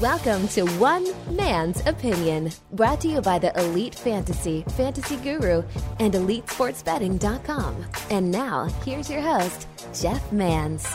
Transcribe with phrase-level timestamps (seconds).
[0.00, 5.64] Welcome to One Man's Opinion, brought to you by the Elite Fantasy, Fantasy Guru,
[5.98, 7.84] and EliteSportsBetting.com.
[8.10, 10.86] And now, here's your host, Jeff Mans.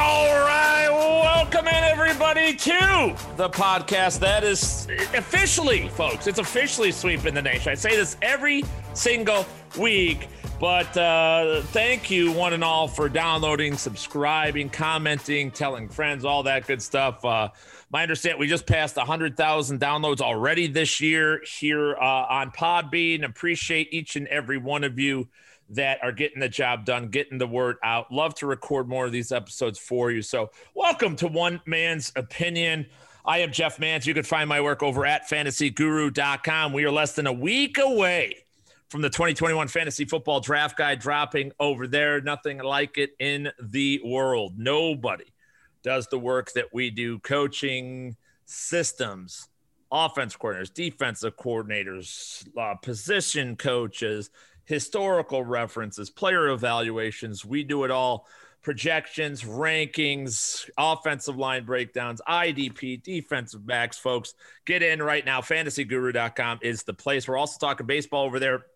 [0.00, 7.34] All right, welcome in everybody to the podcast that is officially, folks, it's officially sweeping
[7.34, 7.72] the nation.
[7.72, 8.62] I say this every
[8.94, 9.44] single
[9.76, 10.28] week.
[10.60, 16.66] But uh, thank you, one and all, for downloading, subscribing, commenting, telling friends, all that
[16.66, 17.24] good stuff.
[17.24, 17.50] Uh,
[17.90, 23.24] my understanding, we just passed 100,000 downloads already this year here uh, on Podbean.
[23.24, 25.28] Appreciate each and every one of you
[25.70, 28.10] that are getting the job done, getting the word out.
[28.12, 30.22] Love to record more of these episodes for you.
[30.22, 32.86] So, welcome to One Man's Opinion.
[33.24, 34.06] I am Jeff Mans.
[34.06, 36.72] You can find my work over at fantasyguru.com.
[36.72, 38.36] We are less than a week away
[38.88, 42.20] from the 2021 Fantasy Football Draft Guide dropping over there.
[42.22, 44.54] Nothing like it in the world.
[44.56, 45.26] Nobody
[45.82, 49.48] does the work that we do coaching systems,
[49.92, 54.30] offense coordinators, defensive coordinators, uh, position coaches,
[54.68, 57.44] historical references, player evaluations.
[57.44, 58.26] We do it all.
[58.60, 64.34] Projections, rankings, offensive line breakdowns, IDP, defensive backs, folks.
[64.66, 65.40] Get in right now.
[65.40, 67.26] FantasyGuru.com is the place.
[67.26, 68.66] We're also talking baseball over there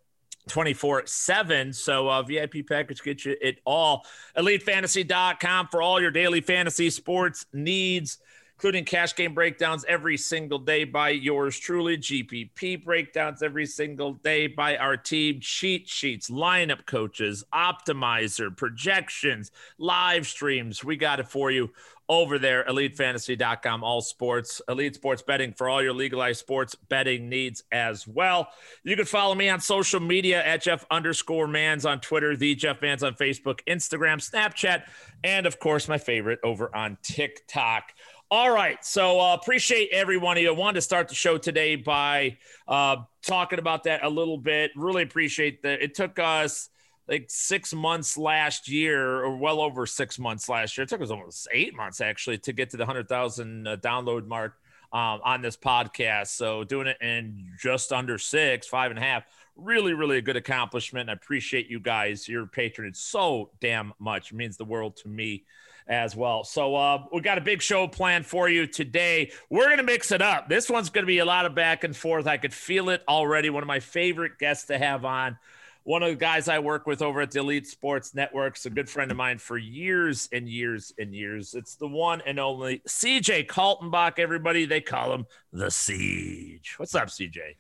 [0.48, 1.73] 24 7.
[1.75, 4.07] So, uh, VIP package gets you it all.
[4.37, 8.19] EliteFantasy.com for all your daily fantasy sports needs,
[8.62, 14.46] including cash game breakdowns every single day by yours truly, GPP breakdowns every single day
[14.46, 20.84] by our team, cheat sheets, lineup coaches, optimizer, projections, live streams.
[20.84, 21.72] We got it for you
[22.08, 27.64] over there, elitefantasy.com, all sports, elite sports betting for all your legalized sports betting needs
[27.72, 28.48] as well.
[28.84, 32.80] You can follow me on social media at Jeff underscore Mans on Twitter, the Jeff
[32.80, 34.84] Mans on Facebook, Instagram, Snapchat,
[35.24, 37.92] and of course, my favorite over on TikTok.
[38.33, 38.83] All right.
[38.83, 40.38] So uh, appreciate everyone.
[40.38, 44.70] I wanted to start the show today by uh, talking about that a little bit.
[44.74, 45.83] Really appreciate that.
[45.83, 46.70] It took us
[47.07, 50.84] like six months last year, or well over six months last year.
[50.84, 54.27] It took us almost eight months actually to get to the hundred thousand uh, download
[54.27, 54.55] mark
[54.95, 56.28] um, on this podcast.
[56.28, 59.24] So doing it in just under six, five and a half,
[59.57, 61.11] really, really a good accomplishment.
[61.11, 64.33] I appreciate you guys, your patronage so damn much.
[64.33, 65.45] It means the world to me
[65.89, 66.45] as well.
[66.45, 69.33] So uh, we got a big show planned for you today.
[69.51, 70.48] We're gonna mix it up.
[70.48, 72.27] This one's gonna be a lot of back and forth.
[72.27, 73.51] I could feel it already.
[73.51, 75.39] One of my favorite guests to have on
[75.85, 78.89] one of the guys I work with over at the Elite Sports Networks, a good
[78.89, 81.55] friend of mine for years and years and years.
[81.55, 84.64] It's the one and only CJ Kaltenbach, everybody.
[84.64, 86.75] They call him the Siege.
[86.79, 87.57] What's up, CJ?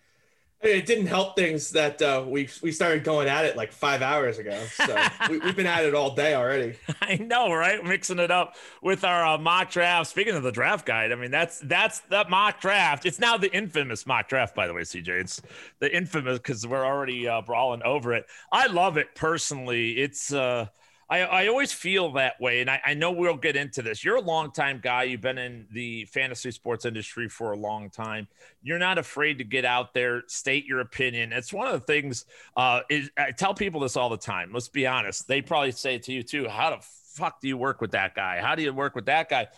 [0.62, 4.38] It didn't help things that uh, we we started going at it like five hours
[4.38, 4.58] ago.
[4.74, 4.86] So
[5.30, 6.76] we, have been at it all day already.
[7.00, 7.82] I know, right?
[7.84, 10.10] Mixing it up with our uh, mock draft.
[10.10, 13.06] Speaking of the draft guide, I mean that's that's that mock draft.
[13.06, 15.08] It's now the infamous mock draft, by the way, CJ.
[15.08, 15.42] It's
[15.80, 18.26] the infamous because we're already uh, brawling over it.
[18.52, 19.98] I love it personally.
[19.98, 20.66] It's uh,
[21.12, 22.62] I, I always feel that way.
[22.62, 24.02] And I, I know we'll get into this.
[24.02, 25.02] You're a long-time guy.
[25.02, 28.28] You've been in the fantasy sports industry for a long time.
[28.62, 31.34] You're not afraid to get out there, state your opinion.
[31.34, 32.24] It's one of the things
[32.56, 34.54] uh, is, I tell people this all the time.
[34.54, 35.28] Let's be honest.
[35.28, 36.48] They probably say to you too.
[36.48, 38.40] How the fuck do you work with that guy?
[38.40, 39.48] How do you work with that guy?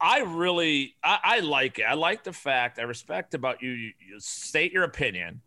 [0.00, 1.84] I really, I, I like it.
[1.84, 5.40] I like the fact, I respect about you, you, you state your opinion.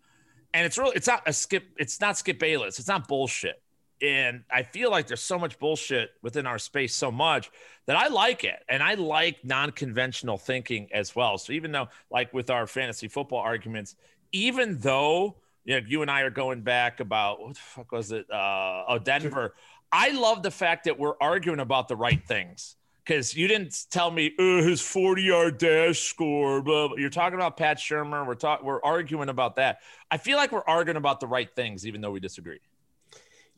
[0.53, 2.79] And it's really, it's not a skip, it's not Skip Bayless.
[2.79, 3.61] It's not bullshit
[4.01, 7.51] and I feel like there's so much bullshit within our space so much
[7.85, 8.59] that I like it.
[8.69, 11.37] And I like non-conventional thinking as well.
[11.37, 13.95] So even though like with our fantasy football arguments,
[14.31, 18.11] even though you, know, you and I are going back about what the fuck was
[18.11, 18.29] it?
[18.31, 19.55] Uh, oh, Denver.
[19.91, 24.11] I love the fact that we're arguing about the right things because you didn't tell
[24.11, 26.61] me oh, his 40 yard dash score.
[26.61, 28.25] But you're talking about Pat Shurmur.
[28.25, 28.65] We're talking.
[28.65, 29.79] We're arguing about that.
[30.11, 32.59] I feel like we're arguing about the right things, even though we disagree.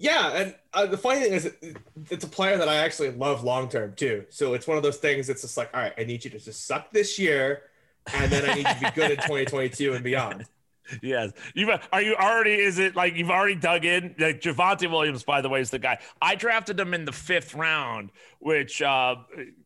[0.01, 1.53] Yeah, and uh, the funny thing is,
[2.09, 4.25] it's a player that I actually love long term too.
[4.29, 5.29] So it's one of those things.
[5.29, 7.63] It's just like, all right, I need you to just suck this year,
[8.11, 10.47] and then I need you to be good in 2022 and beyond.
[11.01, 12.53] Yes, you are you already?
[12.53, 14.15] Is it like you've already dug in?
[14.17, 17.53] Like Javonte Williams, by the way, is the guy I drafted him in the fifth
[17.53, 19.15] round, which uh,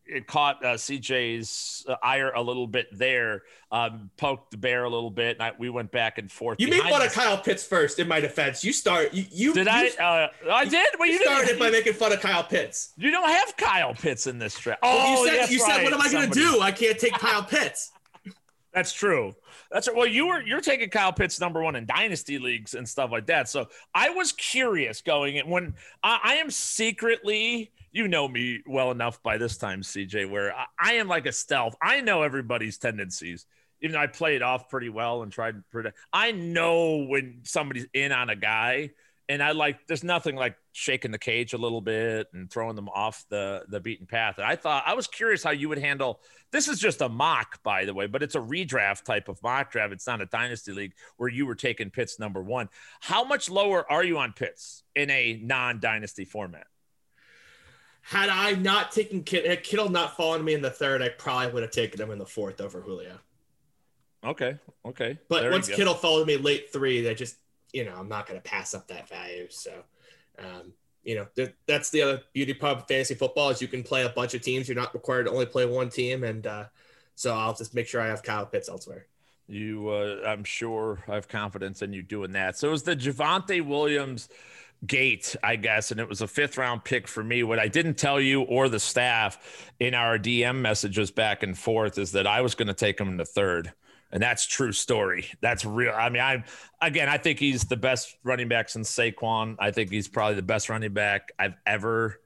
[0.06, 4.89] it caught uh, CJ's uh, ire a little bit there, um, poked the bear a
[4.89, 5.42] little bit.
[5.42, 6.60] I, we went back and forth.
[6.60, 8.00] You made fun of Kyle Pitts first.
[8.00, 9.13] In my defense, you start.
[9.13, 9.88] You, you did I?
[9.88, 10.88] Uh, I did.
[11.00, 12.94] Well, you, you started by making fun of Kyle Pitts.
[12.98, 14.81] You don't have Kyle Pitts in this draft.
[14.83, 15.75] Oh, well, you said, yes, you right.
[15.75, 16.62] said, what am I going to do?
[16.62, 17.92] I can't take Kyle Pitts.
[18.74, 19.33] That's true.
[19.71, 19.97] That's right.
[19.97, 23.27] well, you were you're taking Kyle Pitts number one in dynasty leagues and stuff like
[23.27, 23.50] that.
[23.50, 28.91] So I was curious going in when I, I am secretly you know me well
[28.91, 31.75] enough by this time, CJ, where I, I am like a stealth.
[31.81, 33.45] I know everybody's tendencies.
[33.81, 37.39] Even though I play it off pretty well and tried to predict, I know when
[37.44, 38.91] somebody's in on a guy
[39.27, 42.89] and I like there's nothing like shaking the cage a little bit and throwing them
[42.89, 44.36] off the the beaten path.
[44.38, 47.62] And I thought I was curious how you would handle this is just a mock,
[47.63, 49.94] by the way, but it's a redraft type of mock draft.
[49.94, 52.69] It's not a dynasty league where you were taking Pitts number one.
[53.01, 56.68] How much lower are you on Pitts in a non-dynasty format?
[58.01, 61.10] Had I not taken Kittle, had Kittle not fallen to me in the third, I
[61.10, 63.19] probably would have taken him in the fourth over Julio.
[64.24, 64.57] Okay.
[64.86, 65.19] Okay.
[65.27, 67.36] But there once Kittle followed me late three, that just
[67.75, 69.48] you know, I'm not going to pass up that value.
[69.50, 69.83] So,
[70.39, 70.72] um,
[71.04, 74.06] you know, th- that's the other beauty part of fantasy football is you can play
[74.06, 74.69] a bunch of teams.
[74.69, 76.24] You're not required to only play one team.
[76.24, 76.66] And uh,
[77.16, 79.07] so I'll just make sure I have Kyle Pitts elsewhere.
[79.48, 82.57] You, uh, I'm sure I have confidence in you doing that.
[82.57, 84.30] So it was the Javonte Williams
[84.88, 87.44] gate, I guess, and it was a fifth round pick for me.
[87.44, 91.98] What I didn't tell you or the staff in our DM messages back and forth
[91.98, 93.74] is that I was going to take him in the third
[94.15, 95.27] and that's true story.
[95.41, 95.91] That's real.
[95.94, 96.44] I mean, I
[96.81, 99.57] again, I think he's the best running back since Saquon.
[99.59, 102.21] I think he's probably the best running back I've ever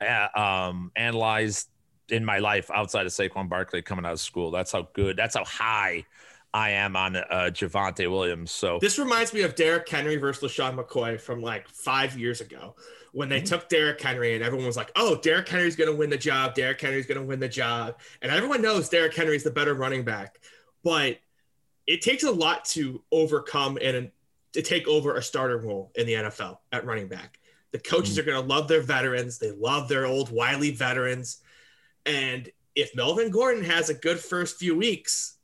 [0.00, 1.68] uh, um, analyzed
[2.08, 4.50] in my life outside of Saquon Barkley coming out of school.
[4.50, 5.18] That's how good.
[5.18, 6.06] That's how high
[6.54, 8.50] I am on uh, Javonte Williams.
[8.50, 12.74] So this reminds me of Derrick Henry versus LeSean McCoy from like five years ago
[13.12, 13.44] when they mm-hmm.
[13.44, 16.54] took Derrick Henry and everyone was like, "Oh, Derrick Henry's going to win the job.
[16.54, 20.04] Derrick Henry's going to win the job," and everyone knows Derrick Henry's the better running
[20.04, 20.38] back,
[20.82, 21.18] but
[21.86, 24.10] it takes a lot to overcome and
[24.52, 27.38] to take over a starter role in the NFL at running back.
[27.72, 28.20] The coaches mm-hmm.
[28.20, 29.38] are going to love their veterans.
[29.38, 31.38] They love their old wily veterans.
[32.06, 35.36] And if Melvin Gordon has a good first few weeks,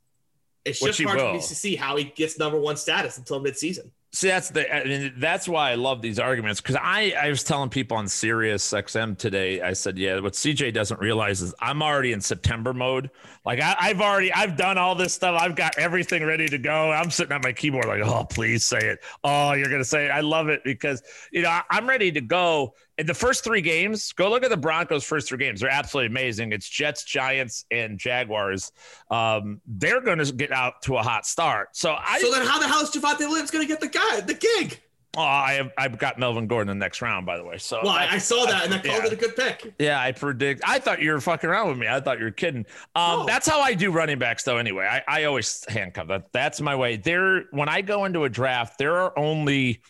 [0.63, 1.39] it's Which just hard will.
[1.39, 3.91] to see how he gets number one status until midseason.
[4.13, 7.45] See, that's the I mean, that's why I love these arguments because I I was
[7.45, 9.61] telling people on Sirius XM today.
[9.61, 13.09] I said, yeah, what CJ doesn't realize is I'm already in September mode.
[13.45, 15.41] Like I, I've already I've done all this stuff.
[15.41, 16.91] I've got everything ready to go.
[16.91, 18.99] I'm sitting at my keyboard like, oh, please say it.
[19.23, 20.09] Oh, you're gonna say it.
[20.09, 23.61] I love it because you know I, I'm ready to go in the first three
[23.61, 25.61] games, go look at the Broncos' first three games.
[25.61, 26.51] They're absolutely amazing.
[26.51, 28.71] It's Jets, Giants, and Jaguars.
[29.09, 31.75] Um, they're going to get out to a hot start.
[31.75, 32.19] So I.
[32.19, 34.79] So then, how the hell is Javonte Williams going to get the guy, the gig?
[35.17, 37.57] Oh, I have I've got Melvin Gordon in the next round, by the way.
[37.57, 39.07] So well, I, I saw that I, and I called yeah.
[39.07, 39.73] it a good pick.
[39.77, 40.61] Yeah, I predict.
[40.65, 41.87] I thought you were fucking around with me.
[41.87, 42.65] I thought you were kidding.
[42.95, 43.25] Um, no.
[43.25, 44.55] That's how I do running backs, though.
[44.55, 46.07] Anyway, I, I always handcuff.
[46.07, 46.95] That that's my way.
[46.95, 49.81] There, when I go into a draft, there are only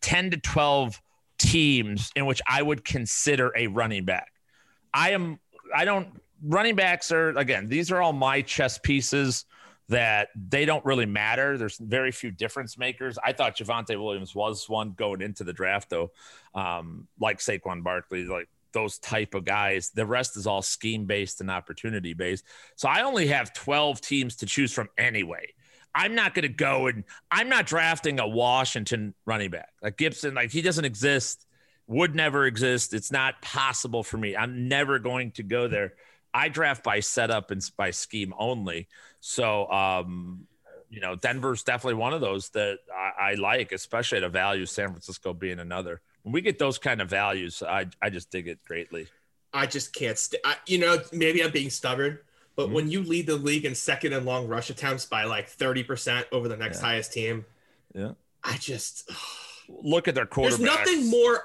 [0.00, 1.00] ten to twelve
[1.38, 4.32] teams in which I would consider a running back.
[4.92, 5.38] I am
[5.74, 6.08] I don't
[6.42, 9.44] running backs are again, these are all my chess pieces
[9.88, 11.56] that they don't really matter.
[11.56, 13.18] There's very few difference makers.
[13.24, 16.10] I thought Javonte Williams was one going into the draft though.
[16.54, 19.90] Um, like Saquon Barkley, like those type of guys.
[19.90, 22.44] The rest is all scheme based and opportunity based.
[22.76, 25.54] So I only have 12 teams to choose from anyway.
[25.98, 30.32] I'm not going to go and I'm not drafting a Washington running back like Gibson.
[30.32, 31.44] Like he doesn't exist,
[31.88, 32.94] would never exist.
[32.94, 34.36] It's not possible for me.
[34.36, 35.94] I'm never going to go there.
[36.32, 38.86] I draft by setup and by scheme only.
[39.18, 40.46] So, um,
[40.88, 44.66] you know, Denver's definitely one of those that I, I like, especially at a value.
[44.66, 46.00] San Francisco being another.
[46.22, 49.08] When we get those kind of values, I I just dig it greatly.
[49.52, 50.16] I just can't.
[50.16, 52.18] St- you know, maybe I'm being stubborn,
[52.58, 52.74] but mm-hmm.
[52.74, 56.48] when you lead the league in second and long rush attempts by like 30% over
[56.48, 56.86] the next yeah.
[56.88, 57.44] highest team,
[57.94, 59.08] yeah, I just
[59.68, 60.58] look at their quarterback.
[60.58, 61.40] There's nothing more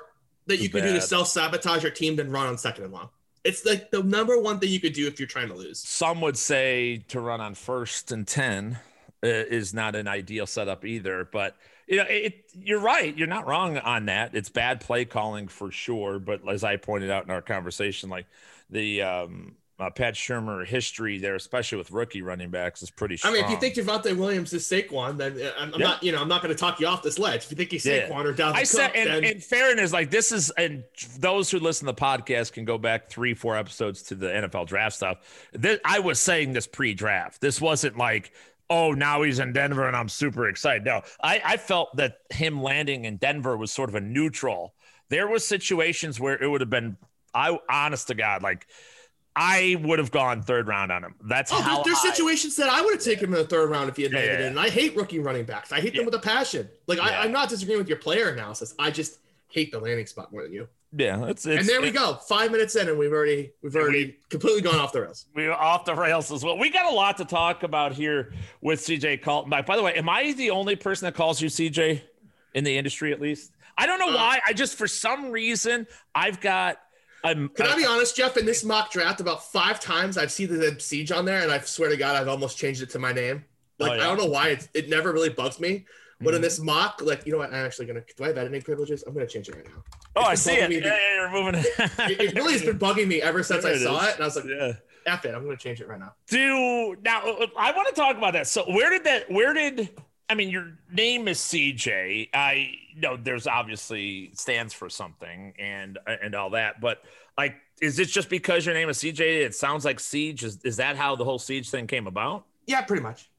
[0.47, 3.09] that you can do to self sabotage your team than run on second and long.
[3.43, 5.87] It's like the number one thing you could do if you're trying to lose.
[5.87, 8.79] Some would say to run on first and 10
[9.23, 11.55] uh, is not an ideal setup either, but
[11.85, 13.15] you know, it, you're right.
[13.15, 14.33] You're not wrong on that.
[14.33, 16.17] It's bad play calling for sure.
[16.17, 18.25] But as I pointed out in our conversation, like
[18.71, 23.33] the, um, uh, Pat Shurmur history there, especially with rookie running backs, is pretty strong.
[23.33, 25.87] I mean, if you think Javonte Williams is Saquon, then uh, I'm, I'm yeah.
[25.87, 27.43] not, you know, I'm not going to talk you off this ledge.
[27.45, 28.23] If you think he's Saquon yeah.
[28.23, 29.23] or down, I said, and, then...
[29.23, 30.83] and fairness, like this is, and
[31.19, 34.67] those who listen to the podcast can go back three, four episodes to the NFL
[34.67, 35.49] draft stuff.
[35.51, 37.41] This, I was saying this pre-draft.
[37.41, 38.31] This wasn't like,
[38.69, 40.85] oh, now he's in Denver and I'm super excited.
[40.85, 44.73] No, I, I felt that him landing in Denver was sort of a neutral.
[45.09, 46.97] There was situations where it would have been,
[47.33, 48.67] I honest to God, like
[49.35, 51.15] I would have gone third round on him.
[51.23, 53.69] That's oh, how there's, there's situations that I would have taken him in the third
[53.69, 54.57] round if he had made yeah, it in.
[54.57, 55.71] I hate rookie running backs.
[55.71, 56.69] I hate them with a passion.
[56.87, 58.75] Like I, am not disagreeing with your player analysis.
[58.77, 60.67] I just hate the landing spot more than you.
[60.95, 62.15] Yeah, it's, it's and there we go.
[62.27, 65.25] Five minutes in, and we've already we've already we, completely gone off the rails.
[65.33, 66.57] We're off the rails as well.
[66.59, 69.65] We got a lot to talk about here with CJ Kaltenbach.
[69.65, 72.01] By the way, am I the only person that calls you CJ
[72.53, 73.11] in the industry?
[73.11, 74.39] At least I don't know uh, why.
[74.47, 76.77] I just for some reason I've got
[77.23, 77.49] I'm.
[77.49, 78.35] Can I be honest, Jeff?
[78.37, 81.59] In this mock draft, about five times I've seen the siege on there, and I
[81.59, 83.45] swear to God, I've almost changed it to my name.
[83.79, 84.01] Like Oh, yeah?
[84.01, 85.85] I don't know why it, it never really bugs me,
[86.21, 86.43] but in Mhm.
[86.43, 87.49] this mock, like you know what?
[87.49, 88.01] I'm actually gonna.
[88.17, 89.03] Do I have editing privileges?
[89.07, 89.83] I'm gonna change it right now.
[90.15, 90.69] Oh, I see it.
[90.71, 93.75] Yeah, yeah, you're moving It, it really has been bugging me ever since There I
[93.75, 94.07] it saw is.
[94.09, 94.73] it, and I was like, Yeah.
[95.07, 97.21] "F it, I'm gonna change it right now." Do now.
[97.57, 98.47] I want to talk about that.
[98.47, 99.31] So, where did that?
[99.31, 99.89] Where did?
[100.29, 102.29] I mean, your name is CJ.
[102.33, 107.03] I know there's obviously stands for something and and all that, but
[107.37, 109.19] like, is it just because your name is CJ?
[109.19, 110.43] It sounds like siege.
[110.43, 112.45] Is is that how the whole siege thing came about?
[112.65, 113.29] Yeah, pretty much.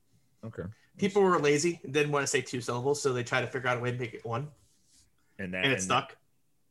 [0.45, 0.65] Okay.
[0.99, 3.69] People were lazy and didn't want to say two syllables, so they tried to figure
[3.69, 4.49] out a way to make it one,
[5.39, 6.17] And that and it stuck.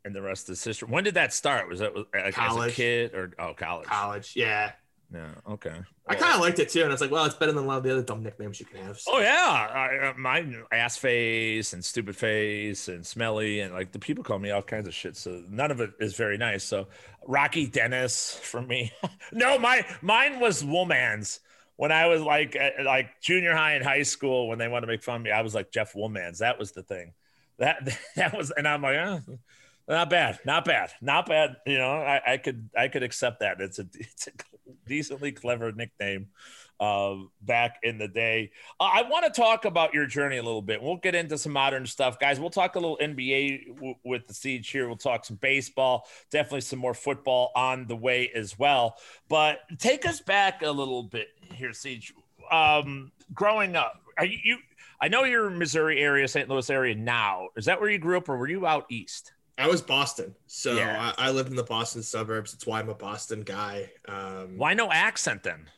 [0.06, 0.88] And the rest is history.
[0.90, 1.68] When did that start?
[1.68, 3.88] Was that like as a kid or oh college?
[3.88, 4.74] College, yeah.
[5.14, 5.30] Yeah.
[5.48, 5.76] Okay.
[6.08, 7.78] I kind of liked it too, and it's like, well, it's better than a lot
[7.78, 9.00] of the other dumb nicknames you can have.
[9.00, 9.68] so- Oh yeah,
[10.02, 14.40] I, uh, my ass face and stupid face and smelly and like the people call
[14.40, 15.16] me all kinds of shit.
[15.16, 16.64] So none of it is very nice.
[16.64, 16.88] So
[17.28, 18.92] Rocky Dennis for me.
[19.32, 21.40] no, my mine was Woolmans.
[21.76, 24.92] When I was like uh, like junior high and high school, when they wanted to
[24.94, 26.40] make fun of me, I was like Jeff Woolmans.
[26.40, 27.14] That was the thing.
[27.60, 29.20] That that was, and I'm like, eh,
[29.88, 31.58] not bad, not bad, not bad.
[31.66, 33.60] You know, I, I could I could accept that.
[33.60, 34.32] It's a it's a
[34.88, 36.28] decently clever nickname
[36.80, 38.52] uh, back in the day.
[38.80, 40.82] Uh, I want to talk about your journey a little bit.
[40.82, 42.40] We'll get into some modern stuff, guys.
[42.40, 44.88] We'll talk a little NBA w- with the siege here.
[44.88, 48.98] We'll talk some baseball, definitely some more football on the way as well.
[49.30, 52.14] But take us back a little bit here, siege.
[52.52, 54.58] Um, growing up, are you, you?
[55.02, 56.48] I know you're Missouri area, St.
[56.50, 57.50] Louis area now.
[57.58, 59.34] Is that where you grew up, or were you out east?
[59.58, 61.14] I was Boston, so Yeah.
[61.18, 62.54] I, I lived in the Boston suburbs.
[62.54, 63.92] It's why I'm a Boston guy.
[64.08, 65.70] Um, Why no accent then?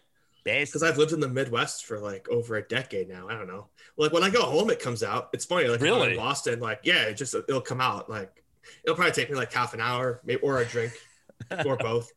[0.70, 3.28] Because I've lived in the Midwest for like over a decade now.
[3.28, 3.68] I don't know.
[3.98, 5.30] Like when I go home, it comes out.
[5.34, 5.68] It's funny.
[5.68, 6.12] Like Really?
[6.12, 8.10] in Boston, like yeah, it just it'll come out.
[8.10, 8.44] Like
[8.84, 10.94] it'll probably take me like half an hour, maybe or a drink,
[11.66, 12.12] or both,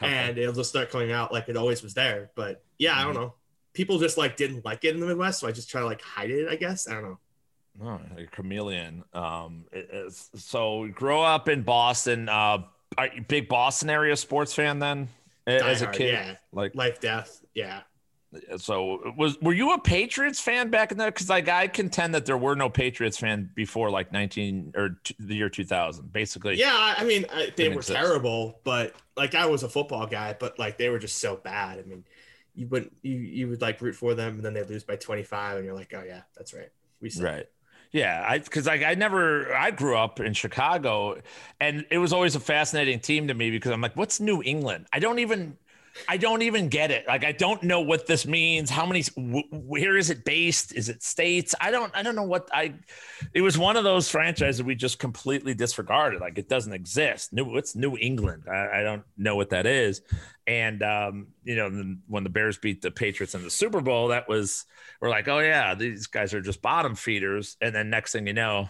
[0.00, 2.30] and it'll just start coming out like it always was there.
[2.36, 3.34] But yeah, I don't know.
[3.74, 6.02] People just like didn't like it in the Midwest, so I just try to like
[6.02, 6.48] hide it.
[6.48, 7.18] I guess I don't know.
[7.80, 9.04] Oh, a chameleon.
[9.14, 12.28] Um, it- so grow up in Boston.
[12.28, 12.64] Uh,
[12.98, 15.08] are you big Boston area sports fan then?
[15.46, 16.36] A- As a kid, yeah.
[16.52, 17.80] like Life, death, yeah.
[18.56, 21.10] so was were you a Patriots fan back in there?
[21.10, 25.16] Because like I contend that there were no Patriots fan before like nineteen or t-
[25.18, 26.54] the year two thousand, basically.
[26.58, 27.98] Yeah, I mean, I, they were exist.
[27.98, 31.78] terrible, but like I was a football guy, but like they were just so bad.
[31.78, 32.04] I mean,
[32.54, 35.24] you wouldn't you you would like root for them, and then they lose by twenty
[35.24, 37.24] five, and you're like, oh yeah, that's right, we suck.
[37.24, 37.46] Right.
[37.92, 41.20] Yeah, I because like I never I grew up in Chicago,
[41.60, 44.86] and it was always a fascinating team to me because I'm like, what's New England?
[44.92, 45.58] I don't even.
[46.08, 47.06] I don't even get it.
[47.06, 48.70] Like I don't know what this means.
[48.70, 49.02] How many?
[49.02, 50.74] Wh- where is it based?
[50.74, 51.54] Is it states?
[51.60, 51.94] I don't.
[51.94, 52.74] I don't know what I.
[53.34, 56.20] It was one of those franchises we just completely disregarded.
[56.20, 57.32] Like it doesn't exist.
[57.32, 57.56] New.
[57.56, 58.44] It's New England.
[58.50, 60.02] I, I don't know what that is.
[60.46, 64.28] And um, you know, when the Bears beat the Patriots in the Super Bowl, that
[64.28, 64.64] was
[65.00, 67.56] we're like, oh yeah, these guys are just bottom feeders.
[67.60, 68.68] And then next thing you know,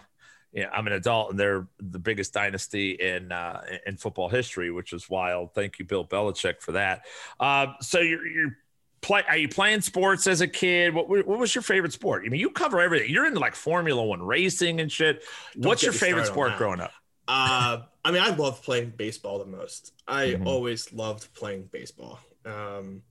[0.53, 4.93] yeah, I'm an adult and they're the biggest dynasty in uh, in football history, which
[4.93, 5.53] is wild.
[5.53, 7.05] Thank you, Bill Belichick, for that.
[7.39, 8.57] Uh, so you're you're
[9.01, 9.23] play.
[9.27, 10.93] Are you playing sports as a kid?
[10.93, 12.23] What what was your favorite sport?
[12.25, 13.09] I mean, you cover everything.
[13.09, 15.23] You're into like Formula One racing and shit.
[15.55, 16.91] What's your favorite sport growing up?
[17.27, 19.93] Uh, I mean, I love playing baseball the most.
[20.07, 20.45] I Mhm.
[20.45, 22.19] always loved playing baseball.
[22.45, 23.01] Um,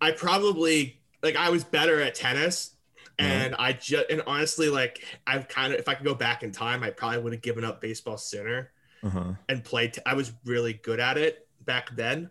[0.00, 2.73] I probably like I was better at tennis,
[3.18, 3.30] Mm-hmm.
[3.30, 6.50] and I just and honestly, like I've kind of if I could go back in
[6.52, 8.72] time, I probably would have given up baseball sooner
[9.04, 9.34] Uh-huh.
[9.48, 9.94] and played.
[9.94, 12.30] T- I was really good at it back then, Love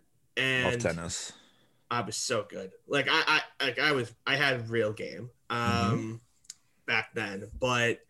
[0.72, 1.32] and tennis.
[1.90, 2.72] I was so good.
[2.86, 6.20] Like I, I like I was I had real game um
[6.86, 8.00] back then, but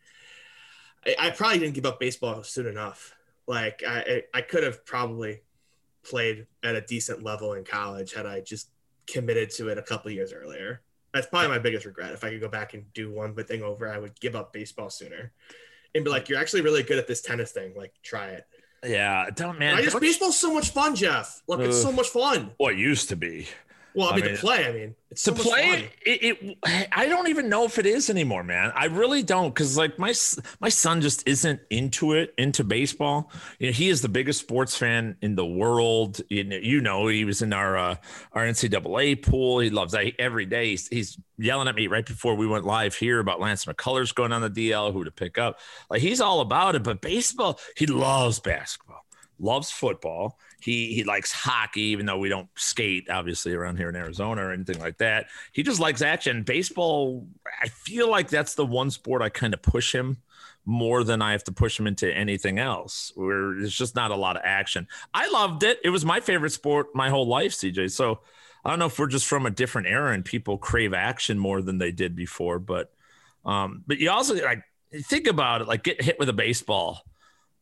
[1.07, 3.15] I, I probably didn't give up baseball soon enough.
[3.47, 5.43] Like I I, I could have probably
[6.03, 8.71] played at a decent level in college had I just
[9.07, 10.81] committed to it a couple years earlier.
[11.15, 12.13] That's probably my biggest regret.
[12.13, 14.91] If I could go back and do one thing over, I would give up baseball
[14.91, 15.33] sooner.
[15.95, 17.73] And be like, you're actually really good at this tennis thing.
[17.77, 18.45] Like, try it.
[18.85, 19.77] Yeah, don't man.
[19.77, 21.41] I just baseball's so much fun, Jeff.
[21.47, 22.51] Look, it's so much fun.
[22.59, 23.47] well, it used to be.
[23.95, 24.67] Well, I I mean, mean, to play.
[24.67, 27.79] I mean, it's to so much play it, it, it i don't even know if
[27.79, 30.13] it is anymore man i really don't because like my
[30.61, 34.77] my son just isn't into it into baseball you know he is the biggest sports
[34.77, 37.95] fan in the world you know, you know he was in our uh,
[38.33, 42.35] our ncaa pool he loves that every day he's, he's yelling at me right before
[42.35, 45.61] we went live here about lance mccullers going on the dl who to pick up
[45.91, 49.05] like he's all about it but baseball he loves basketball
[49.39, 50.39] loves football.
[50.65, 54.51] He he likes hockey, even though we don't skate obviously around here in Arizona or
[54.51, 55.27] anything like that.
[55.53, 56.43] He just likes action.
[56.43, 57.27] Baseball,
[57.61, 60.17] I feel like that's the one sport I kind of push him
[60.65, 63.13] more than I have to push him into anything else.
[63.15, 64.89] Where it's just not a lot of action.
[65.13, 65.81] I loved it.
[65.85, 67.91] It was my favorite sport my whole life, CJ.
[67.91, 68.21] So
[68.65, 71.61] I don't know if we're just from a different era and people crave action more
[71.61, 72.91] than they did before, but
[73.45, 74.63] um, but you also like
[75.03, 77.03] think about it, like get hit with a baseball.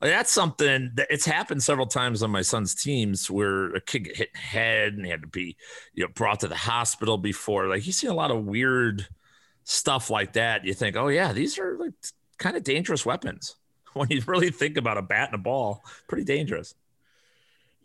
[0.02, 4.16] That's something that it's happened several times on my son's teams where a kid get
[4.16, 5.56] hit in the head and he had to be
[5.94, 7.68] you know brought to the hospital before.
[7.68, 9.06] Like you see a lot of weird
[9.64, 10.64] stuff like that.
[10.64, 11.92] You think, oh yeah, these are like
[12.38, 13.56] kind of dangerous weapons.
[13.94, 16.74] When you really think about a bat and a ball, pretty dangerous.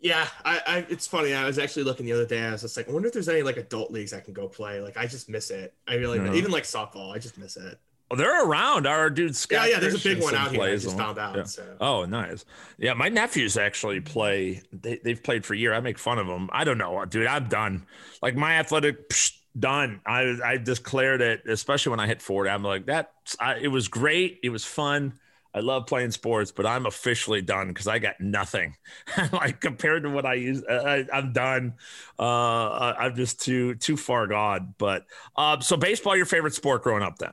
[0.00, 1.34] Yeah, I, I, it's funny.
[1.34, 2.42] I was actually looking the other day.
[2.44, 4.48] I was just like, I wonder if there's any like adult leagues I can go
[4.48, 4.80] play.
[4.80, 5.74] Like, I just miss it.
[5.88, 6.26] I really, No.
[6.26, 6.34] Uh-huh.
[6.34, 7.78] even like softball, I just miss it.
[8.16, 8.86] They're around.
[8.86, 9.68] Our dude Scott.
[9.68, 9.80] yeah, yeah.
[9.80, 10.62] There's a big one out here.
[10.62, 11.36] I just found out.
[11.36, 11.44] Yeah.
[11.44, 12.44] So Oh, nice.
[12.78, 14.62] Yeah, my nephews actually play.
[14.72, 15.74] They, they've played for a year.
[15.74, 16.48] I make fun of them.
[16.52, 17.26] I don't know, dude.
[17.26, 17.86] I'm done.
[18.22, 20.00] Like my athletic, psh, done.
[20.06, 22.50] I I declared it, especially when I hit 40.
[22.50, 23.12] I'm like that.
[23.38, 24.40] I, it was great.
[24.42, 25.14] It was fun.
[25.54, 28.76] I love playing sports, but I'm officially done because I got nothing.
[29.32, 31.74] like compared to what I use, I, I'm done.
[32.18, 34.74] Uh, I'm just too too far gone.
[34.78, 37.32] But uh, so baseball, your favorite sport growing up, then?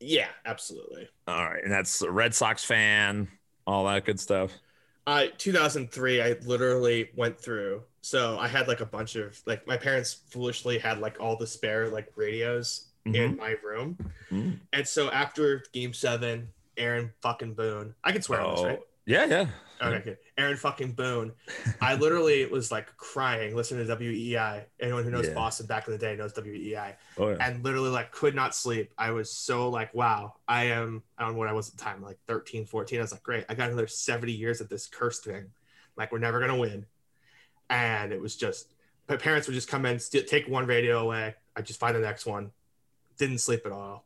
[0.00, 1.08] Yeah, absolutely.
[1.26, 3.28] All right, and that's a Red Sox fan,
[3.66, 4.52] all that good stuff.
[5.06, 7.82] Uh, 2003, I literally went through.
[8.02, 11.46] So I had like a bunch of like my parents foolishly had like all the
[11.46, 13.96] spare like radios in my room,
[14.30, 14.60] Mhm.
[14.74, 18.80] and so after Game Seven, Aaron fucking Boone, I can swear on this, Oh, right?
[19.08, 19.46] Yeah, yeah.
[19.80, 20.18] Okay, good.
[20.36, 21.32] Aaron fucking Boone.
[21.80, 24.64] I literally was like crying listening to WEEI.
[24.80, 25.34] Anyone who knows Yeah.
[25.34, 26.94] Boston back in the day knows WEEI.
[27.16, 27.36] Oh, yeah.
[27.40, 28.92] And literally like could not sleep.
[28.98, 31.82] I was so like, wow, I am, I don't know what I was at the
[31.82, 32.98] time, like 13, 14.
[32.98, 35.46] I was like, great, I got another 70 years of this cursed thing.
[35.96, 36.84] Like we're never going to win.
[37.70, 38.74] And it was just,
[39.08, 41.34] my parents would just come in, st- take one radio away.
[41.56, 42.50] I just find the next one.
[43.16, 44.04] Didn't sleep at all.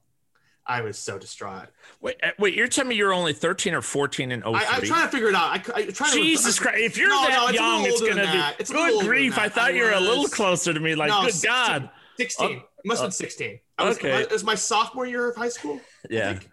[0.67, 1.69] I was so distraught.
[2.01, 4.55] Wait, uh, wait, you're telling me you're only 13 or 14 in 03?
[4.55, 5.69] I, I'm trying to figure it out.
[5.69, 6.79] I, I trying Jesus to, Christ.
[6.81, 8.43] If you're No, no, that it's a young, it's going to be.
[8.61, 9.39] It's good grief.
[9.39, 10.95] I thought I you were a little closer to me.
[10.95, 11.51] Like, No, good 16.
[11.51, 11.91] God.
[12.19, 12.47] 16.
[12.47, 13.09] Oh, it must have oh.
[13.09, 13.59] been 16.
[13.79, 14.23] I was, Okay.
[14.23, 15.81] It was my sophomore year of high school.
[16.05, 16.33] I Yeah.
[16.35, 16.49] think.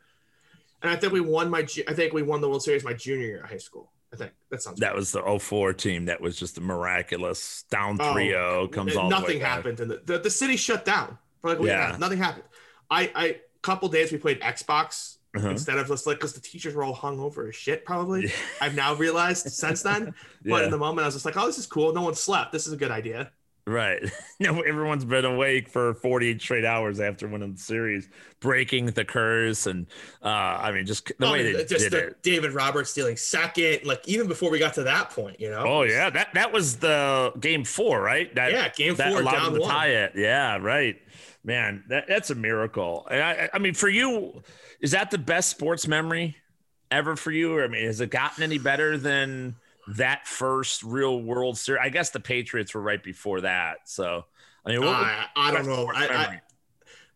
[0.81, 1.67] And I think we won my.
[1.87, 3.91] I think we won the World Series my junior year of high school.
[4.13, 4.79] I think that sounds.
[4.79, 6.05] That was the 04 team.
[6.05, 8.67] That was just a miraculous down Oh, 0.
[8.69, 9.47] Comes all the way Nothing back.
[9.49, 11.97] happened, and the, the the city shut down for like a week and a Yeah.
[11.97, 12.45] Nothing happened.
[12.89, 15.49] I I couple days we played Xbox Uh-huh.
[15.49, 17.85] instead of just like because the teachers were all hung over as shit.
[17.85, 18.23] Probably.
[18.25, 18.31] Yeah.
[18.61, 20.13] I've now realized since then.
[20.47, 20.65] But Yeah.
[20.65, 21.93] in the moment, I was just like, oh, this is cool.
[21.93, 22.51] No one slept.
[22.51, 23.31] This is a good idea.
[23.67, 24.01] Right.
[24.41, 28.07] No, everyone's been awake for 48 straight hours after winning the series,
[28.39, 29.67] breaking the curse.
[29.67, 29.85] And
[30.23, 32.23] uh, I mean, just the Oh, way they just did the it.
[32.23, 35.65] David Roberts stealing second, like even before we got to that point, you know.
[35.67, 36.09] Oh, yeah.
[36.09, 38.33] That that was the game four, right?
[38.33, 40.13] That, Yeah, game that four, down to tie it.
[40.15, 40.97] Yeah, right.
[41.43, 43.07] Man, that, that's a miracle.
[43.09, 44.43] And I, I mean, for you,
[44.81, 46.35] is that the best sports memory
[46.91, 47.55] ever for you?
[47.55, 49.55] Or I mean, has it gotten any better than
[49.95, 51.81] that first real World Series?
[51.83, 53.77] I guess the Patriots were right before that.
[53.85, 54.25] So,
[54.65, 55.89] I mean, what, I, I don't know.
[55.93, 56.41] I, I.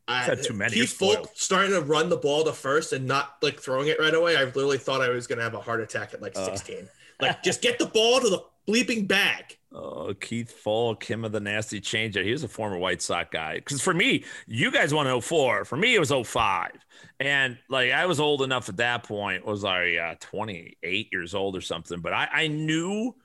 [0.05, 0.91] I Had too many, Keith.
[0.91, 4.35] Folk starting to run the ball to first and not like throwing it right away.
[4.35, 6.43] I literally thought I was gonna have a heart attack at like Uh.
[6.43, 6.89] 16.
[7.21, 9.57] like just get the ball to the bleeping bag.
[9.73, 12.15] Oh, Keith Foulke, him of the nasty change.
[12.15, 13.55] He was a former White Sox guy.
[13.55, 15.65] Because for me, you guys won 04.
[15.65, 16.71] For me, it was 05.
[17.19, 21.57] And like I was old enough at that point, was I uh, 28 years old
[21.57, 22.01] or something.
[22.01, 23.15] But I, I knew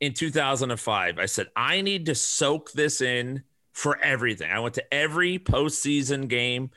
[0.00, 4.50] in 2005, I said, I need to soak this in for everything.
[4.50, 6.70] I went to every postseason game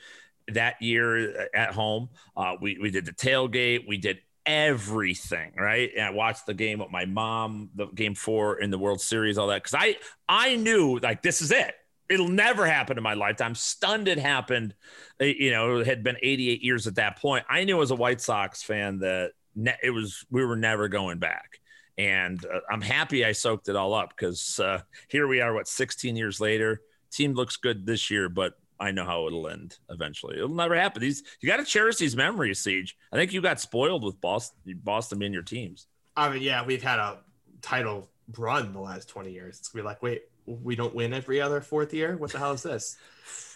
[0.48, 2.08] that year at home.
[2.34, 5.90] Uh, we, we did the tailgate, we did everything, right?
[5.94, 9.36] And I watched the game with my mom, the game four in the World Series,
[9.38, 9.62] all that.
[9.62, 9.96] Cause I
[10.28, 11.74] I knew like this is it.
[12.08, 13.54] It'll never happen in my lifetime.
[13.54, 14.74] Stunned it happened.
[15.20, 17.44] Uh, You know, it had been 88 years at that point.
[17.50, 21.18] I knew as a White Sox fan that ne- it was we were never going
[21.18, 21.60] back.
[21.98, 25.68] And uh, I'm happy I soaked it all up because uh, here we are, what
[25.68, 26.80] 16 years later.
[27.10, 30.36] Team looks good this year, but I know how it'll end eventually.
[30.36, 31.02] It'll never happen.
[31.02, 32.96] These you got to cherish these memories, Siege.
[33.12, 35.86] I think you got spoiled with Boston, Boston being your teams.
[36.16, 37.18] I mean, yeah, we've had a
[37.62, 39.58] title run the last 20 years.
[39.58, 42.16] It's gonna be like, wait, we don't win every other fourth year?
[42.16, 42.96] What the hell is this?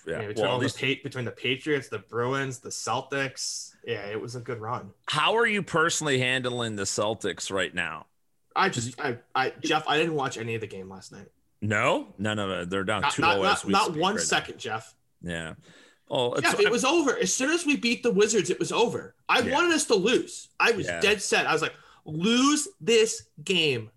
[0.04, 3.70] Yeah, between, well, all at the pa- between the Patriots, the Bruins, the Celtics.
[3.86, 4.90] Yeah, it was a good run.
[5.06, 8.06] how are you personally handling the Celtics right now?
[8.56, 11.28] I just, I, I, Jeff, I didn't watch any of the game last night.
[11.60, 12.64] No, no, no, no.
[12.64, 13.44] They're down Not, two not, zero.
[13.44, 14.92] not, not one second, Jeff.
[15.22, 15.54] Yeah.
[16.10, 17.16] Oh, Jeff, it was over.
[17.18, 19.14] As soon as we beat the Wizards, it was over.
[19.28, 19.52] I Yeah.
[19.54, 20.48] wanted us to lose.
[20.60, 21.00] I was Yeah.
[21.00, 21.46] dead set.
[21.46, 21.72] I was like,
[22.04, 23.90] lose this game.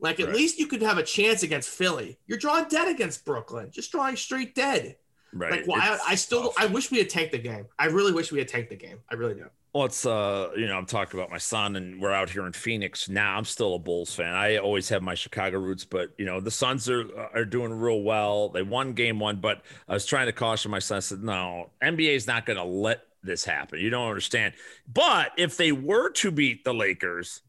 [0.00, 0.36] Like, at Right.
[0.36, 2.18] least you could have a chance against Philly.
[2.26, 4.96] You're drawing dead against Brooklyn, just drawing straight dead.
[5.34, 5.50] right.
[5.52, 6.52] Like, well, I, I still.
[6.58, 7.66] I wish we had tanked the game.
[7.78, 9.00] I really wish we had tanked the game.
[9.10, 9.46] I really do.
[9.72, 13.08] It's uh, you know, I'm talking about my son, and we're out here in Phoenix
[13.08, 13.36] now.
[13.36, 14.34] I'm still a Bulls fan.
[14.34, 18.02] I always have my Chicago roots, but you know, the Suns are are doing real
[18.02, 18.48] well.
[18.48, 20.96] They won game one, but I was trying to caution my son.
[20.96, 23.78] I said, no, NBA is not going to let this happen.
[23.78, 24.54] You don't understand.
[24.92, 27.42] But if they were to beat the Lakers,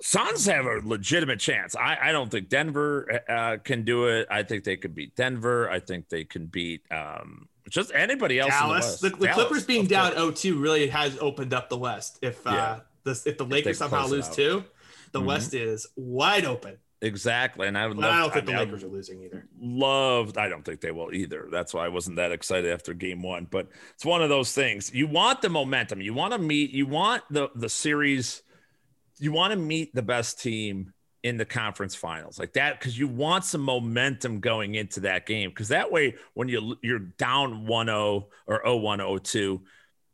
[0.00, 1.74] Suns have a legitimate chance.
[1.76, 4.26] I, I don't think Denver uh, can do it.
[4.30, 5.70] I think they could beat Denver.
[5.70, 8.50] I think they can beat um, just anybody else.
[8.50, 9.00] Dallas.
[9.00, 12.18] The, the, Dallas, Clippers being down 0-2 really has opened up the West.
[12.22, 12.52] If Yeah.
[12.52, 14.64] uh, the if the Lakers somehow lose too,
[15.12, 15.26] the Mhm.
[15.26, 16.78] West is wide open.
[17.02, 18.10] Exactly, and I would love.
[18.10, 19.46] I don't think mean, the Lakers are losing either.
[19.60, 20.38] loved.
[20.38, 21.48] I don't think they will either.
[21.52, 23.46] That's why I wasn't that excited after game one.
[23.50, 24.90] But it's one of those things.
[24.94, 26.00] You want the momentum.
[26.00, 26.70] You want to meet.
[26.70, 28.42] You want the the series.
[29.18, 30.94] You want to meet the best team
[31.26, 35.50] in the conference finals like that because you want some momentum going into that game
[35.50, 39.60] because that way when you you're down 1-0 or 0-1 0-2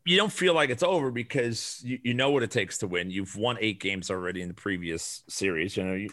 [0.06, 3.10] you don't feel like it's over because you, you know what it takes to win.
[3.10, 6.08] You've won eight games already in the previous series you know you,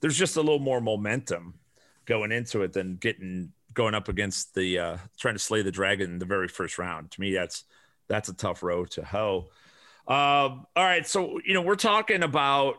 [0.00, 1.56] there's just a little more momentum
[2.06, 6.12] going into it than getting going up against the uh trying to slay the dragon
[6.12, 7.10] in the very first round.
[7.10, 7.64] To me that's
[8.08, 9.50] that's a tough road to hoe.
[10.08, 12.76] Um all right so you know we're talking about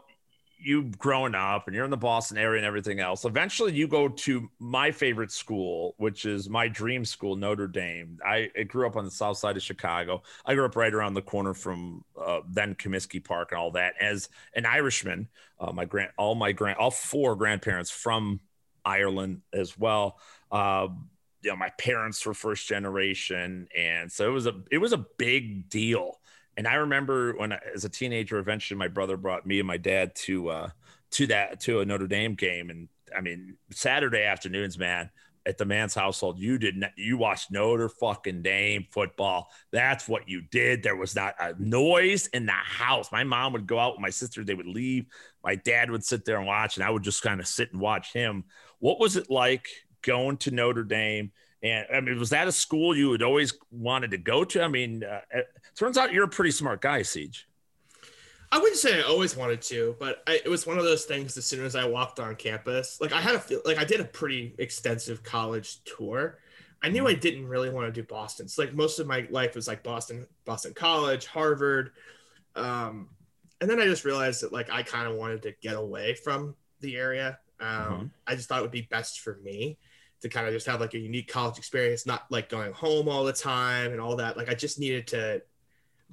[0.61, 4.07] you growing up and you're in the boston area and everything else eventually you go
[4.07, 8.95] to my favorite school which is my dream school notre dame i, I grew up
[8.95, 12.41] on the south side of chicago i grew up right around the corner from uh,
[12.49, 15.27] then comiskey park and all that as an irishman
[15.59, 18.39] uh, my grand all my grand all four grandparents from
[18.85, 20.19] Ireland as well.
[20.51, 20.87] Uh,
[21.43, 25.05] you know, my parents were first generation, and so it was a it was a
[25.17, 26.19] big deal.
[26.57, 29.77] And I remember when, I, as a teenager, eventually my brother brought me and my
[29.77, 30.69] dad to uh,
[31.11, 35.09] to that to a Notre Dame game, and I mean Saturday afternoons, man.
[35.43, 36.91] At the man's household, you did not.
[36.95, 39.49] You watched Notre fucking Dame football.
[39.71, 40.83] That's what you did.
[40.83, 43.11] There was not a noise in the house.
[43.11, 44.43] My mom would go out with my sister.
[44.43, 45.07] They would leave.
[45.43, 47.81] My dad would sit there and watch, and I would just kind of sit and
[47.81, 48.43] watch him.
[48.77, 49.67] What was it like
[50.03, 51.31] going to Notre Dame?
[51.63, 54.63] And I mean, was that a school you had always wanted to go to?
[54.63, 57.47] I mean, uh, it turns out you're a pretty smart guy, Siege.
[58.51, 61.37] I wouldn't say I always wanted to, but I, it was one of those things.
[61.37, 64.01] As soon as I walked on campus, like I had a feel, like I did
[64.01, 66.39] a pretty extensive college tour.
[66.83, 68.47] I knew I didn't really want to do Boston.
[68.47, 71.91] So like most of my life was like Boston, Boston College, Harvard,
[72.55, 73.09] um,
[73.61, 76.55] and then I just realized that like I kind of wanted to get away from
[76.81, 77.39] the area.
[77.59, 78.11] Um, Mhm.
[78.27, 79.77] I just thought it would be best for me
[80.21, 83.23] to kind of just have like a unique college experience, not like going home all
[83.23, 84.37] the time and all that.
[84.37, 85.41] Like I just needed to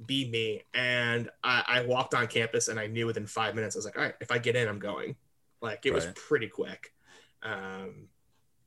[0.05, 0.63] be me.
[0.73, 3.97] And I, I walked on campus and I knew within five minutes, I was like,
[3.97, 5.15] all right, if I get in, I'm going.
[5.61, 6.93] Like it was pretty quick.
[7.43, 8.07] Um,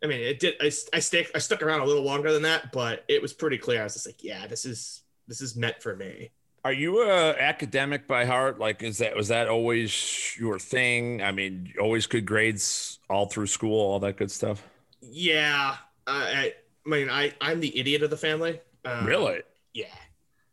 [0.02, 0.54] I mean, it did.
[0.60, 1.30] I, I stick.
[1.34, 3.80] I stuck around a little longer than that, but it was pretty clear.
[3.80, 6.32] I was just like, yeah, this is this is meant for me.
[6.64, 8.58] Are you a academic by heart?
[8.58, 11.22] Like, is that was that always your thing?
[11.22, 14.62] I mean, always good grades all through school, all that good stuff.
[15.02, 16.54] Yeah, I,
[16.86, 18.60] I mean, I I'm the idiot of the family.
[18.84, 19.42] Um, really?
[19.74, 19.86] Yeah,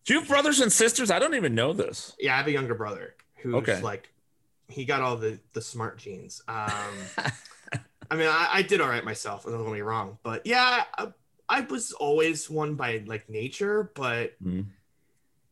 [0.05, 1.09] Do you have brothers and sisters?
[1.11, 2.15] I don't even know this.
[2.19, 2.33] yeah.
[2.33, 3.81] I have a younger brother who's Okay.
[3.81, 4.09] like,
[4.67, 6.41] he got all the the smart genes.
[6.47, 6.93] Um,
[8.11, 9.43] I mean, I, I did all right myself.
[9.45, 11.07] Don't get me wrong, but yeah, I,
[11.47, 14.65] I was always one by like nature, but Mhm.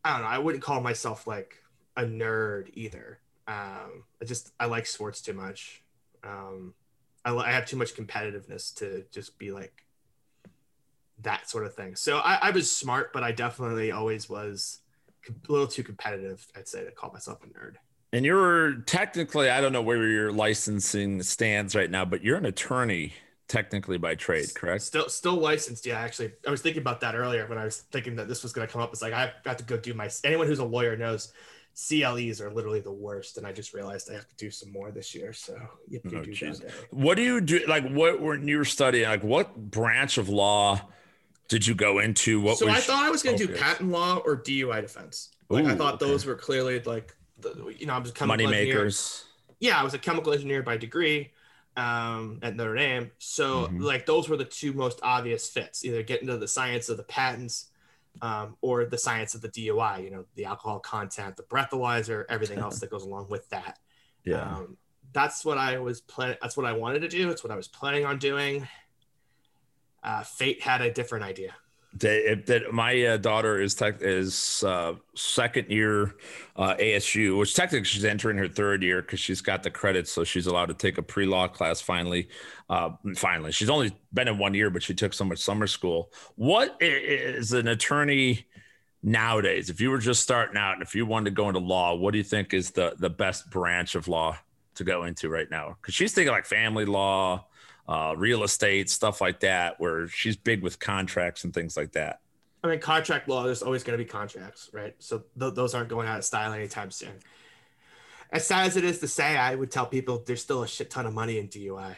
[0.03, 0.27] I don't know.
[0.27, 1.55] I wouldn't call myself like
[1.95, 3.19] a nerd either.
[3.47, 5.83] Um, I just I like sports too much.
[6.23, 6.73] Um,
[7.25, 9.84] I, I have too much competitiveness to just be like
[11.21, 11.95] that sort of thing.
[11.95, 14.80] So I, I was smart, but I definitely always was
[15.27, 16.45] a little too competitive.
[16.56, 17.75] I'd say to call myself a nerd.
[18.13, 22.45] And you're technically, I don't know where your licensing stands right now, but you're an
[22.45, 23.13] attorney
[23.47, 24.84] technically by trade, correct?
[24.84, 25.86] Still, still licensed.
[25.86, 28.53] Yeah, actually, I was thinking about that earlier when I was thinking that this was
[28.53, 28.91] going to come up.
[28.93, 30.10] It's like I have got to go do my.
[30.23, 31.34] Anyone who's a lawyer knows
[31.78, 34.90] CLEs are literally the worst, and I just realized I have to do some more
[34.90, 35.32] this year.
[35.32, 35.56] So
[35.88, 36.72] you Oh, do that.
[36.90, 37.63] What do you do?
[37.68, 39.08] Like, what when you were studying?
[39.08, 40.82] Like, what branch of law
[41.48, 42.42] did you go into?
[42.42, 45.30] What so was I thought I was going to do patent law or DUI defense.
[45.50, 46.06] Like I thought okay.
[46.08, 48.74] those were clearly like, the, you know, I was a chemical money engineer.
[48.80, 49.26] makers?
[49.60, 51.32] yeah, I was a chemical engineer by degree
[51.76, 53.12] um, at Notre Dame.
[53.20, 53.82] So Mhm.
[53.82, 57.04] like those were the two most obvious fits, either get into the science of the
[57.04, 57.68] patents
[58.21, 62.60] um, or the science of the DUI, you know, the alcohol content, the breathalyzer, everything
[62.60, 63.80] else that goes along with that.
[64.23, 64.41] Yeah.
[64.41, 64.77] Um,
[65.13, 66.38] that's what I was planning.
[66.41, 67.30] That's what I wanted to do.
[67.30, 68.67] It's what I was planning on doing.
[70.03, 71.56] Uh, fate had a different idea.
[71.99, 76.15] That, that my uh, daughter is tech, is uh, second year
[76.55, 80.23] uh, ASU, which technically she's entering her third year because she's got the credits, so
[80.23, 81.81] she's allowed to take a pre law class.
[81.81, 82.29] Finally,
[82.69, 86.12] uh, finally, she's only been in one year, but she took so much summer school.
[86.36, 88.45] What is an attorney?
[89.03, 91.95] nowadays, if you were just starting out and if you wanted to go into law,
[91.95, 94.38] what do you think is the the best branch of law
[94.75, 95.77] to go into right now?
[95.81, 97.45] Because she's thinking like family law,
[97.88, 102.19] uh, real estate, stuff like that, where she's big with contracts and things like that.
[102.63, 104.95] I mean, contract law, there's always going to be contracts, right?
[105.00, 107.13] So th- those aren't going out of style anytime soon.
[108.32, 110.89] As sad as it is to say, I would tell people there's still a shit
[110.89, 111.95] ton of money in DUI.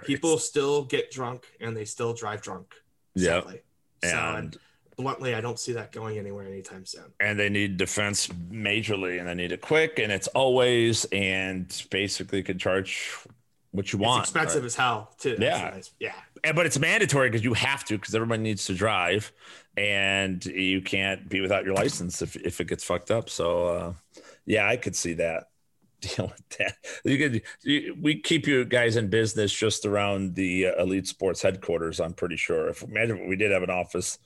[0.04, 2.72] people still get drunk and they still drive drunk.
[3.14, 3.42] Yeah.
[4.04, 4.56] So, and
[4.96, 7.12] bluntly, I don't see that going anywhere anytime soon.
[7.18, 12.42] And they need defense majorly, and they need it quick, and it's always, and basically
[12.42, 13.12] could charge
[13.76, 14.22] what you want.
[14.22, 14.66] It's expensive right?
[14.66, 15.36] as hell, too.
[15.38, 16.14] Yeah, yeah.
[16.44, 19.32] And, but it's mandatory because you have to, because everybody needs to drive,
[19.76, 23.28] and you can't be without your license if if it gets fucked up.
[23.28, 23.92] So, uh,
[24.44, 25.48] yeah, I could see that
[26.00, 26.76] deal with that.
[27.04, 31.42] You could, you, we keep you guys in business just around the uh, Elite Sports
[31.42, 32.00] headquarters.
[32.00, 32.68] I'm pretty sure.
[32.68, 34.18] If imagine we did have an office,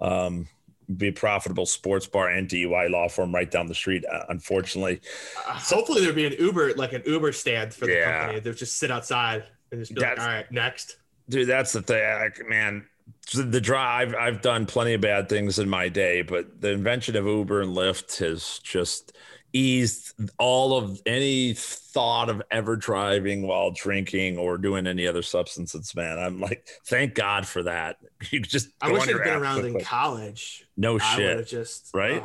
[0.00, 0.48] um,
[0.96, 4.04] be a profitable sports bar and DUI law firm right down the street.
[4.10, 5.00] Uh, unfortunately,
[5.46, 8.18] uh, hopefully there'd be an Uber, like an Uber stand for the yeah.
[8.18, 8.40] company.
[8.40, 10.98] They'll just sit outside and just be that's, like, "All right, next."
[11.28, 12.86] Dude, that's the thing, like, man.
[13.34, 17.26] The drive, I've done plenty of bad things in my day, but the invention of
[17.26, 19.16] Uber and Lyft has just
[19.52, 25.94] eased all of any thought of ever driving while drinking or doing any other substances,
[25.94, 26.18] man.
[26.18, 27.96] I'm like, thank God for that.
[28.30, 29.78] You just I wish it had been around quickly.
[29.78, 30.66] in college.
[30.76, 31.46] No shit.
[31.46, 32.24] Just right.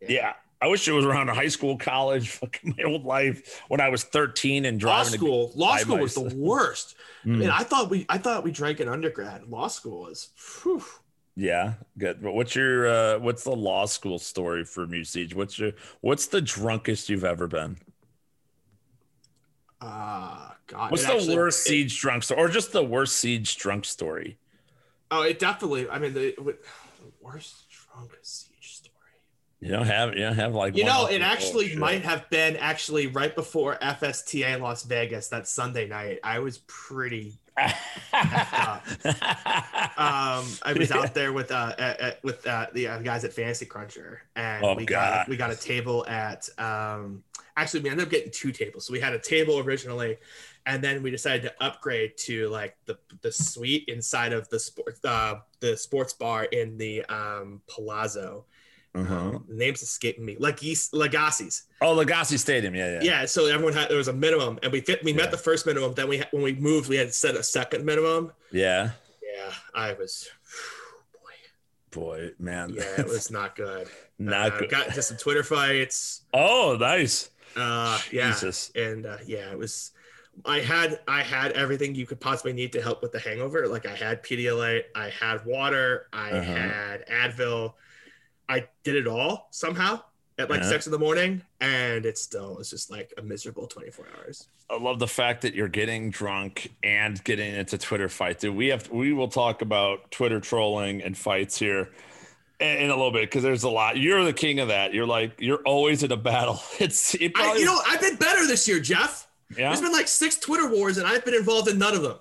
[0.00, 0.08] yeah.
[0.08, 0.32] yeah.
[0.60, 3.90] I wish it was around a high school, college, fucking my old life when I
[3.90, 5.12] was 13 and driving.
[5.12, 6.96] Law school, law school was the worst.
[7.24, 7.34] Mm.
[7.34, 9.48] I mean, I thought we, I thought we drank in undergrad.
[9.48, 10.30] Law school was,
[10.62, 10.82] whew,
[11.36, 12.22] yeah, good.
[12.22, 15.34] But what's your uh what's the law school story for Siege?
[15.34, 17.76] What's your what's the drunkest you've ever been?
[19.80, 20.90] Uh God.
[20.90, 24.38] What's the actually, worst it, siege drunk story, or just the worst siege drunk story?
[25.10, 25.88] Oh, it definitely.
[25.88, 26.56] I mean, the, the
[27.20, 28.94] worst drunk siege story.
[29.60, 33.08] You don't have you don't have like you know it actually might have been actually
[33.08, 36.20] right before FSTA Las Vegas that Sunday night.
[36.22, 37.70] I was pretty um,
[40.62, 43.64] I was out there with uh at, at, with uh, the uh, guys at Fantasy
[43.64, 45.18] Cruncher, and oh, we God.
[45.18, 47.22] got we got a table at um
[47.56, 48.86] actually we ended up getting two tables.
[48.86, 50.18] So we had a table originally,
[50.66, 54.96] and then we decided to upgrade to like the the suite inside of the sport
[55.04, 58.46] uh the sports bar in the um Palazzo.
[58.94, 59.40] Uh-huh.
[59.48, 60.36] The name's escaping me.
[60.38, 61.64] Like Lagasse's.
[61.80, 62.74] Oh, Legacy Stadium.
[62.74, 63.02] Yeah, yeah.
[63.02, 63.24] Yeah.
[63.24, 65.02] So everyone had there was a minimum, and we fit.
[65.02, 65.16] We yeah.
[65.18, 65.94] met the first minimum.
[65.94, 68.32] Then we when we moved, we had to set a second minimum.
[68.52, 68.90] Yeah.
[69.20, 70.28] Yeah, I was.
[71.12, 71.30] Boy,
[72.00, 72.70] boy, man.
[72.70, 73.88] Yeah, it was not good.
[74.18, 74.70] not uh, good.
[74.70, 76.22] Got into some Twitter fights.
[76.32, 77.30] Oh, nice.
[77.56, 78.30] Uh, yeah.
[78.30, 78.70] Jesus.
[78.76, 79.90] And uh, yeah, it was.
[80.44, 83.66] I had I had everything you could possibly need to help with the hangover.
[83.66, 86.52] Like I had Pedialyte, I had water, I uh-huh.
[86.52, 87.74] had Advil
[88.48, 90.00] I did it all somehow
[90.38, 90.68] at like yeah.
[90.68, 94.48] six in the morning, and it still was just like a miserable 24 hours.
[94.70, 98.40] I love the fact that you're getting drunk and getting into Twitter fight.
[98.40, 101.90] Dude, we have we will talk about Twitter trolling and fights here
[102.60, 103.98] in a little bit because there's a lot.
[103.98, 104.94] You're the king of that.
[104.94, 106.60] You're like you're always in a battle.
[106.80, 109.28] It's it probably, I, you know I've been better this year, Jeff.
[109.56, 109.68] Yeah.
[109.68, 112.18] There's been like six Twitter wars, and I've been involved in none of them.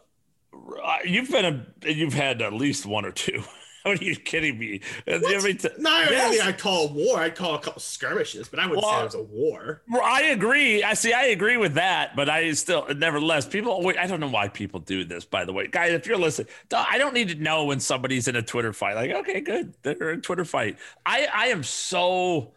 [1.06, 3.44] You've been a, you've had at least one or two.
[3.86, 4.80] Are you kidding me?
[5.06, 6.41] Every t- no, yes.
[6.41, 7.19] I, I call war.
[7.19, 9.82] I'd call a couple skirmishes, but I wouldn't well, say it was a war.
[9.89, 10.84] Well, I agree.
[10.84, 11.12] I see.
[11.12, 13.86] I agree with that, but I still, nevertheless, people.
[14.00, 15.26] I don't know why people do this.
[15.26, 18.38] By the way, guys, if you're listening, I don't need to know when somebody's in
[18.38, 18.96] a Twitter fight.
[18.96, 20.78] Like, okay, good, they're in a Twitter fight.
[21.06, 22.54] I I am so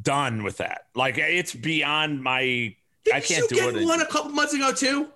[0.00, 0.86] done with that.
[0.94, 2.74] Like, it's beyond my.
[3.04, 3.84] Didn't I can't do it.
[3.84, 5.08] One a couple months ago too.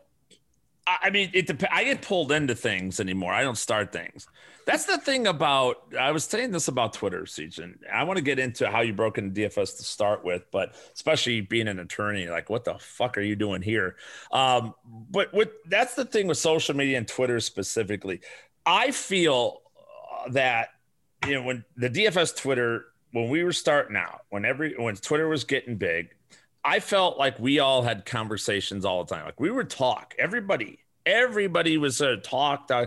[0.86, 3.32] I mean, it dep- I get pulled into things anymore.
[3.32, 4.28] I don't start things.
[4.66, 8.22] That's the thing about I was saying this about Twitter, Siege, and I want to
[8.22, 12.28] get into how you broke into DFS to start with, but especially being an attorney,
[12.28, 13.96] like what the fuck are you doing here?
[14.32, 14.74] Um,
[15.10, 18.20] but with that's the thing with social media and Twitter specifically.
[18.64, 19.62] I feel
[20.26, 20.70] uh, that
[21.26, 25.28] you know when the DFS Twitter when we were starting out, when every when Twitter
[25.28, 26.10] was getting big,
[26.66, 29.24] I felt like we all had conversations all the time.
[29.24, 30.16] Like we would talk.
[30.18, 32.72] Everybody, everybody was uh, talked.
[32.72, 32.86] Uh,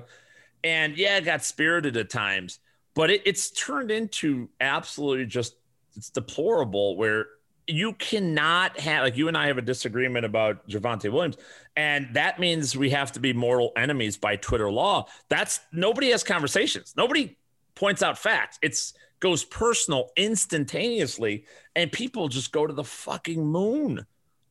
[0.66, 2.60] and yeah, it got spirited at times,
[2.94, 5.56] but it, it's turned into absolutely just
[5.96, 7.28] it's deplorable where
[7.68, 11.38] you cannot have like you and I have a disagreement about Javonte Williams,
[11.78, 15.08] and that means we have to be mortal enemies by Twitter law.
[15.30, 16.94] That's nobody has conversations.
[16.98, 17.38] Nobody
[17.76, 18.60] points out facts.
[18.62, 24.06] It's goes personal instantaneously, and people just go to the fucking moon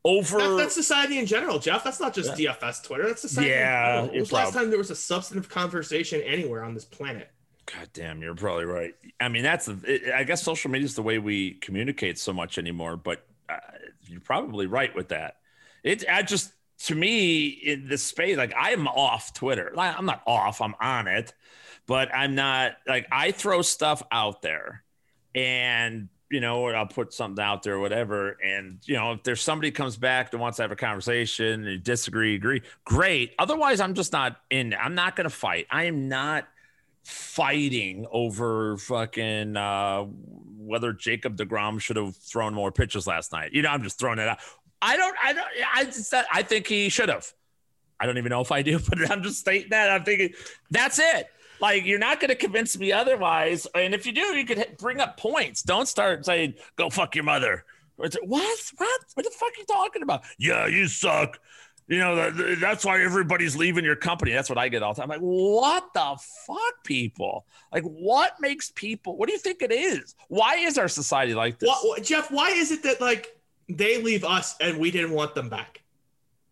[0.04, 0.38] over.
[0.38, 1.84] That, that's society in general, Jeff.
[1.84, 2.54] That's not just yeah.
[2.54, 3.06] DFS Twitter.
[3.06, 3.50] That's society.
[3.50, 4.02] Yeah.
[4.02, 7.30] When was last time there was a substantive conversation anywhere on this planet?
[7.66, 8.94] God damn, you're probably right.
[9.20, 9.68] I mean, that's.
[9.68, 12.96] I guess social media is the way we communicate so much anymore.
[12.96, 13.56] But uh,
[14.06, 15.36] you're probably right with that.
[15.84, 16.04] It.
[16.08, 16.52] I just
[16.84, 19.72] to me in this space, like I am off Twitter.
[19.76, 20.60] I'm not off.
[20.62, 21.34] I'm on it,
[21.88, 24.84] but I'm not like I throw stuff out there,
[25.34, 28.36] and you know, I'll put something out there or whatever.
[28.44, 31.82] And, you know, if there's somebody comes back that wants to have a conversation and
[31.82, 33.34] disagree, agree, great.
[33.38, 34.74] Otherwise, I'm just not in.
[34.78, 35.66] I'm not going to fight.
[35.70, 36.46] I am not
[37.02, 40.02] fighting over fucking uh,
[40.58, 43.52] whether Jacob DeGrom should have thrown more pitches last night.
[43.54, 44.38] You know, I'm just throwing it out.
[44.82, 47.32] I don't, I don't, I just, I think he should have.
[47.98, 49.90] I don't even know if I do, but I'm just stating that.
[49.90, 50.34] I'm thinking
[50.70, 51.28] that's it.
[51.60, 53.66] Like you're not going to convince me otherwise.
[53.74, 55.62] And if you do, you could bring up points.
[55.62, 57.64] Don't start saying "go fuck your mother."
[57.96, 58.14] What?
[58.24, 58.58] What?
[58.76, 60.22] What the fuck are you talking about?
[60.38, 61.40] Yeah, you suck.
[61.88, 64.32] You know that, that's why everybody's leaving your company.
[64.32, 65.10] That's what I get all the time.
[65.10, 66.16] I'm like, what the
[66.46, 67.46] fuck, people?
[67.72, 69.16] Like, what makes people?
[69.16, 70.14] What do you think it is?
[70.28, 71.68] Why is our society like this?
[71.68, 73.34] What, Jeff, why is it that like
[73.70, 75.82] they leave us and we didn't want them back?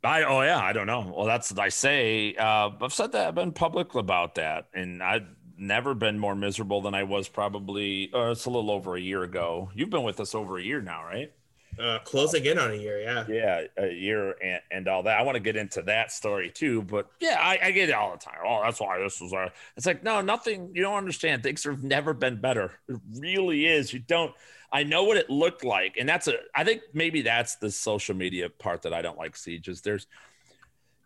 [0.07, 1.13] I oh yeah, I don't know.
[1.17, 2.35] Well, that's what I say.
[2.35, 3.29] Uh, I've said that.
[3.29, 5.27] I've been public about that, and I've
[5.59, 8.11] never been more miserable than I was probably.
[8.13, 9.71] Uh, it's a little over a year ago.
[9.75, 11.33] You've been with us over a year now, right?
[11.79, 13.25] Uh, closing in on a year, yeah.
[13.29, 15.19] Yeah, a year and, and all that.
[15.19, 18.13] I want to get into that story too, but yeah, I, I get it all
[18.13, 18.39] the time.
[18.47, 19.33] Oh, that's why this was.
[19.35, 20.71] Uh, it's like no, nothing.
[20.75, 21.43] You don't understand.
[21.43, 22.73] Things have never been better.
[22.89, 23.93] It really is.
[23.93, 24.33] You don't
[24.73, 26.35] I know what it looked like, and that's a.
[26.55, 29.37] I think maybe that's the social media part that I don't like.
[29.37, 30.07] Siege is there's.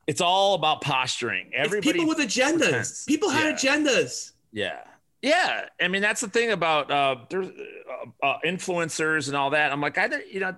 [0.07, 1.51] It's all about posturing.
[1.55, 2.59] Everybody people with agendas.
[2.59, 3.05] Pretends.
[3.05, 3.77] People had yeah.
[3.77, 4.33] agendas.
[4.53, 4.81] Yeah,
[5.23, 5.67] yeah.
[5.81, 9.73] I mean, that's the thing about uh, there's uh, uh, influencers and all that.
[9.73, 10.57] I'm like, I, don't you know,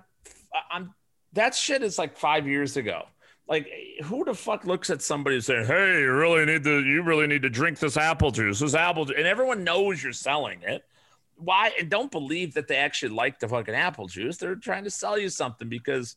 [0.71, 0.93] I'm
[1.33, 3.03] that shit is like five years ago.
[3.47, 3.67] Like,
[4.05, 7.27] who the fuck looks at somebody and say, "Hey, you really need to, you really
[7.27, 9.17] need to drink this apple juice, this apple," juice.
[9.17, 10.85] and everyone knows you're selling it
[11.43, 14.37] why and don't believe that they actually like the fucking apple juice.
[14.37, 16.15] They're trying to sell you something because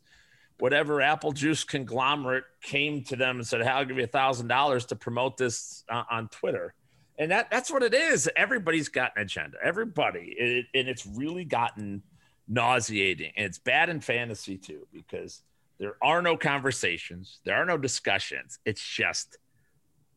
[0.59, 4.49] whatever apple juice conglomerate came to them and said, "Hey, I'll give you a thousand
[4.49, 6.75] dollars to promote this uh, on Twitter."
[7.19, 8.29] And that that's what it is.
[8.37, 9.57] Everybody's got an agenda.
[9.63, 12.03] Everybody, it, and it's really gotten
[12.49, 13.33] nauseating.
[13.37, 15.43] And it's bad in fantasy too because
[15.79, 18.59] there are no conversations, there are no discussions.
[18.65, 19.39] It's just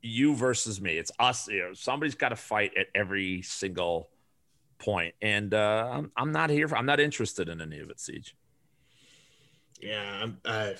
[0.01, 0.97] you versus me.
[0.97, 1.47] It's us.
[1.47, 4.09] You know, somebody's got to fight at every single
[4.79, 6.67] point, and uh, I'm, I'm not here.
[6.67, 8.35] For, I'm not interested in any of it, Siege.
[9.81, 10.37] Yeah, I'm.
[10.43, 10.71] Uh,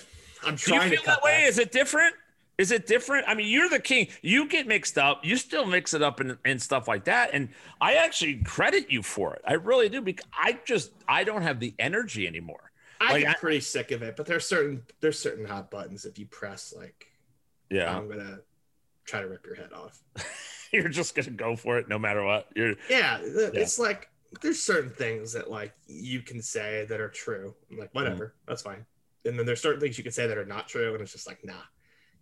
[0.44, 0.88] I'm trying.
[0.90, 1.44] Do you feel that way?
[1.44, 2.14] Is it different?
[2.60, 3.24] Is it different?
[3.26, 4.08] I mean, you're the king.
[4.20, 5.24] You get mixed up.
[5.24, 7.30] You still mix it up and, and stuff like that.
[7.32, 7.48] And
[7.80, 9.40] I actually credit you for it.
[9.46, 12.70] I really do because I just I don't have the energy anymore.
[13.00, 14.14] I like, get I, pretty sick of it.
[14.14, 17.06] But there's certain there's certain hot buttons if you press like,
[17.70, 18.40] yeah, I'm gonna
[19.06, 20.02] try to rip your head off.
[20.72, 22.48] you're just gonna go for it no matter what.
[22.54, 24.08] You're yeah, it's like
[24.40, 27.54] there's certain things that like you can say that are true.
[27.70, 28.48] I'm like, whatever, mm.
[28.48, 28.86] that's fine.
[29.24, 31.26] And then there's certain things you can say that are not true, and it's just
[31.26, 31.54] like, nah.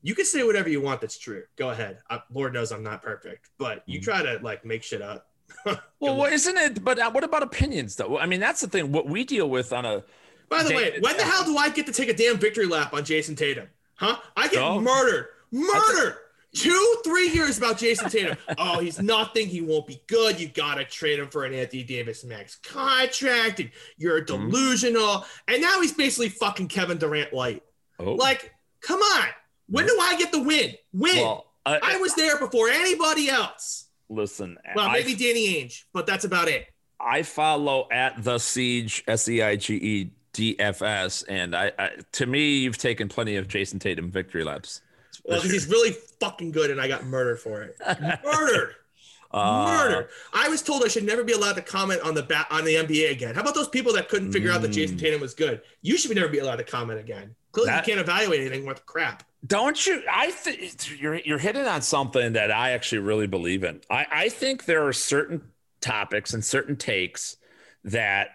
[0.02, 1.42] You can say whatever you want that's true.
[1.56, 1.98] Go ahead.
[2.08, 4.04] I, Lord knows I'm not perfect, but you mm.
[4.04, 5.26] try to like make shit up.
[5.64, 6.84] well, well, isn't it?
[6.84, 8.18] But uh, what about opinions, though?
[8.18, 8.92] I mean, that's the thing.
[8.92, 10.04] What we deal with on a.
[10.48, 12.66] By the day, way, when the hell do I get to take a damn victory
[12.66, 13.68] lap on Jayson Tatum?
[13.96, 14.16] Huh?
[14.36, 14.80] I get oh.
[14.80, 15.26] murdered.
[15.50, 16.16] Murdered
[16.54, 18.36] two, three years about Jayson Tatum.
[18.58, 19.46] oh, he's nothing.
[19.48, 20.40] He won't be good.
[20.40, 24.50] You gotta trade him for an Anthony Davis max contract, and you're mm-hmm.
[24.50, 25.24] delusional.
[25.46, 27.62] And now he's basically fucking Kevin Durant light.
[27.98, 28.12] Oh.
[28.12, 29.28] Like, come on.
[29.68, 30.74] When do I get the win?
[30.92, 31.16] Win.
[31.16, 33.88] Well, uh, I was there before anybody else.
[34.08, 36.66] Listen, well, maybe I, Danny Ainge, but that's about it.
[36.98, 41.72] I follow at the siege S E I G E D F S, and I,
[41.78, 44.80] I to me, you've taken plenty of Jayson Tatum victory laps.
[45.28, 47.76] Well, he's really fucking good, and I got murdered for it.
[48.24, 48.74] murdered.
[49.30, 50.08] Uh, Murder.
[50.32, 52.76] I was told I should never be allowed to comment on the bat on the
[52.76, 53.34] NBA again.
[53.34, 55.00] How about those people that couldn't figure mm, out that Jayson mm.
[55.00, 55.60] Tatum was good?
[55.82, 57.34] You should never be allowed to comment again.
[57.52, 59.24] Clearly, that, you can't evaluate anything with crap.
[59.46, 60.02] Don't you?
[60.10, 63.82] I think you're you're hitting on something that I actually really believe in.
[63.90, 65.42] I, I think there are certain
[65.80, 67.36] topics and certain takes
[67.84, 68.30] that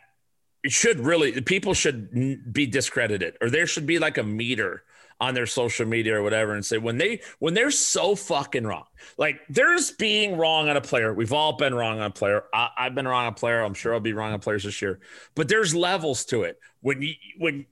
[0.68, 4.84] should really people should be discredited, or there should be like a meter
[5.24, 8.86] on their social media or whatever and say when they when they're so fucking wrong
[9.18, 11.14] like there's being wrong on a player.
[11.14, 12.44] We've all been wrong on a player.
[12.54, 13.62] I, have been wrong on a player.
[13.62, 15.00] I'm sure i'll be wrong on players this year.
[15.36, 16.60] But there's levels to it.
[16.82, 17.66] When you when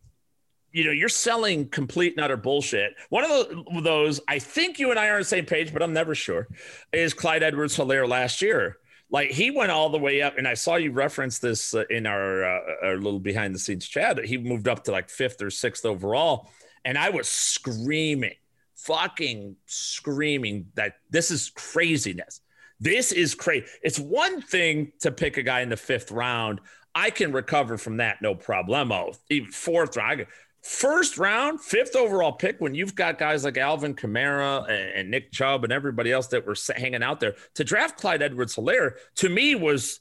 [0.71, 2.93] you know you're selling complete and utter bullshit.
[3.09, 5.93] One of those i think you and i are on the same page but i'm
[5.93, 6.47] never sure
[6.93, 8.77] is clyde edwards helaire last year.
[9.09, 12.05] Like he went all the way up and i saw you reference this uh, in
[12.05, 15.49] our, uh, our little behind the scenes chat he moved up to like fifth or
[15.49, 16.49] sixth overall
[16.85, 18.35] and I was screaming,
[18.75, 22.41] fucking screaming that this is craziness.
[22.79, 23.65] This is crazy.
[23.83, 26.59] It's one thing to pick a guy in the fifth round.
[26.95, 29.15] I can recover from that, no problemo.
[29.29, 30.25] Even fourth round,
[30.63, 35.31] first round, fifth overall pick, when you've got guys like Alvin Kamara and, and Nick
[35.31, 39.29] Chubb and everybody else that were hanging out there to draft Clyde Edwards Helaire, to
[39.29, 39.99] me was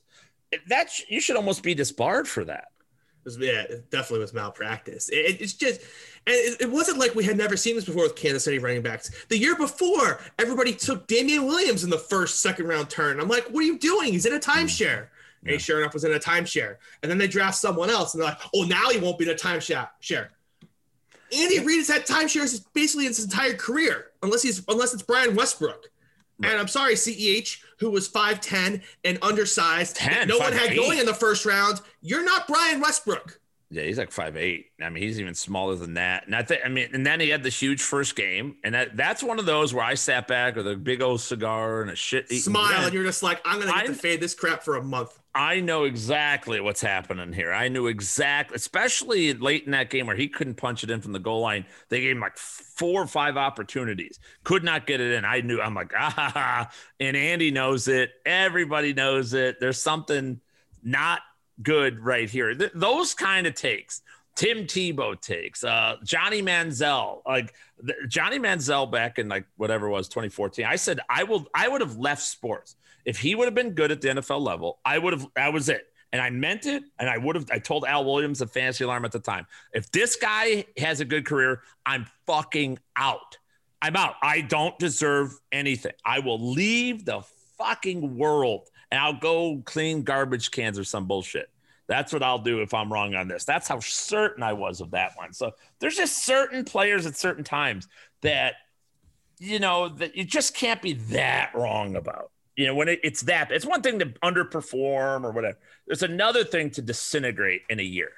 [0.68, 2.68] that you should almost be disbarred for that.
[3.20, 5.10] It was, yeah, it definitely was malpractice.
[5.10, 5.82] It, it's just,
[6.26, 8.80] and it, it, wasn't like we had never seen this before with Kansas City running
[8.80, 9.10] backs.
[9.28, 13.20] The year before, everybody took Damien Williams in the first, second round turn.
[13.20, 14.12] I'm like, what are you doing?
[14.12, 15.02] He's in a timeshare.
[15.02, 15.08] Mm.
[15.44, 15.52] Yeah.
[15.52, 16.76] And sure enough, was in a timeshare.
[17.02, 19.30] And then they draft someone else, and they're like, oh, now he won't be in
[19.30, 19.88] a timeshare.
[20.00, 20.30] Share.
[21.32, 25.90] Andy Reid has had timeshares basically his entire career, unless he's unless it's Brian Westbrook.
[26.40, 26.52] Right.
[26.52, 30.76] And I'm sorry, CEH, who was 5'10 and undersized, 10, no one had eight.
[30.76, 31.80] going in the first round.
[32.00, 33.39] You're not Brian Westbrook.
[33.72, 34.72] Yeah, he's like five eight.
[34.82, 36.26] I mean, he's even smaller than that.
[36.26, 38.96] And I think, I mean, and then he had this huge first game, and that
[38.96, 41.94] that's one of those where I sat back with a big old cigar and a
[41.94, 42.28] shit.
[42.30, 44.82] Smile, and you're just like, I'm gonna get I, to fade this crap for a
[44.82, 45.16] month.
[45.36, 47.52] I know exactly what's happening here.
[47.52, 51.12] I knew exactly, especially late in that game where he couldn't punch it in from
[51.12, 51.64] the goal line.
[51.90, 55.24] They gave him like four or five opportunities, could not get it in.
[55.24, 55.60] I knew.
[55.60, 56.68] I'm like, ah,
[56.98, 58.10] and Andy knows it.
[58.26, 59.60] Everybody knows it.
[59.60, 60.40] There's something
[60.82, 61.20] not
[61.62, 62.54] good right here.
[62.54, 64.02] Th- those kind of takes.
[64.36, 67.52] Tim Tebow takes, uh, Johnny Manziel, like
[68.08, 70.64] Johnny Manziel back in like whatever was 2014.
[70.64, 73.90] I said I will, I would have left sports if he would have been good
[73.90, 74.78] at the NFL level.
[74.84, 75.26] I would have.
[75.34, 76.84] That was it, and I meant it.
[76.98, 77.46] And I would have.
[77.50, 81.04] I told Al Williams of Fantasy Alarm at the time, if this guy has a
[81.04, 83.36] good career, I'm fucking out.
[83.82, 84.14] I'm out.
[84.22, 85.92] I don't deserve anything.
[86.04, 87.22] I will leave the
[87.58, 91.50] fucking world and I'll go clean garbage cans or some bullshit.
[91.86, 93.44] That's what I'll do if I'm wrong on this.
[93.44, 95.32] That's how certain I was of that one.
[95.32, 97.88] So there's just certain players at certain times
[98.20, 98.54] that,
[99.38, 102.30] you know, that you just can't be that wrong about.
[102.56, 105.58] You know, when it, it's that, it's one thing to underperform or whatever.
[105.86, 108.12] There's another thing to disintegrate in a year.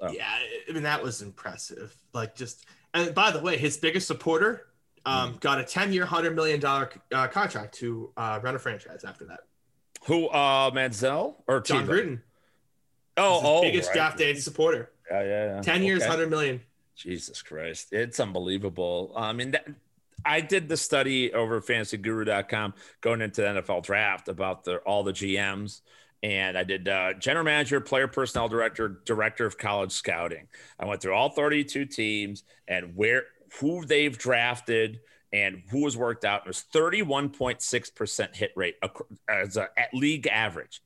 [0.00, 0.10] So.
[0.10, 0.28] Yeah,
[0.68, 1.94] I mean that was impressive.
[2.12, 4.66] Like just, and by the way, his biggest supporter
[5.06, 5.40] um, mm.
[5.40, 9.40] got a 10 year, $100 million uh, contract to uh, run a franchise after that.
[10.06, 12.20] Who, uh, Manziel or Jon Gruden?
[13.16, 13.96] Oh, oh, biggest right.
[13.96, 14.90] draft day supporter.
[15.10, 15.60] Yeah, yeah, yeah.
[15.62, 16.08] 10 years, okay.
[16.08, 16.60] 100 million.
[16.96, 17.92] Jesus Christ.
[17.92, 19.12] It's unbelievable.
[19.16, 19.66] I mean, that,
[20.24, 25.12] I did the study over fantasyguru.com going into the NFL draft about the, all the
[25.12, 25.80] GMs
[26.24, 30.48] and I did uh, general manager, player personnel director, director of college scouting.
[30.80, 33.24] I went through all 32 teams and where
[33.60, 35.00] who they've drafted
[35.32, 36.46] and who has worked out.
[36.46, 38.76] Was 31.6% hit rate
[39.28, 40.80] as a at league average.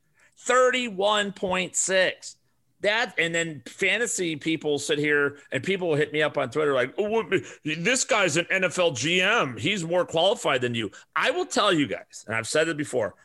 [0.46, 2.36] 31.6.
[2.80, 6.94] That and then fantasy people sit here and people hit me up on Twitter like,
[6.96, 7.24] oh,
[7.64, 9.58] this guy's an NFL GM.
[9.58, 10.92] He's more qualified than you.
[11.16, 13.16] I will tell you guys, and I've said it before,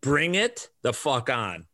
[0.00, 1.66] bring it the fuck on.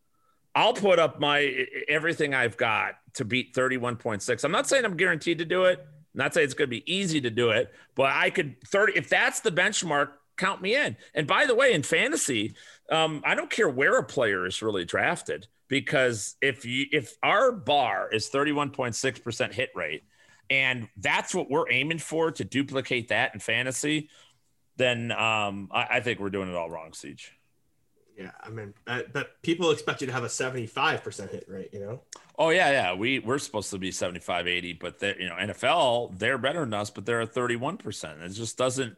[0.56, 4.44] I'll put up my everything I've got to beat 31.6.
[4.44, 5.86] I'm not saying I'm guaranteed to do it.
[6.14, 9.08] Not say it's going to be easy to do it, but I could 30 if
[9.08, 10.96] that's the benchmark, count me in.
[11.14, 12.54] And by the way, in fantasy,
[12.90, 17.52] um, I don't care where a player is really drafted because if you if our
[17.52, 20.04] bar is 31.6% hit rate
[20.50, 24.08] and that's what we're aiming for to duplicate that in fantasy,
[24.76, 27.32] then um, I, I think we're doing it all wrong, Siege.
[28.16, 31.80] Yeah, I mean, uh, but people expect you to have a 75% hit rate, you
[31.80, 32.02] know?
[32.38, 32.94] Oh, yeah, yeah.
[32.94, 36.74] We, we're supposed to be 75, 80, but they, you know, NFL, they're better than
[36.74, 38.22] us, but they're at 31%.
[38.22, 38.96] It just doesn't,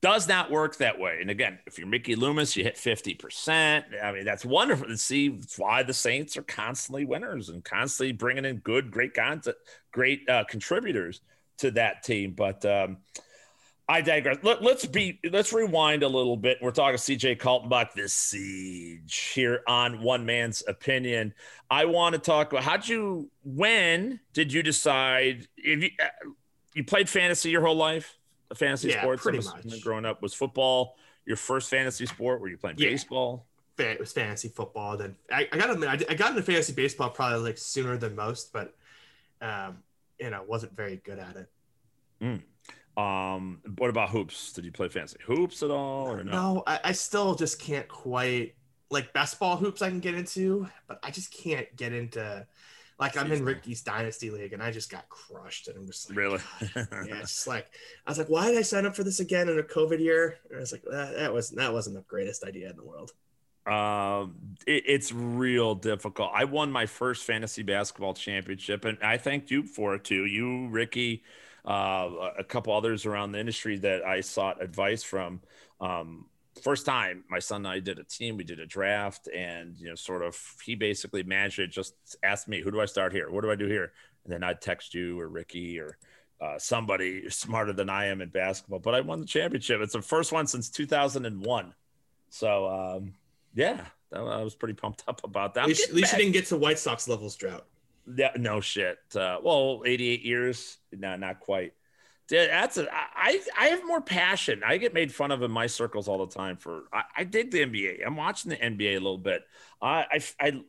[0.00, 1.18] does not work that way.
[1.20, 4.02] And again, if you're Mickey Loomis, you hit 50%.
[4.02, 8.46] I mean, that's wonderful to see why the Saints are constantly winners and constantly bringing
[8.46, 9.56] in good, great content,
[9.92, 11.20] great uh, contributors
[11.58, 12.32] to that team.
[12.32, 12.98] But, um,
[13.88, 14.38] I digress.
[14.42, 16.58] Let, us be let's rewind a little bit.
[16.60, 21.32] We're talking CJ Kaltenbach, this siege here on One Man's Opinion.
[21.70, 26.30] I want to talk about how'd you when did you decide if you uh,
[26.74, 28.18] you played fantasy your whole life?
[28.50, 29.80] A fantasy yeah, sports pretty much.
[29.82, 32.40] growing up was football your first fantasy sport?
[32.40, 32.90] Were you playing yeah.
[32.90, 33.46] baseball?
[33.78, 34.96] It was fantasy football.
[34.96, 35.70] Then I, I got
[36.10, 38.74] I got into fantasy baseball probably like sooner than most, but
[39.40, 39.78] um,
[40.18, 41.48] you know, wasn't very good at it.
[42.22, 42.42] Mm.
[42.96, 44.52] Um, what about hoops?
[44.52, 46.32] Did you play fancy hoops at all or no?
[46.32, 48.54] No, I, I still just can't quite
[48.90, 52.46] like best ball hoops I can get into, but I just can't get into
[52.98, 56.16] like I'm in Ricky's Dynasty League and I just got crushed and I'm just like
[56.16, 56.40] really?
[56.74, 57.66] Yeah it's just like
[58.06, 60.38] I was like why did I sign up for this again in a COVID year?
[60.48, 63.12] And I was like that, that was that wasn't the greatest idea in the world.
[63.66, 64.36] Um
[64.66, 66.30] it, it's real difficult.
[66.32, 70.24] I won my first fantasy basketball championship and I thanked you for it too.
[70.24, 71.22] You Ricky
[71.66, 75.40] uh, a couple others around the industry that I sought advice from.
[75.80, 76.26] Um,
[76.62, 78.36] first time my son and I did a team.
[78.36, 81.68] We did a draft, and you know, sort of, he basically managed it.
[81.68, 83.30] Just asked me, "Who do I start here?
[83.30, 83.92] What do I do here?"
[84.24, 85.98] And then I'd text you or Ricky or
[86.40, 88.78] uh, somebody smarter than I am in basketball.
[88.78, 89.80] But I won the championship.
[89.80, 91.74] It's the first one since 2001.
[92.30, 93.14] So um,
[93.54, 95.62] yeah, I was pretty pumped up about that.
[95.62, 97.66] At least, at least you didn't get to White Sox levels drought.
[98.14, 98.98] Yeah, no shit.
[99.14, 101.72] Uh, well, 88 years, no, not quite.
[102.28, 104.62] That's a, I, I have more passion.
[104.66, 107.52] I get made fun of in my circles all the time for I, I dig
[107.52, 108.04] the NBA.
[108.04, 109.42] I'm watching the NBA a little bit.
[109.80, 110.60] I, I, I,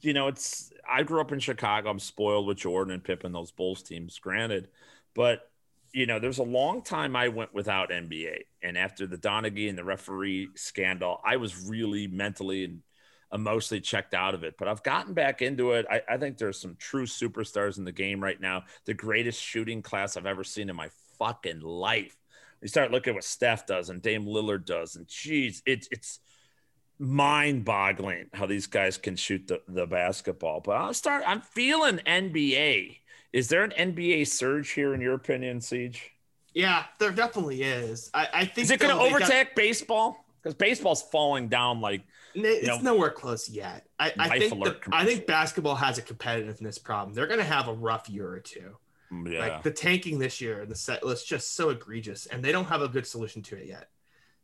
[0.00, 1.90] you know, it's I grew up in Chicago.
[1.90, 4.68] I'm spoiled with Jordan and Pippen, those Bulls teams, granted,
[5.14, 5.50] but
[5.92, 9.76] you know, there's a long time I went without NBA, and after the Donaghy and
[9.76, 12.82] the referee scandal, I was really mentally and
[13.32, 14.56] emotionally checked out of it.
[14.58, 15.86] But I've gotten back into it.
[15.90, 18.64] I, I, think there's some true superstars in the game right now.
[18.84, 22.16] The greatest shooting class I've ever seen in my fucking life.
[22.60, 26.20] You start looking at what Steph does and Dame Lillard does, and geez, it's it's
[26.98, 30.60] mind-boggling how these guys can shoot the, the basketball.
[30.60, 31.24] But I'll start.
[31.26, 32.98] I'm feeling NBA.
[33.32, 36.12] Is there an NBA surge here, in your opinion, Siege?
[36.52, 38.10] Yeah, there definitely is.
[38.12, 38.64] I, I think.
[38.64, 39.56] Is it going to overtake got...
[39.56, 40.24] baseball?
[40.42, 42.02] Because baseball's falling down like
[42.34, 43.86] it's know, nowhere close yet.
[43.98, 47.14] I, I think the, I think basketball has a competitiveness problem.
[47.14, 48.76] They're going to have a rough year or two.
[49.12, 49.40] Mm, yeah.
[49.40, 52.66] Like the tanking this year, and the set was just so egregious, and they don't
[52.66, 53.88] have a good solution to it yet.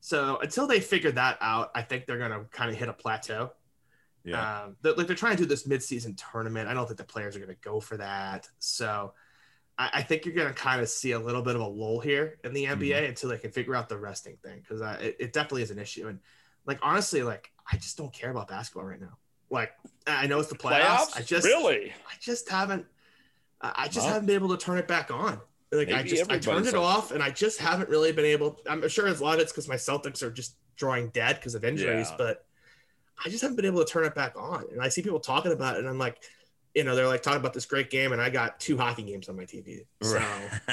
[0.00, 2.92] So until they figure that out, I think they're going to kind of hit a
[2.92, 3.52] plateau.
[4.24, 4.64] Yeah.
[4.64, 6.68] Um, they're, like they're trying to do this midseason tournament.
[6.68, 8.48] I don't think the players are going to go for that.
[8.58, 9.14] So
[9.78, 12.00] I, I think you're going to kind of see a little bit of a lull
[12.00, 13.04] here in the NBA mm-hmm.
[13.06, 16.08] until they can figure out the resting thing because it, it definitely is an issue.
[16.08, 16.20] And
[16.66, 19.18] like honestly, like I just don't care about basketball right now.
[19.50, 19.72] Like
[20.06, 20.84] I know it's the playoffs.
[20.84, 21.16] playoffs?
[21.16, 22.86] I just really, I just haven't,
[23.60, 25.40] I just haven't been able to turn it back on.
[25.72, 28.60] Like I just, I turned it off, and I just haven't really been able.
[28.68, 31.64] I'm sure a lot of it's because my Celtics are just drawing dead because of
[31.64, 32.16] injuries, yeah.
[32.16, 32.44] but
[33.24, 34.64] I just haven't been able to turn it back on.
[34.72, 36.22] And I see people talking about it, and I'm like,
[36.74, 39.28] you know, they're like talking about this great game, and I got two hockey games
[39.28, 39.86] on my TV.
[40.02, 40.22] So,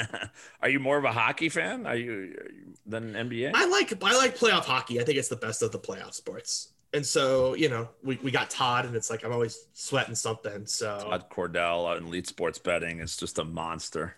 [0.62, 1.86] are you more of a hockey fan?
[1.86, 3.52] Are you, are you than NBA?
[3.54, 5.00] I like I like playoff hockey.
[5.00, 8.30] I think it's the best of the playoff sports and so you know we, we
[8.30, 10.64] got todd and it's like i'm always sweating something.
[10.66, 14.16] So todd cordell out Elite Sports betting is just a monster.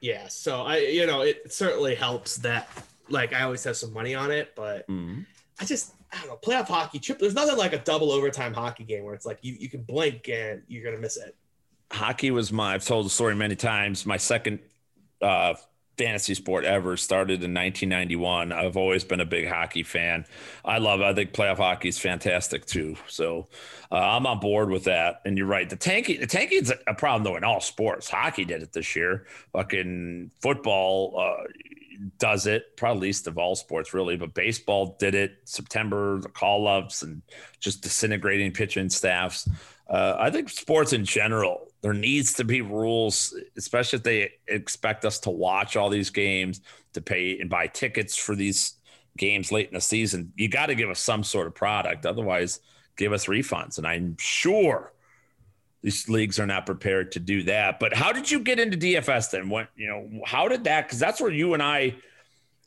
[0.00, 0.28] Yeah.
[0.28, 2.68] So i you know it certainly helps that
[3.08, 5.20] like i always have some money on it but mm-hmm.
[5.58, 8.84] i just i don't know playoff hockey trip there's nothing like a double overtime hockey
[8.84, 11.34] game where it's like you, you can blink and you're gonna miss it.
[11.90, 14.06] Hockey was my i've told the story many times.
[14.06, 14.60] My second
[15.20, 15.54] uh
[16.00, 20.24] fantasy sport ever started in 1991 i've always been a big hockey fan.
[20.64, 22.96] I love i think playoff hockey is fantastic too.
[23.06, 23.48] So
[23.92, 25.20] uh, i'm on board with that.
[25.26, 28.08] And you're right the tanking the tanking is a problem though in all sports.
[28.08, 29.26] Hockey did it this year.
[29.52, 31.44] Fucking football uh,
[32.18, 35.32] does it probably least of all sports really but baseball did it.
[35.44, 37.20] September the call-ups and
[37.60, 39.46] just disintegrating pitching staffs
[39.90, 45.04] uh, i think sports in general there needs to be rules, especially if they expect
[45.04, 46.60] us to watch all these games,
[46.92, 48.74] to pay and buy tickets for these
[49.16, 50.32] games late in the season.
[50.36, 52.04] You got to give us some sort of product.
[52.04, 52.60] Otherwise,
[52.96, 53.78] give us refunds.
[53.78, 54.92] And I'm sure
[55.82, 57.80] these leagues are not prepared to do that.
[57.80, 59.48] But how did you get into DFS then?
[59.48, 60.86] What, you know, how did that?
[60.86, 61.96] Because that's where you and I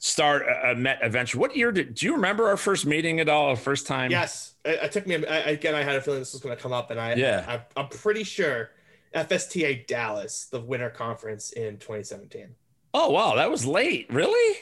[0.04, 1.40] start uh, uh, met eventually.
[1.40, 3.56] What year did do you remember our first meeting at all?
[3.56, 4.12] First time?
[4.12, 5.26] Yes, it, it took me.
[5.26, 7.46] I, again, I had a feeling this was going to come up, and I yeah,
[7.48, 8.72] I, I'm pretty sure
[9.16, 12.50] FSTA Dallas, the winter conference in 2017.
[12.94, 14.08] Oh wow, that was late.
[14.12, 14.60] Really?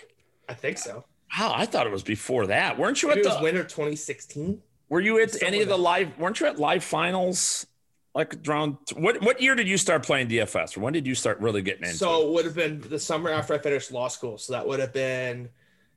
[0.47, 1.05] I think so.
[1.37, 2.77] Wow, I thought it was before that.
[2.77, 4.61] Weren't you Maybe at the winter 2016?
[4.89, 6.17] Were you at any of the live?
[6.19, 7.65] Weren't you at live finals?
[8.13, 9.21] Like around what?
[9.21, 10.77] What year did you start playing DFS?
[10.77, 11.95] Or when did you start really getting into?
[11.95, 14.37] So it would have been the summer after I finished law school.
[14.37, 15.49] So that would have been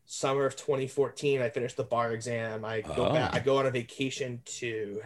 [0.06, 1.42] summer of 2014.
[1.42, 2.64] I finished the bar exam.
[2.64, 3.12] I go oh.
[3.12, 3.34] back.
[3.34, 5.02] I go on a vacation to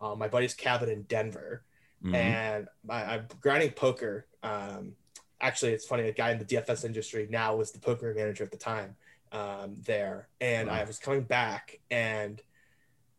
[0.00, 1.64] uh, my buddy's cabin in Denver
[2.04, 2.14] mm-hmm.
[2.14, 4.26] and I, am grinding poker.
[4.42, 4.92] Um,
[5.40, 6.08] actually, it's funny.
[6.08, 8.96] A guy in the DFS industry now was the poker manager at the time
[9.30, 12.40] um, there, and I was coming back, and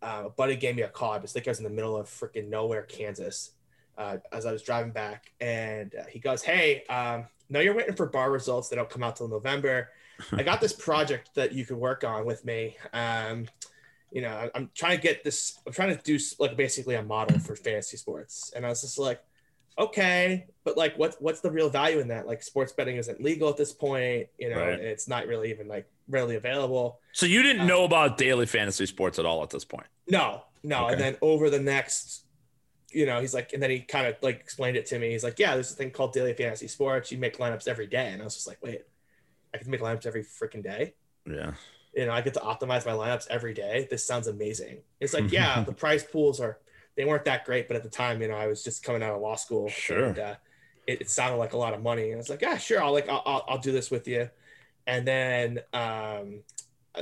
[0.03, 1.11] uh, a buddy gave me a call.
[1.11, 3.51] I was think I was in the middle of freaking nowhere, Kansas,
[3.97, 7.95] uh, as I was driving back, and uh, he goes, "Hey, um, know you're waiting
[7.95, 8.69] for bar results.
[8.69, 9.89] that don't come out till November.
[10.31, 13.47] I got this project that you could work on with me." Um,
[14.13, 17.39] you know, I'm trying to get this, I'm trying to do like basically a model
[17.39, 18.53] for fantasy sports.
[18.55, 19.19] And I was just like,
[19.77, 22.27] okay, but like, what's what's the real value in that?
[22.27, 24.79] Like sports betting isn't legal at this point, you know, right.
[24.79, 26.99] it's not really even like readily available.
[27.11, 29.87] So you didn't um, know about daily fantasy sports at all at this point?
[30.07, 30.85] No, no.
[30.85, 30.93] Okay.
[30.93, 32.25] And then over the next,
[32.91, 35.11] you know, he's like, and then he kind of like explained it to me.
[35.11, 37.11] He's like, yeah, there's a thing called daily fantasy sports.
[37.11, 38.09] You make lineups every day.
[38.11, 38.81] And I was just like, wait,
[39.53, 40.93] I can make lineups every freaking day.
[41.25, 41.53] Yeah
[41.95, 43.87] you know, I get to optimize my lineups every day.
[43.89, 44.79] This sounds amazing.
[44.99, 46.59] It's like, yeah, the prize pools are
[46.95, 49.11] they weren't that great, but at the time, you know, I was just coming out
[49.15, 49.67] of law school.
[49.69, 50.05] Sure.
[50.05, 50.35] And, uh,
[50.85, 52.91] it, it sounded like a lot of money, and I was like, yeah, sure, I'll
[52.91, 54.29] like I'll, I'll, I'll do this with you.
[54.85, 56.41] And then um,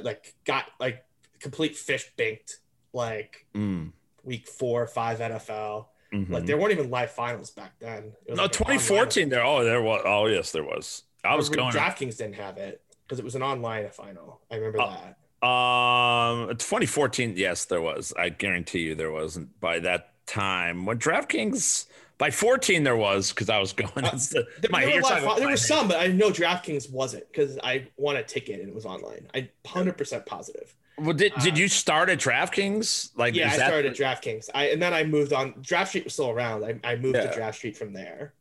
[0.03, 1.03] like got like
[1.39, 2.59] complete fish banked
[2.93, 3.91] like Mm.
[4.23, 5.85] week four, five NFL.
[6.13, 6.29] Mhm.
[6.29, 8.13] Like there weren't even live finals back then.
[8.27, 9.29] No, like an online- 2014.
[9.29, 9.43] There.
[9.43, 10.01] Oh, there was.
[10.05, 11.03] Oh, yes, there was.
[11.23, 11.71] I was going.
[11.73, 14.41] DraftKings didn't have it because it was an online final.
[14.51, 14.89] I remember Oh.
[14.91, 15.17] that.
[15.43, 17.33] Um, 2014.
[17.35, 18.13] Yes, there was.
[18.17, 20.85] I guarantee you there wasn't by that time.
[20.85, 21.87] When DraftKings
[22.17, 23.91] by 14 there was because I was going.
[24.13, 25.99] It's the, There, my, there were, you're live talking fi- about there were some, but
[25.99, 29.27] I know DraftKings wasn't because I won a ticket and it was online.
[29.33, 30.75] I 100% positive.
[30.99, 33.17] Well, did did uh, you start at DraftKings?
[33.17, 34.49] Like, Yeah, I that started at DraftKings.
[34.53, 35.55] I and then I moved on.
[35.61, 36.63] Draft Street was still around.
[36.63, 37.27] I, I moved Yeah.
[37.27, 38.33] to Draft Street from there.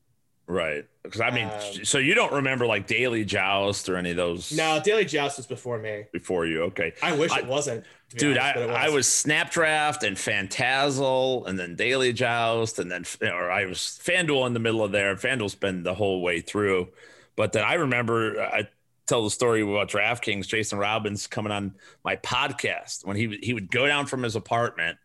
[0.51, 0.84] Right?
[1.05, 4.51] Because I mean, Um, so you don't remember like Daily Joust or any of those?
[4.51, 6.07] No, Daily Joust was before me.
[6.12, 6.62] before you.
[6.64, 7.84] Okay, I wish I- it wasn't.
[8.16, 13.05] dude, honest, I, it I was Snapdraft and Fantazzle and then Daily Joust and then
[13.22, 15.14] or I was FanDuel in the middle of there.
[15.14, 16.88] FanDuel's been the whole way through,
[17.36, 18.68] but then I remember I
[19.07, 20.48] tell the story about DraftKings.
[20.48, 21.74] Jason Robins coming on
[22.05, 24.98] my podcast when he would- he would go down from his apartment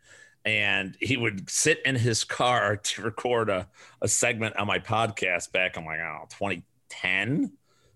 [0.46, 3.68] and he would sit in his car to record a,
[4.02, 7.52] a segment on my podcast back in like know 2010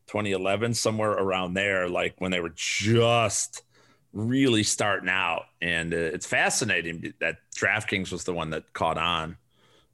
[0.07, 3.61] 2011 somewhere around there like when they were just
[4.13, 5.45] really starting out.
[5.61, 9.37] And uh, it's fascinating that DraftKings was the one that caught on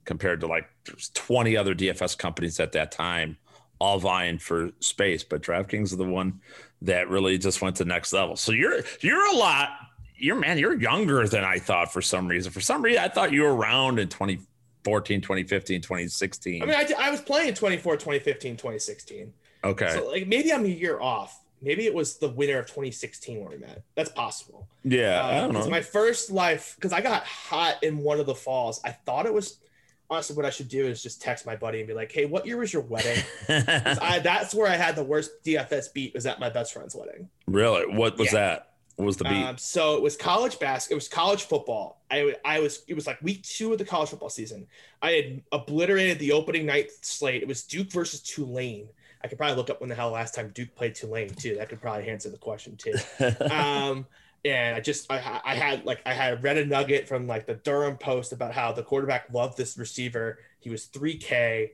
[0.04, 3.36] compared to like there's 20 other DFS companies at that time
[3.78, 5.22] all vying for space.
[5.22, 6.40] But DraftKings is the one
[6.82, 8.36] that really just went to the next level.
[8.36, 9.70] So you're you're a lot
[10.18, 13.32] you're man you're younger than I thought for some reason for some reason I thought
[13.32, 17.96] you were around in 2014 2015 2016 I mean, I, I was playing in 24,
[17.96, 19.32] 2015, 2016.
[19.64, 21.42] okay So like maybe I'm a year off.
[21.62, 23.82] Maybe it was the winter of 2016 where we met.
[23.94, 24.68] That's possible.
[24.84, 28.20] yeah I Uh, don't 'cause know My first life, because I got hot in one
[28.20, 28.80] of the falls.
[28.84, 29.58] I thought it was
[30.08, 32.46] honestly what I should do is just text my buddy and be like, "Hey, what
[32.46, 36.14] year was your wedding?" I, that's where I had the worst DFS beat.
[36.14, 37.28] Was at my best friend's wedding.
[37.48, 38.38] really what was Yeah.
[38.38, 40.92] that what was the beat Um, so it was college basket.
[40.92, 42.00] It was college football.
[42.10, 42.82] I, I was.
[42.88, 44.66] It was like week two of the college football season.
[45.02, 47.42] I had obliterated the opening night slate.
[47.42, 48.88] It was Duke versus Tulane.
[49.22, 51.56] I could probably look up when the hell last time Duke played Tulane too.
[51.56, 52.94] That could probably answer the question too.
[53.50, 54.06] um,
[54.46, 57.54] and I just I, I had like I had read a nugget from like the
[57.54, 60.38] Durham Post about how the quarterback loved this receiver.
[60.60, 61.70] He was 3K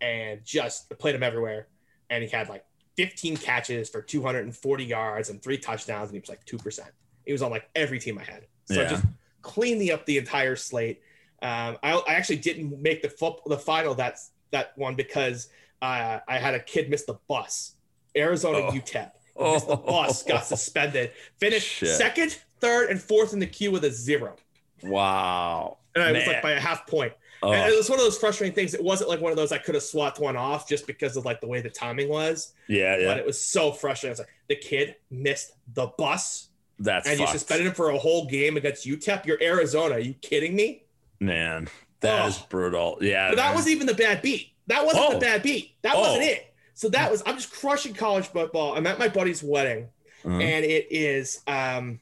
[0.00, 1.68] and just played him everywhere.
[2.10, 2.64] And he had like
[2.96, 6.90] 15 catches for 240 yards and three touchdowns, and he was like two percent.
[7.24, 8.46] He was on like every team I had.
[8.66, 8.88] So Yeah.
[8.88, 9.04] just
[9.42, 11.02] cleaned the up the entire slate.
[11.42, 14.18] Um, I, I actually didn't make the foot, the final that
[14.52, 15.48] that one because
[15.82, 17.74] uh, I had a kid miss the bus.
[18.16, 18.70] Arizona Oh.
[18.72, 19.10] UTEP.
[19.38, 21.10] He missed the bus, got suspended.
[21.38, 21.88] Finished Shit.
[21.90, 24.36] second, third, and fourth in the queue with a zero.
[24.82, 27.12] wow And I was like by a half point.
[27.42, 27.52] Oh.
[27.52, 28.74] And it was one of those frustrating things.
[28.74, 31.24] It wasn't like one of those I could have swapped one off just because of
[31.24, 32.52] like the way the timing was.
[32.68, 34.10] yeah yeah But it was so frustrating.
[34.10, 37.98] I was like, the kid missed the bus that's and you suspended him for a
[37.98, 39.24] whole game against UTEP.
[39.26, 39.94] You're Arizona.
[39.96, 40.82] Are you kidding me?
[41.20, 41.68] man
[42.00, 42.28] that Oh.
[42.28, 43.54] is brutal yeah But that man.
[43.54, 44.52] wasn't even the bad beat.
[44.66, 45.12] That wasn't Oh.
[45.14, 45.76] the bad beat.
[45.82, 46.00] That Oh.
[46.00, 46.52] wasn't it.
[46.74, 48.76] So that was I'm just crushing college football.
[48.76, 49.88] I'm at my buddy's wedding,
[50.24, 50.42] Mhm.
[50.42, 52.00] and it is um,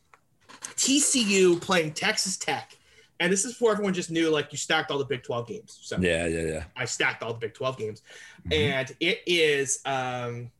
[0.76, 2.76] TCU playing Texas Tech.
[3.20, 5.78] And this is before everyone just knew like you stacked all the Big 12 games.
[5.82, 8.02] So yeah yeah yeah I stacked all the Big 12 games.
[8.48, 8.52] Mhm.
[8.56, 10.50] And it is um,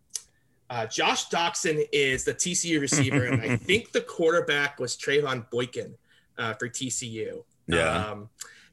[0.70, 5.94] uh, Josh Doctson is the TCU receiver, and I think the quarterback was Trevone Boykin
[6.38, 7.44] uh, for TCU.
[7.66, 8.06] Yeah.
[8.06, 8.28] Um,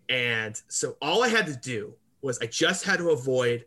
[0.10, 3.66] and so all I had to do was I just had to avoid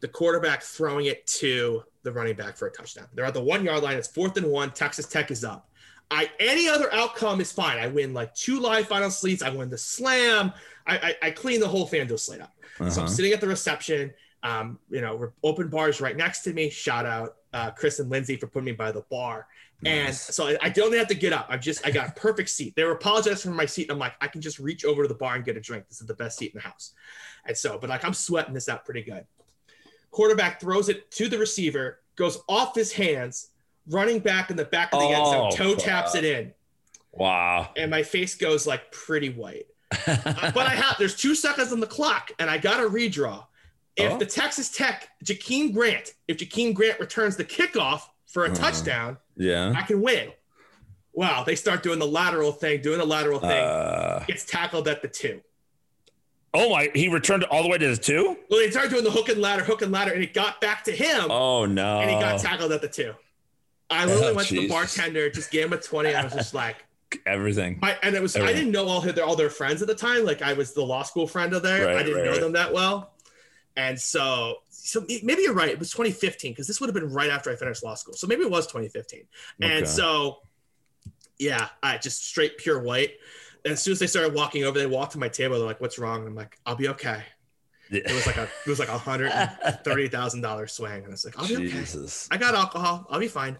[0.00, 3.06] the quarterback throwing it to the running back for a touchdown.
[3.14, 3.96] They're at the one yard line.
[3.96, 4.70] It's fourth and one.
[4.70, 5.70] Texas Tech is up.
[6.10, 7.78] I any other outcome is fine.
[7.78, 9.42] I win like two live final sleeps.
[9.42, 10.52] I win the slam.
[10.86, 12.52] I I, I clean the whole FanDuel slate up.
[12.78, 13.00] So Uh-huh.
[13.02, 14.12] I'm sitting at the reception.
[14.42, 16.68] Um, you know, we're- open bars right next to me.
[16.68, 19.46] Shout out uh, Chris and Lindsay for putting me by the bar.
[19.86, 20.20] And Nice.
[20.34, 21.46] so I, I don't have to get up.
[21.48, 22.74] I'm just I got a perfect seat.
[22.76, 23.90] They were apologizing for my seat.
[23.90, 25.88] I'm like, I can just reach over to the bar and get a drink.
[25.88, 26.92] This is the best seat in the house.
[27.46, 29.26] And so, but like I'm sweating this out pretty good.
[30.10, 33.48] Quarterback throws it to the receiver, goes off his hands,
[33.88, 36.52] running back in the back of the end zone, Oh, toe taps it in,
[37.12, 39.66] wow and my face goes like pretty white.
[40.06, 43.44] but I have there's two seconds on the clock, and I got a redraw.
[43.96, 44.18] If Oh.
[44.18, 48.56] the Texas Tech Jakeem Grant, if Jakeem Grant returns the kickoff for a Mhm.
[48.58, 50.32] touchdown, yeah I can win.
[51.12, 53.50] Wow, they start doing the lateral thing, doing the lateral thing.
[53.50, 55.42] uh, Gets tackled at the two.
[56.54, 59.10] oh my he returned all the way to the two Well, they started doing the
[59.12, 62.10] hook and ladder, hook and ladder, and it got back to him, oh no and
[62.10, 63.14] he got tackled at the two.
[63.90, 66.14] I literally Oh, went to the bartender, just gave him a twenty.
[66.14, 66.84] I was just like,
[67.26, 67.78] Everything.
[67.82, 70.24] I, and it was I didn't know all their all their friends at the time.
[70.24, 71.86] Like I was the law school friend of there.
[71.86, 72.40] Right, I didn't right, know right.
[72.40, 73.12] them that well,
[73.76, 75.68] and so so maybe you're right.
[75.68, 78.14] It was 2015 because this would have been right after I finished law school.
[78.14, 79.24] So maybe it was 2015.
[79.62, 79.78] Okay.
[79.78, 80.38] And so
[81.38, 83.12] yeah, I just straight pure white.
[83.64, 85.56] And as soon as they started walking over, they walked to my table.
[85.56, 87.22] They're like, "What's wrong?" And I'm like, "I'll be okay."
[87.90, 89.30] It was like a it was like a hundred
[89.84, 91.84] thirty thousand dollar swing, and I was like, "I'll be okay."
[92.30, 93.06] I got alcohol.
[93.08, 93.58] I'll be fine.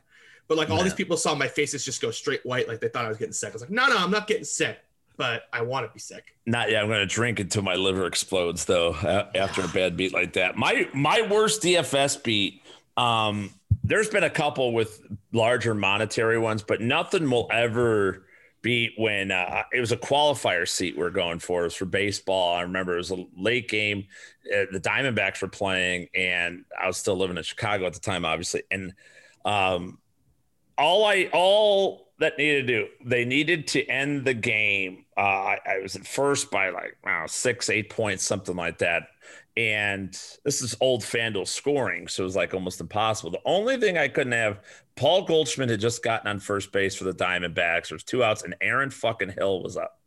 [0.49, 3.05] But like all these people saw my faces just go straight white, like they thought
[3.05, 3.51] I was getting sick.
[3.51, 4.79] I was like, no, no, I'm not getting sick,
[5.17, 6.37] but I want to be sick.
[6.45, 6.83] Not yet.
[6.83, 8.95] I'm going to drink until my liver explodes, though.
[9.35, 12.63] After a bad beat like that, my my worst DFS beat.
[12.97, 15.01] Um, there's been a couple with
[15.33, 18.25] larger monetary ones, but nothing will ever
[18.65, 21.61] beat when uh, it was a qualifier seat we're going for.
[21.61, 22.57] It was for baseball.
[22.57, 24.07] I remember it was a late game.
[24.47, 28.25] Uh, the Diamondbacks were playing, and I was still living in Chicago at the time,
[28.25, 28.63] obviously.
[28.71, 28.95] And
[29.45, 29.99] um,
[30.79, 35.05] all I all that needed to do, they needed to end the game.
[35.17, 39.09] Uh, I, I was at first by like know, six, eight points, something like that.
[39.57, 40.13] And
[40.45, 43.31] this is old FanDuel scoring, so it was like almost impossible.
[43.31, 44.59] The only thing I couldn't have,
[44.97, 47.89] Paul Goldschmidt had just gotten on first base for the Diamondbacks.
[47.89, 50.01] There was two outs, and Aaron fucking Hill was up.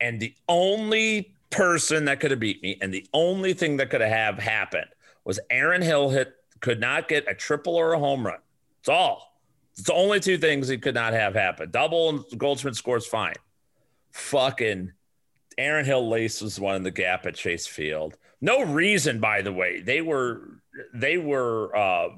[0.00, 4.00] And the only person that could have beat me, and the only thing that could
[4.00, 4.88] have happened
[5.24, 8.38] was Aaron Hill hit could not get a triple or a home run.
[8.80, 9.29] It's all.
[9.80, 11.70] It's the only two things he could not have happen.
[11.70, 13.32] Double and Goldschmidt scores fine.
[14.12, 14.92] Fucking
[15.56, 18.18] Aaron Hill laces one in the gap at Chase Field.
[18.42, 19.80] No reason, by the way.
[19.80, 20.60] They were
[20.92, 22.08] they were uh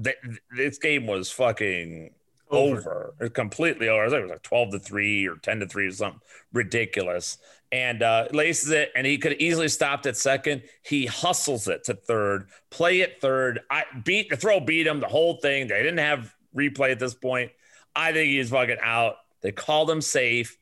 [0.00, 0.18] th-
[0.56, 2.14] this game was fucking
[2.48, 4.04] over, completely over.
[4.04, 6.20] I think it was like 12 to 3 or 10 to 3 or something
[6.52, 7.38] ridiculous.
[7.72, 10.62] And uh, laces it, and he could have easily stopped at second.
[10.82, 13.60] He hustles it to third, play at third.
[13.68, 15.66] I beat the throw, beat him, the whole thing.
[15.66, 17.50] They didn't have replay at this point.
[17.94, 19.16] I think he's fucking out.
[19.40, 20.58] They called him safe.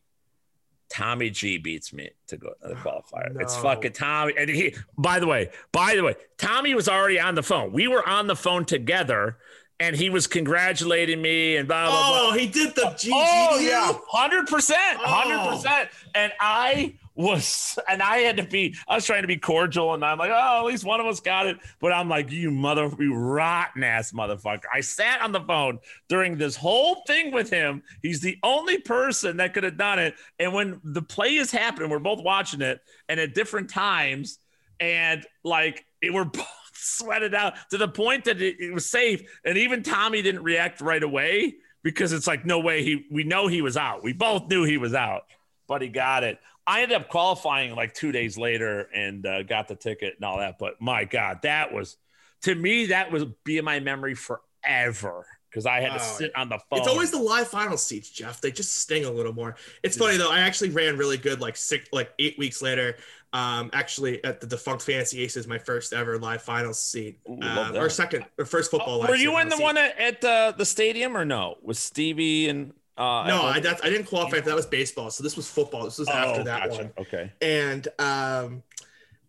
[0.88, 3.40] Tommy G beats me to go to the qualifier.
[3.40, 4.34] It's fucking Tommy.
[4.38, 7.72] And he, by the way, by the way, Tommy was already on the phone.
[7.72, 9.38] We were on the phone together,
[9.80, 12.28] and he was congratulating me and blah blah blah.
[12.30, 13.10] Oh, he did the GG.
[13.12, 15.06] Oh yeah, hundred percent, Oh.
[15.06, 15.88] hundred percent.
[16.14, 18.74] And I was, and I had to be.
[18.86, 21.20] I was trying to be cordial, and I'm like, oh, at least one of us
[21.20, 21.58] got it.
[21.80, 24.64] But I'm like, you mother, you rotten ass motherfucker.
[24.72, 27.82] I sat on the phone during this whole thing with him.
[28.02, 30.14] He's the only person that could have done it.
[30.38, 34.38] And when the play is happening, we're both watching it, and at different times,
[34.78, 39.22] and like it, we're both sweated out to the point that it, it was safe.
[39.44, 43.46] And even Tommy didn't react right away because it's like no way he we know
[43.46, 44.02] he was out.
[44.02, 45.22] We both knew he was out,
[45.68, 46.38] but he got it.
[46.66, 50.38] I ended up qualifying like two days later and uh, got the ticket and all
[50.38, 50.58] that.
[50.58, 51.96] But my God, that was
[52.42, 56.36] to me that was be in my memory forever because I had to Oh, sit
[56.36, 56.80] on the phone.
[56.80, 58.40] It's always the live final seats, Jeff.
[58.40, 59.56] They just sting a little more.
[59.82, 60.30] It's funny though.
[60.30, 62.96] I actually ran really good like six, like eight weeks later.
[63.32, 67.76] Um, actually at the defunct Fantasy Aces, my first ever live finals seat, Ooh, um,
[67.76, 68.98] or second or first football.
[68.98, 69.62] live Were you in the seat.
[69.62, 71.56] one at, at uh, the stadium or no?
[71.62, 74.40] With Stevie and uh, No, at- I, that's, I didn't qualify.
[74.40, 75.10] That was baseball.
[75.10, 75.84] So this was football.
[75.84, 76.82] This was Oh, after that gotcha.
[76.82, 76.92] one.
[76.98, 77.32] Okay.
[77.42, 78.62] and um,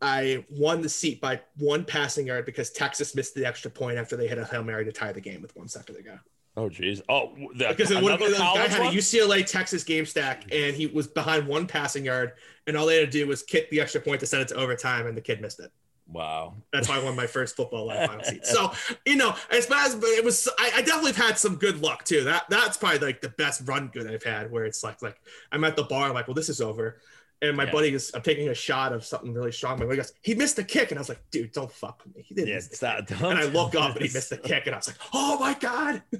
[0.01, 4.15] I won the seat by one passing yard because Texas missed the extra point after
[4.15, 6.18] they hit a hail mary to tie the game with one second to go.
[6.55, 7.01] Oh geez.
[7.07, 8.86] Oh, the, Because it would the guy had a?
[8.95, 12.34] UCLA Texas game stack and he was behind one passing yard,
[12.65, 14.55] and all they had to do was kick the extra point to send it to
[14.55, 15.72] overtime, and the kid missed it.
[16.12, 16.55] Wow.
[16.74, 18.45] That's why I won my first football live final seat.
[18.45, 18.72] So
[19.05, 21.82] you know, as bad as but it was, I, I definitely have had some good
[21.82, 22.24] luck too.
[22.26, 25.18] That that's probably like the best run good I've had, where it's like like
[25.51, 26.99] I'm at the bar, I'm like, well, this is over.
[27.41, 27.72] And my Yeah.
[27.72, 29.78] buddy is, I'm taking a shot of something really strong.
[29.78, 30.89] My buddy goes, he missed the kick.
[30.89, 32.24] And I was like, dude, don't fuck with me.
[32.24, 33.08] He didn't Yeah, miss the it's not.
[33.08, 33.12] kick.
[33.30, 34.66] And I look up and he missed the kick.
[34.66, 36.01] And I was like, oh my God.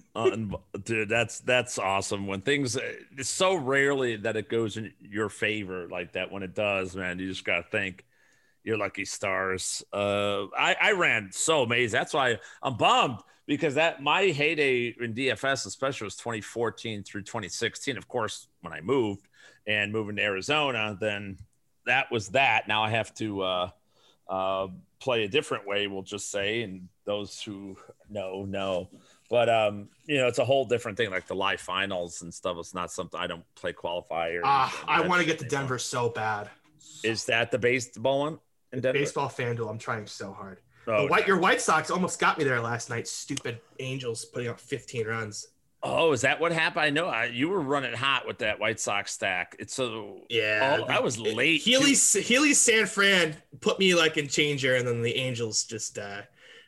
[0.84, 2.78] Dude that's that's awesome when things
[3.18, 7.20] it's so rarely that it goes in your favor like that when it does man
[7.20, 8.06] you just gotta think
[8.68, 14.04] you're lucky stars uh i i ran so amazing that's why i'm bummed because that
[14.04, 19.26] my heyday in dfs especially was 2014 through 2016 of course when i moved
[19.68, 21.38] and moving to arizona then
[21.86, 23.70] that was that now i have to uh
[24.28, 24.68] uh
[25.00, 27.78] play a different way we'll just say and those who
[28.10, 28.90] know know
[29.30, 31.10] but um, you know, it's a whole different thing.
[31.10, 32.56] Like the live finals and stuff.
[32.60, 34.40] It's not something I don't play qualifiers.
[34.46, 35.46] Ah, and I want to get to.
[35.46, 36.50] Denver so bad.
[37.04, 38.40] Is that the baseball one
[38.72, 38.94] Denver?
[38.94, 40.60] Baseball FanDuel, I'm trying so hard.
[40.88, 43.08] Oh, White, your White Sox almost got me there last night.
[43.08, 45.48] Stupid Angels putting up 15 runs.
[45.84, 46.86] oh, is that what happened?
[46.86, 49.56] I know I, you were running hot with that White Sox stack.
[49.60, 50.80] It's so Yeah.
[50.82, 51.62] Oh, that was late.
[51.62, 56.22] Healy, Healy San Fran put me like in changer, and then the Angels just, uh,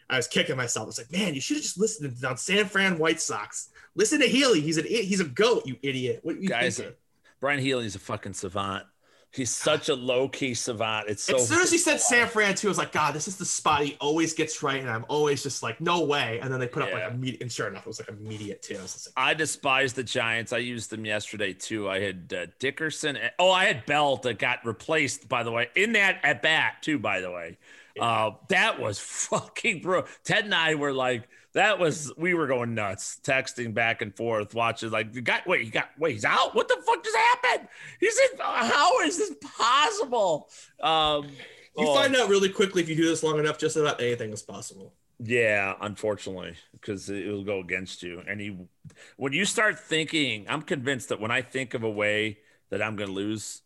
[0.09, 0.85] I was kicking myself.
[0.85, 3.69] I was like, man, you should have just listened to on San Fran White Sox.
[3.95, 4.59] Listen to Healy.
[4.59, 5.65] He's an he's a goat.
[5.65, 6.19] You idiot.
[6.23, 6.77] What you guys?
[6.77, 6.95] thinking?
[7.39, 8.85] Brian Healy's a fucking savant.
[9.31, 11.07] He's such a low key savant.
[11.07, 11.35] It's so.
[11.35, 13.45] As soon as he said San Fran too, I was like, God, this is the
[13.45, 16.39] spot he always gets right, and I'm always just like, no way.
[16.41, 16.95] And then they put up Yeah.
[17.05, 18.75] like immediate, and sure enough, it was like immediate too.
[18.75, 20.51] I like, I despise the Giants.
[20.51, 21.87] I used them yesterday too.
[21.87, 23.19] I had uh, Dickerson.
[23.37, 25.29] Oh, I had Bell that got replaced.
[25.29, 26.97] By the way, in that at bat too.
[26.97, 27.57] By the way,
[27.99, 28.97] uh, that was
[29.29, 30.05] fucking bro.
[30.23, 34.53] Ted and I were like, that was we were going nuts, texting back and forth,
[34.53, 35.41] watching like the guy.
[35.45, 36.55] Wait, he got wait, he's out.
[36.55, 37.67] What the fuck just happened?
[37.99, 38.39] He's in.
[38.39, 40.49] How is this possible?
[40.81, 41.29] Um,
[41.77, 41.95] you oh.
[41.95, 44.93] find out really quickly if you do this long enough, just about anything is possible.
[45.21, 48.23] Yeah, unfortunately, because it will go against you.
[48.25, 48.69] And you,
[49.17, 52.39] when you start thinking, I'm convinced that when I think of a way
[52.69, 53.61] that I'm going to lose,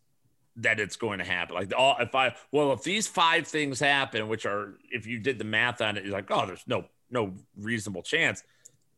[0.56, 1.54] that it's going to happen.
[1.54, 5.38] Like, all if I, well, if these five things happen, which are, if you did
[5.38, 8.42] the math on it, you're like, oh, there's no, no reasonable chance.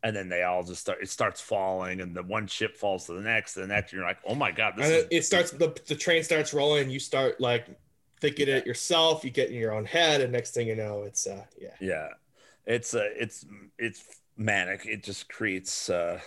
[0.02, 3.14] And then they all just start, it starts falling, and the one chip falls to
[3.14, 3.92] the next, to the next.
[3.92, 6.52] And you're like, oh my God, this And is it, starts the, the train starts
[6.52, 6.90] rolling.
[6.90, 7.66] You start like
[8.20, 9.24] thinking it yourself.
[9.24, 11.70] You get in your own head, and next thing you know, it's uh yeah.
[11.80, 12.08] yeah
[12.66, 13.46] it's uh it's
[13.78, 14.04] it's
[14.36, 16.20] manic it just creates uh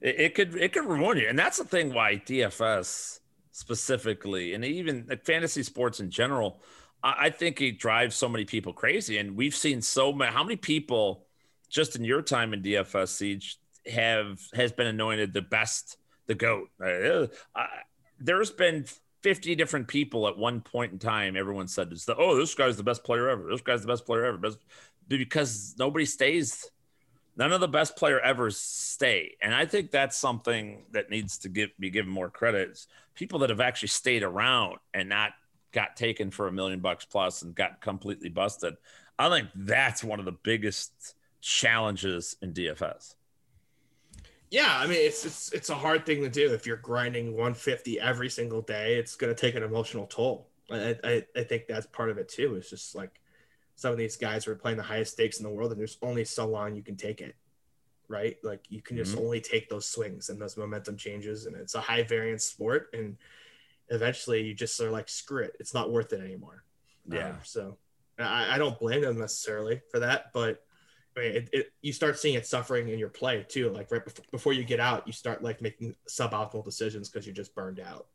[0.00, 3.20] it, it could it could ruin you and that's the thing why dfs
[3.52, 6.60] specifically and even like fantasy sports in general
[7.02, 9.18] I, think it drives so many people crazy.
[9.18, 11.26] And we've seen so many how many people
[11.68, 13.58] just in your time in dfs siege
[13.90, 15.96] have has been anointed the best
[16.26, 16.68] the goat.
[16.80, 17.26] Uh,
[18.20, 18.84] there's been
[19.22, 22.82] 50 different people at one point in time everyone said the oh this guy's the
[22.82, 23.48] best player ever.
[23.50, 24.38] This guy's the best player ever.
[24.38, 24.58] Best
[25.08, 26.70] because nobody stays
[27.36, 29.36] none of the best player ever stay.
[29.42, 32.70] And i think that's something that needs to give be given more credit.
[32.70, 35.32] It's people that have actually stayed around and not
[35.72, 38.74] got taken for a million bucks plus and got completely busted
[39.18, 43.14] i think that's one of the biggest challenges in dfs
[44.52, 47.98] Yeah, I mean it's it's it's a hard thing to do if you're grinding 150
[47.98, 48.96] every single day.
[48.96, 50.50] It's going to take an emotional toll.
[50.70, 52.56] I, I I think that's part of it too.
[52.56, 53.18] It's just like
[53.76, 56.26] some of these guys are playing the highest stakes in the world, and there's only
[56.26, 57.34] so long you can take it,
[58.08, 58.36] right?
[58.42, 59.24] Like you can just mm-hmm.
[59.24, 63.16] only take those swings and those momentum changes, and it's a high variance sport, and
[63.88, 66.64] eventually you just are like, screw it, it's not worth it anymore.
[67.08, 67.30] Yeah.
[67.30, 67.78] Um, so
[68.18, 70.62] I, I don't blame them necessarily for that, but
[71.16, 73.70] I mean, it, it, you start seeing it suffering in your play too.
[73.70, 77.34] Like right before, before you get out, you start like making suboptimal decisions because you're
[77.34, 78.06] just burned out.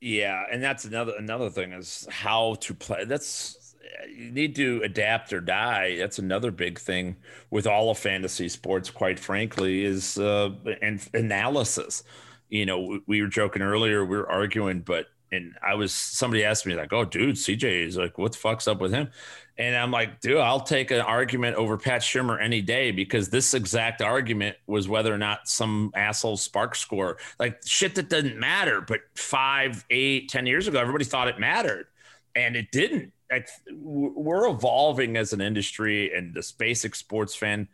[0.00, 3.04] Yeah, and that's another another thing is how to play.
[3.04, 3.74] That's
[4.08, 5.96] you need to adapt or die.
[5.96, 7.16] That's another big thing
[7.50, 8.90] with all of fantasy sports.
[8.90, 12.02] Quite frankly, is uh, and analysis.
[12.50, 14.04] You know, we, we were joking earlier.
[14.04, 17.96] We were arguing, but and I was somebody asked me like, "Oh, dude, CJ is
[17.96, 19.10] like, what the fuck's up with him?"
[19.56, 23.52] And I'm like, dude, I'll take an argument over Pat Shimmer any day because this
[23.54, 28.80] exact argument was whether or not some asshole SPARQ score, like shit that doesn't matter.
[28.80, 31.86] But five, eight, ten years ago, everybody thought it mattered,
[32.34, 33.12] and it didn't.
[33.30, 37.68] Like, we're evolving as an industry, and this basic sports fan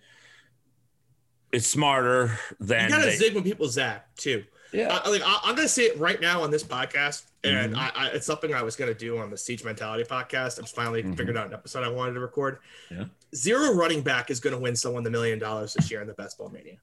[1.53, 4.45] is smarter than You gotta they- zig when people zap too.
[4.77, 5.01] Yeah.
[5.05, 7.79] I, like I, I'm gonna say it right now on this podcast, and Mhm.
[7.79, 10.59] I, I, it's something I was gonna do on the Siege Mentality podcast.
[10.63, 11.17] I've finally Mhm.
[11.17, 12.59] figured out an episode I wanted to record.
[12.91, 13.05] Yeah.
[13.35, 16.39] Zero running back is gonna win someone the million dollars this year in the Best
[16.39, 16.77] Ball Mania.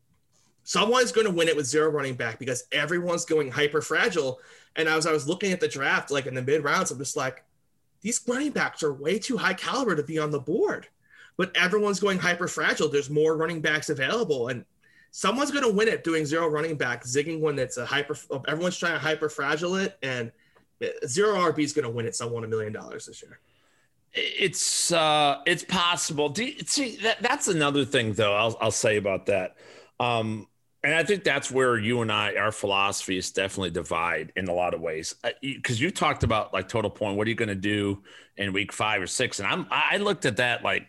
[0.64, 4.40] Someone's gonna win it with zero running back because everyone's going hyper fragile.
[4.76, 7.16] And as I was looking at the draft, like in the mid rounds, I'm just
[7.18, 7.44] like,
[8.02, 10.88] these running backs are way too high caliber to be on the board.
[11.38, 12.90] But everyone's going hyper fragile.
[12.90, 14.66] There's more running backs available, and
[15.16, 18.18] someone's going to win it doing zero running back, zigging when it's a hyper.
[18.48, 20.32] Everyone's trying to hyper fragile it, and
[21.08, 22.16] zero RB is going to win it.
[22.16, 23.40] Someone a million dollars this year.
[24.14, 28.98] it's uh it's possible do you, see that that's another thing though i'll, I'll say
[28.98, 29.56] about that
[30.00, 30.48] um
[30.84, 34.76] and i think that's where you and i our philosophies definitely divide in a lot
[34.76, 38.04] of ways because you talked about like total point what are you going to do
[38.38, 40.88] in week five or six and i'm i looked at that like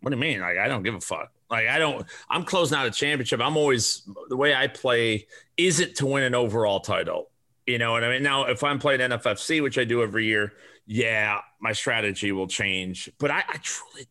[0.00, 2.76] what do you mean like i don't give a fuck like i don't i'm closing
[2.76, 5.26] out a championship i'm always the way i play
[5.56, 7.30] is it to win an overall title
[7.66, 10.52] you know what i mean now if i'm playing nffc which i do every year
[10.88, 13.10] yeah, my strategy will change.
[13.18, 14.06] But I, I truly,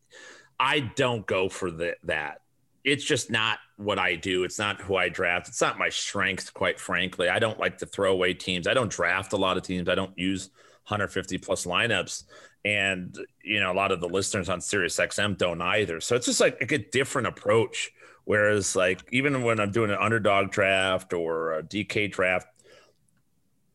[0.58, 2.40] I don't go for the, that.
[2.84, 4.44] It's just not what I do.
[4.44, 5.48] It's not who I draft.
[5.48, 7.28] It's not my strength, quite frankly.
[7.28, 8.68] I don't like to throw away teams.
[8.68, 9.88] I don't draft a lot of teams.
[9.88, 10.50] I don't use
[10.86, 12.22] 150 plus lineups.
[12.64, 16.00] And, you know, a lot of the listeners on Sirius XM don't either.
[16.00, 17.90] So it's just like, like a different approach.
[18.24, 22.46] Whereas, like, even when I'm doing an underdog draft or a DK draft,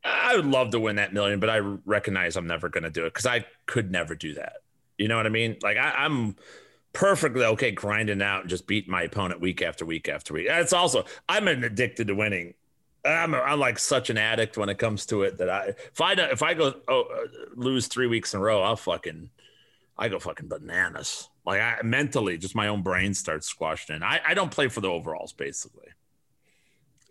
[0.03, 3.05] I would love to win that million, but I recognize I'm never going to do
[3.05, 4.57] it because I could never do that.
[4.97, 5.57] You know what I mean?
[5.63, 6.35] Like I, I'm
[6.91, 10.47] perfectly okay grinding out and just beating my opponent week after week after week.
[10.49, 12.53] It's also I'm an addicted to winning.
[13.05, 16.13] I'm, I'm like such an addict when it comes to it that I if I
[16.13, 19.29] if I go oh, uh, lose three weeks in a row, I'll fucking
[19.97, 21.29] I go fucking bananas.
[21.45, 23.97] Like I mentally, just my own brain starts squashing.
[23.97, 24.03] In.
[24.03, 25.89] I I don't play for the overalls basically.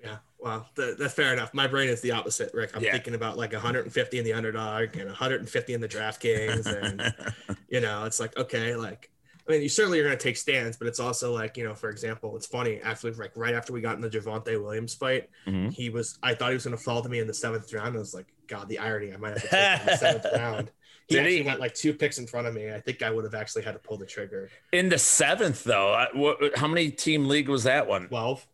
[0.03, 1.55] Yeah, well, th- that's fair enough.
[1.55, 2.72] My brain is the opposite, Rick.
[2.74, 2.90] I'm Yeah.
[2.90, 7.14] thinking about like 150 in the underdog and 150 in the DraftKings, and
[7.68, 9.11] you know, it's like okay, like
[9.49, 11.74] I mean, you certainly are going to take stands, but it's also like you know,
[11.74, 12.80] for example, it's funny.
[12.82, 15.72] Actually, like right after we got in the Javonte Williams fight, Mhm.
[15.72, 16.18] he was.
[16.22, 17.97] I thought he was going to fall to me in the seventh round.
[17.97, 19.12] I was like, God, the irony!
[19.12, 20.70] I might have to take him in the seventh round.
[21.09, 21.43] He Did actually he?
[21.43, 22.72] went like two picks in front of me.
[22.72, 24.49] I think I would have actually had to pull the trigger.
[24.72, 28.07] In the seventh though, I, what, how many team league was that one?
[28.09, 28.47] Twelve.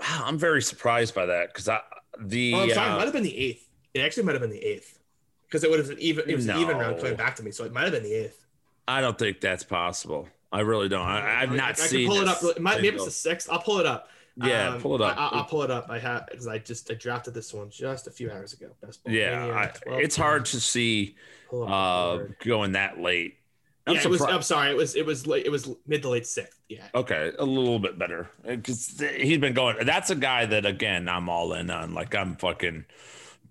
[0.00, 1.80] Wow, I'm very surprised by that because I
[2.20, 2.88] the Oh, I'm sorry.
[2.88, 3.68] It uh, might have been the eighth.
[3.94, 4.98] It actually might have been the eighth
[5.46, 6.28] because it would have been even.
[6.28, 8.12] It was an even round coming back to me, so it might have been the
[8.12, 8.45] eighth.
[8.88, 10.28] I don't think that's possible.
[10.52, 11.06] I really don't.
[11.06, 12.06] I, I've I- not I, I seen.
[12.08, 12.60] can pull it up.
[12.60, 13.48] Might, maybe it's the sixth.
[13.50, 14.08] I'll pull it up.
[14.36, 15.16] Yeah, Um, pull it up.
[15.16, 15.86] I, will pull it up.
[15.88, 18.68] I have because I just I drafted this one just a few hours ago.
[18.82, 19.12] Best ball.
[19.14, 21.16] yeah, I, it's hard to see
[21.48, 23.38] Pull up the uh, going that late.
[23.86, 24.20] I'm yeah, it was.
[24.20, 24.70] I'm sorry.
[24.70, 24.94] It was.
[24.94, 25.26] It was.
[25.26, 26.60] Late, it was mid to late sixth.
[26.68, 26.86] Yeah.
[26.94, 29.86] Okay, a little bit better because he's been going.
[29.86, 31.94] That's a guy that again I'm all in on.
[31.94, 32.84] Like I'm fucking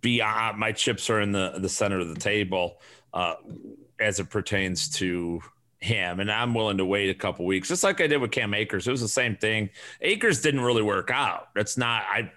[0.01, 0.59] beyond.
[0.59, 2.79] My chips are in the the center of the table
[3.13, 3.35] uh,
[3.99, 5.41] as it pertains to
[5.79, 8.53] him, and I'm willing to wait a couple weeks, just like I did with Cam
[8.53, 8.87] Akers.
[8.87, 9.69] It was the same thing.
[10.01, 11.49] Akers didn't really work out.
[11.55, 12.31] That's not I.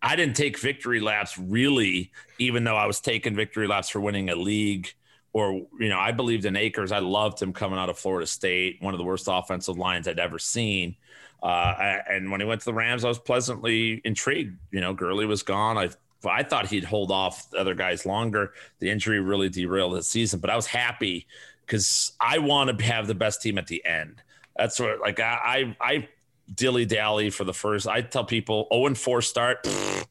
[0.00, 4.30] I didn't take victory laps really, even though I was taking victory laps for winning
[4.30, 4.92] a league
[5.32, 6.92] or you know, I believed in Akers.
[6.92, 10.18] I loved him coming out of Florida State, one of the worst offensive lines I'd
[10.18, 10.96] ever seen.
[11.42, 14.58] Uh, and when he went to the Rams, I was pleasantly intrigued.
[14.70, 15.78] You know, Gurley was gone.
[15.78, 15.90] I
[16.26, 18.52] I thought he'd hold off the other guys longer.
[18.80, 21.26] The injury really derailed his season, but I was happy
[21.64, 24.22] because I want to have the best team at the end.
[24.56, 26.08] That's what like I I, I
[26.52, 27.86] dilly dally for the first.
[27.86, 29.62] I tell people 0 and 4 start.
[29.64, 30.06] pfft,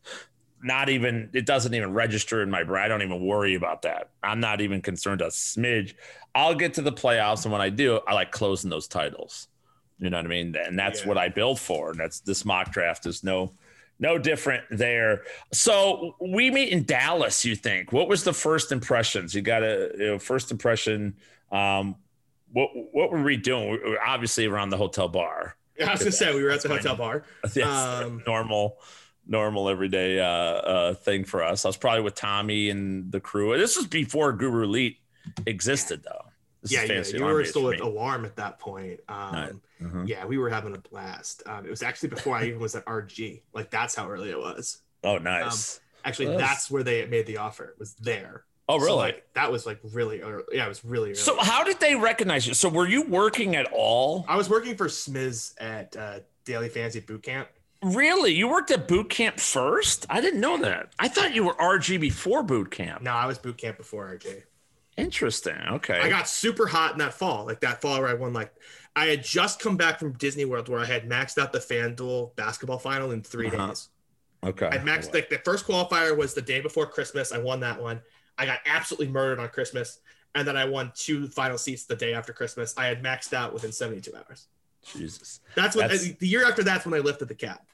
[0.63, 2.83] not even it doesn't even register in my brain.
[2.83, 4.09] I don't even worry about that.
[4.23, 5.93] I'm not even concerned a smidge.
[6.33, 9.47] I'll get to the playoffs, and when I do, I like closing those titles.
[9.99, 10.55] You know what I mean?
[10.55, 11.07] And that's Yeah.
[11.07, 11.91] what I build for.
[11.91, 13.53] And that's this mock draft is no
[13.99, 15.23] no different there.
[15.53, 17.43] So we meet in Dallas.
[17.45, 17.91] You think?
[17.91, 19.33] What was the first impressions?
[19.33, 21.15] You got a you know, first impression.
[21.51, 21.95] Um,
[22.51, 23.71] what what were we doing?
[23.71, 25.55] We were obviously around the hotel bar.
[25.85, 27.23] I was gonna say we were at the hotel bar.
[27.55, 28.77] Yes, Um, normal,
[29.27, 31.65] normal everyday uh, uh, thing for us.
[31.65, 33.57] I was probably with Tommy and the crew.
[33.57, 34.97] This was before Guru Elite
[35.45, 36.25] existed, though.
[36.69, 37.27] This Yeah, yeah.
[37.27, 37.81] You were still for with.
[37.81, 38.99] Alarm at that point.
[39.09, 39.51] Um, Right.
[39.81, 40.07] Mhm.
[40.07, 41.43] Yeah, we were having a blast.
[41.45, 43.41] Um, it was actually before I even was at RG.
[43.53, 44.81] Like that's how early it was.
[45.03, 45.79] Oh, nice.
[46.03, 46.39] Actually, Yes.
[46.39, 47.65] that's where they made the offer.
[47.65, 48.43] It was there?
[48.69, 48.97] oh, So, really?
[48.97, 50.43] like, that was like really early.
[50.51, 51.15] Yeah, it was really early.
[51.15, 52.53] so, how did they recognize you?
[52.53, 54.25] So, were you working at all?
[54.27, 57.47] I was working for Smiz at uh, Daily Fantasy Boot Camp.
[57.83, 58.33] Really?
[58.33, 60.05] You worked at boot camp first?
[60.09, 60.91] I didn't know that.
[60.97, 63.03] I thought you were RG before boot camp.
[63.03, 64.43] No, I was boot camp before RJ.
[64.97, 65.57] Interesting.
[65.69, 65.99] Okay.
[65.99, 68.33] I got super hot in that fall, like that fall where I won.
[68.33, 68.51] Like
[68.95, 72.35] I had just come back from Disney World where I had maxed out the FanDuel
[72.35, 73.67] basketball final in 3 Uh-huh.
[73.67, 73.89] days.
[74.43, 74.67] okay.
[74.67, 77.31] I maxed like the first qualifier was the day before Christmas.
[77.31, 78.01] I won that one.
[78.39, 79.99] I got absolutely murdered on Christmas,
[80.35, 82.73] and then I won two final seats the day after Christmas.
[82.77, 84.47] I had maxed out within 72 hours.
[84.95, 85.41] Jesus.
[85.55, 86.63] That's what That's- the year after.
[86.63, 87.65] That's when I lifted the cap.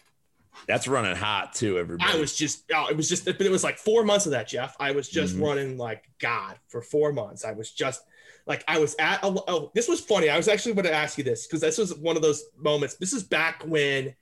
[0.67, 2.11] That's running hot, too, everybody.
[2.11, 4.47] I was just, oh, it was just, but it was like four months of that,
[4.47, 4.75] Jeff.
[4.79, 5.41] I was just Mhm.
[5.45, 7.43] running like God for four months.
[7.45, 8.01] I was just
[8.45, 10.29] like, I was at, a, oh, this was funny.
[10.29, 12.95] I was actually going to ask you this because this was one of those moments.
[12.95, 14.13] This is back when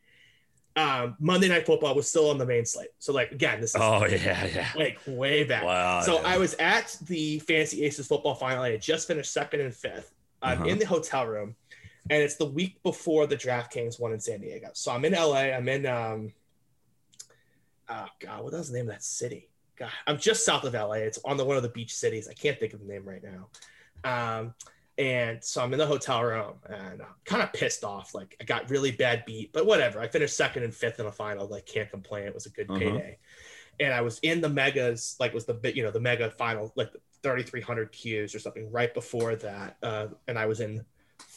[0.78, 2.90] um, Monday Night Football was still on the main slate.
[3.00, 4.70] So, like, again, this is Oh, yeah, yeah.
[4.76, 5.64] like way back.
[5.66, 6.02] Wow.
[6.02, 6.28] so yeah.
[6.28, 8.64] I was at the Fantasy Aces football final.
[8.64, 10.14] I had just finished second and fifth.
[10.42, 10.70] I'm Uh-huh.
[10.70, 11.56] in the hotel room,
[12.12, 14.70] and it's the week before the DraftKings one in San Diego.
[14.74, 15.54] So I'm in LA.
[15.56, 16.34] I'm in um,
[17.90, 19.50] oh god, what was the name of that city?
[19.78, 20.96] God, I'm just south of LA.
[20.96, 22.28] It's on the one of the beach cities.
[22.30, 23.48] I can't think of the name right now.
[24.04, 24.54] Um,
[24.98, 28.14] and so I'm in the hotel room and I'm kind of pissed off.
[28.14, 30.02] Like I got really bad beat, but whatever.
[30.02, 31.48] I finished second and fifth in a final.
[31.48, 32.26] Like can't complain.
[32.28, 32.80] It was a good Uh-huh.
[32.80, 33.18] payday.
[33.80, 36.74] And I was in the megas, like was the bit, you know, the mega final,
[36.76, 36.92] like
[37.24, 39.78] 3,300 Qs or something right before that.
[39.82, 40.86] Uh, and I was in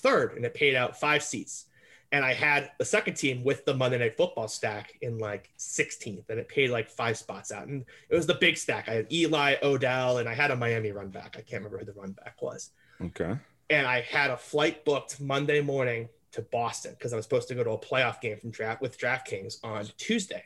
[0.04, 1.66] third and it paid out five seats.
[2.12, 6.28] And I had the second team with the Monday Night Football stack in like 16th,
[6.30, 7.66] and it paid like five spots out.
[7.66, 8.88] And it was the big stack.
[8.88, 11.34] I had Eli, Odell, and I had a Miami run back.
[11.36, 12.70] I can't remember who the run back was
[13.02, 13.34] Okay.
[13.70, 17.54] and I had a flight booked Monday morning to Boston because I was supposed to
[17.56, 20.44] go to a playoff game from draft with DraftKings on Tuesday.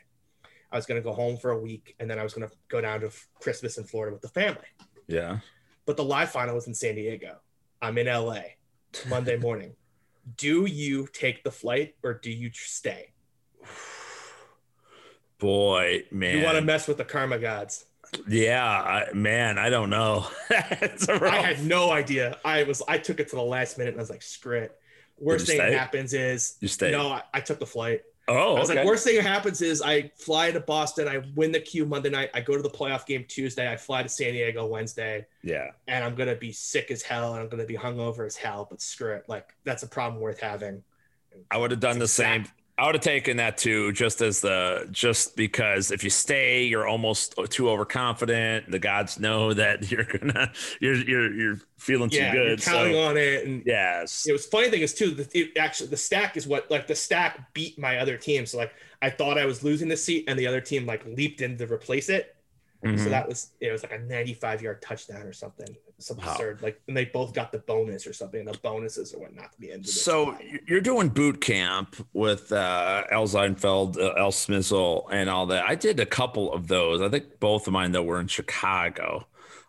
[0.71, 2.55] I was going to go home for a week and then I was going to
[2.69, 4.67] go down to Christmas in Florida with the family.
[5.07, 5.39] Yeah.
[5.85, 7.37] But the live final was in San Diego.
[7.81, 8.41] I'm in LA
[9.07, 9.73] Monday morning.
[10.37, 13.13] Do you take the flight or do you stay?
[15.39, 16.37] Boy, man.
[16.37, 17.85] You want to mess with the karma gods.
[18.27, 20.27] Yeah, I, man, I don't know.
[20.49, 22.39] I had no idea.
[22.43, 24.75] I was I took it to the last minute and I was like, screw it.
[25.19, 26.91] Worst thing that happens is you stay.
[26.91, 28.01] No, I, I took the flight.
[28.29, 28.79] Oh, I was okay.
[28.79, 32.09] like, worst thing that happens is I fly to Boston, I win the Q Monday
[32.09, 35.25] night, I go to the playoff game Tuesday, I fly to San Diego Wednesday.
[35.41, 35.71] Yeah.
[35.87, 38.81] And I'm gonna be sick as hell and I'm gonna be hungover as hell, but
[38.81, 39.25] screw it.
[39.27, 40.83] Like that's a problem worth having.
[41.49, 42.45] I would have done the same.
[42.79, 46.87] I would have taken that too, just as the just because if you stay, you're
[46.87, 48.71] almost too overconfident.
[48.71, 52.47] The gods know that you're gonna you're you're you're feeling yeah, too good.
[52.47, 55.11] You're counting so, on it, and yes, it was funny thing is too.
[55.11, 58.45] The, it actually the stack is what like the stack beat my other team.
[58.45, 61.41] So like I thought I was losing the seat, and the other team like leaped
[61.41, 62.37] in to replace it.
[62.85, 63.03] Mm-hmm.
[63.03, 65.75] So that was it was like a 95 yard touchdown or something.
[65.99, 66.31] Some wow.
[66.31, 66.61] absurd.
[66.61, 68.45] Like and they both got the bonus or something.
[68.45, 69.87] The bonuses or whatnot to the end.
[69.87, 70.37] So
[70.67, 75.65] you're doing boot camp with uh, Al Zeidenfeld, uh, Al Smizzle, and all that.
[75.65, 77.01] I did a couple of those.
[77.01, 79.27] I think both of mine though were in Chicago.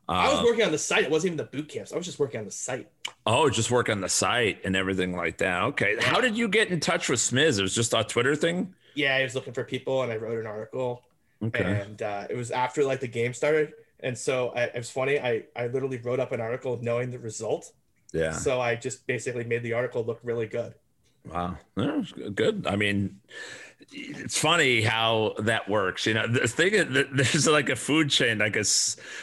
[0.08, 1.04] Uh, I was working on the site.
[1.04, 1.92] It wasn't even the boot camps.
[1.92, 2.88] I was just working on the site.
[3.26, 5.62] Oh, just work on the site and everything like that.
[5.62, 5.96] Okay.
[6.00, 7.60] How did you get in touch with Smiz?
[7.60, 8.74] It was just a Twitter thing.
[8.96, 11.04] Yeah, I was looking for people, and I wrote an article.
[11.42, 11.62] Okay.
[11.62, 13.72] And uh, it was after like the game started,
[14.02, 15.18] and so I, it was funny.
[15.18, 17.72] I I literally wrote up an article knowing the result.
[18.12, 18.32] Yeah.
[18.32, 20.74] So I just basically made the article look really good.
[21.26, 22.02] Wow, yeah,
[22.34, 22.66] good.
[22.66, 23.20] I mean,
[23.92, 26.06] it's funny how that works.
[26.06, 28.64] You know, the thing is, there's like a food chain, like a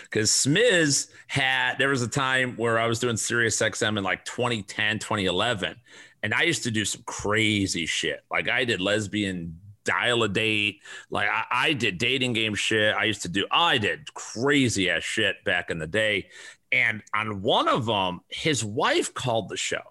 [0.04, 1.78] because Smiz had.
[1.78, 5.76] There was a time where I was doing Sirius XM in like 2010, 2011,
[6.24, 8.24] and I used to do some crazy shit.
[8.30, 10.82] Like I did lesbian dial a date.
[11.10, 12.94] Like I, I, did dating game shit.
[12.96, 16.28] I used to do, I did crazy ass shit back in the day.
[16.72, 19.82] And on one of them, his wife called the show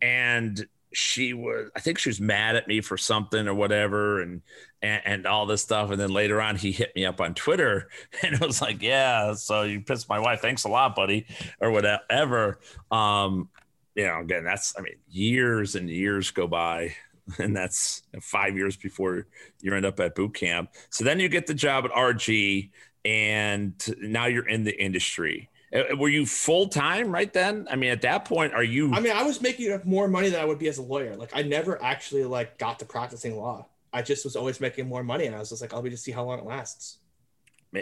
[0.00, 4.22] and she was, I think she was mad at me for something or whatever.
[4.22, 4.40] And,
[4.80, 5.90] and, and all this stuff.
[5.90, 7.88] And then later on, he hit me up on Twitter
[8.22, 10.40] and it was like, yeah, so you pissed my wife.
[10.40, 11.26] Thanks a lot, buddy,
[11.60, 12.60] or whatever.
[12.90, 13.50] Um,
[13.94, 16.94] you know, again, that's, I mean, years and years go by
[17.38, 19.26] and that's five years before
[19.60, 20.70] you end up at boot camp.
[20.90, 22.70] So then you get the job at RG,
[23.04, 25.50] and now you're in the industry.
[25.74, 27.68] Uh, were you full time right then?
[27.70, 28.92] I mean, at that point, are you?
[28.94, 31.14] I mean, I was making more money than I would be as a lawyer.
[31.16, 33.66] Like, I never actually like got to practicing law.
[33.92, 36.04] I just was always making more money, and I was just like, I'll be just
[36.04, 36.98] see how long it lasts.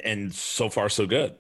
[0.05, 1.37] And so far, so good.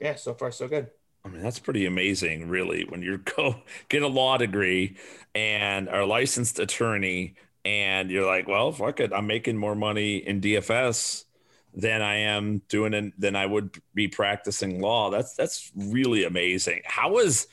[0.00, 0.88] Yeah, so far, so good.
[1.24, 4.96] I mean, that's pretty amazing, really, when you go get a law degree
[5.34, 10.16] and are a licensed attorney, and you're like, well, fuck it, I'm making more money
[10.16, 11.24] in DFS
[11.74, 15.10] than I am doing it than I would be practicing law.
[15.10, 16.82] That's that's really amazing.
[16.84, 17.46] How was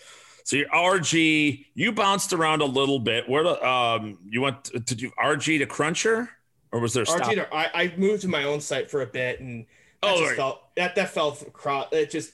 [0.44, 1.66] so your RG?
[1.74, 3.30] You bounced around a little bit.
[3.30, 6.30] Where um you went to, do RG to Cruncher,
[6.72, 7.36] or was there RG?
[7.36, 9.66] To, I, I moved to my own site for a bit, and
[10.02, 10.36] that oh, right.
[10.36, 11.44] felt that that felt
[11.92, 12.34] it just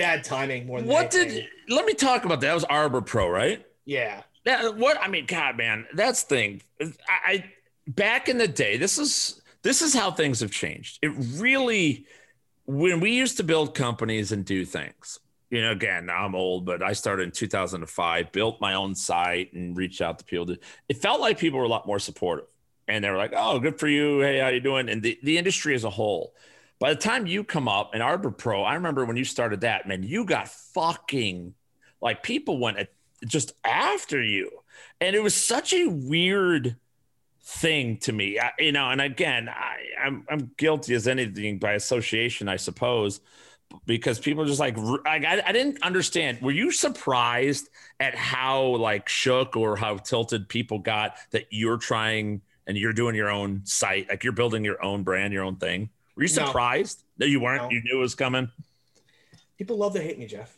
[0.00, 1.42] bad timing more than what anything.
[1.42, 2.48] did let me talk about that.
[2.48, 3.64] That was Arbor Pro, right?
[3.84, 4.22] Yeah.
[4.44, 6.62] That what I mean, God, man, that's thing.
[6.80, 7.44] I, I
[7.86, 10.98] back in the day, this is this is how things have changed.
[11.02, 12.06] It really
[12.66, 15.18] when we used to build companies and do things,
[15.50, 19.76] you know, again, I'm old, but I started in 2005, built my own site and
[19.76, 20.54] reached out to people.
[20.88, 22.46] It felt like people were a lot more supportive
[22.86, 24.20] and they were like, oh, good for you.
[24.20, 24.88] Hey, how you doing?
[24.88, 26.34] And the, the industry as a whole.
[26.80, 29.86] By the time you come up in Arbor Pro, I remember when you started that,
[29.86, 31.54] man, you got fucking
[32.00, 32.88] like people went
[33.26, 34.50] just after you.
[34.98, 36.76] And it was such a weird
[37.42, 38.88] thing to me, I, you know.
[38.88, 43.20] And again, I, I'm I'm guilty as anything by association, I suppose,
[43.84, 46.40] because people just like, like I, I didn't understand.
[46.40, 47.68] Were you surprised
[47.98, 53.14] at how like shook or how tilted people got that you're trying and you're doing
[53.14, 55.90] your own site, like you're building your own brand, your own thing?
[56.20, 57.24] Were you surprised no.
[57.24, 57.62] that you weren't?
[57.62, 57.70] No.
[57.70, 58.50] You knew it was coming.
[59.56, 60.54] People love to hate me, Jeff.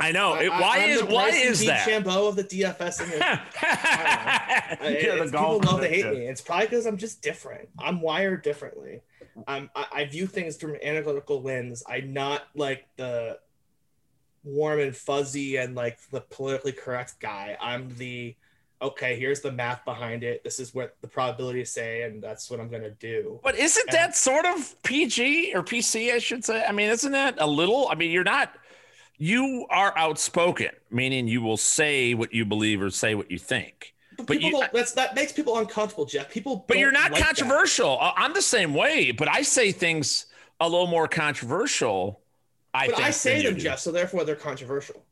[0.00, 0.36] I know.
[0.36, 1.86] It, why I, is why is that?
[1.86, 3.12] Shambo of the DFS.
[3.12, 3.22] in
[4.80, 6.26] I, people love to hate me.
[6.26, 7.68] It's probably because I'm just different.
[7.78, 9.02] I'm wired differently.
[9.46, 11.82] I'm, I, I view things from an analytical lens.
[11.86, 13.38] I'm not like the
[14.44, 17.58] warm and fuzzy and like the politically correct guy.
[17.60, 18.34] I'm the
[18.82, 20.42] okay, here's the math behind it.
[20.44, 23.40] This is what the probabilities say, and that's what I'm going to do.
[23.42, 26.64] But isn't and, that sort of PG or PC, I should say?
[26.64, 27.88] I mean, isn't that a little?
[27.88, 28.52] I mean, you're not,
[29.16, 33.94] you are outspoken, meaning you will say what you believe or say what you think.
[34.16, 36.30] But, but you, that's that makes people uncomfortable, Jeff.
[36.30, 37.98] People, but you're not like controversial.
[37.98, 38.14] That.
[38.16, 40.26] I'm the same way, but I say things
[40.60, 42.20] a little more controversial.
[42.74, 43.60] I but I say them, do.
[43.60, 45.04] Jeff, so therefore they're controversial.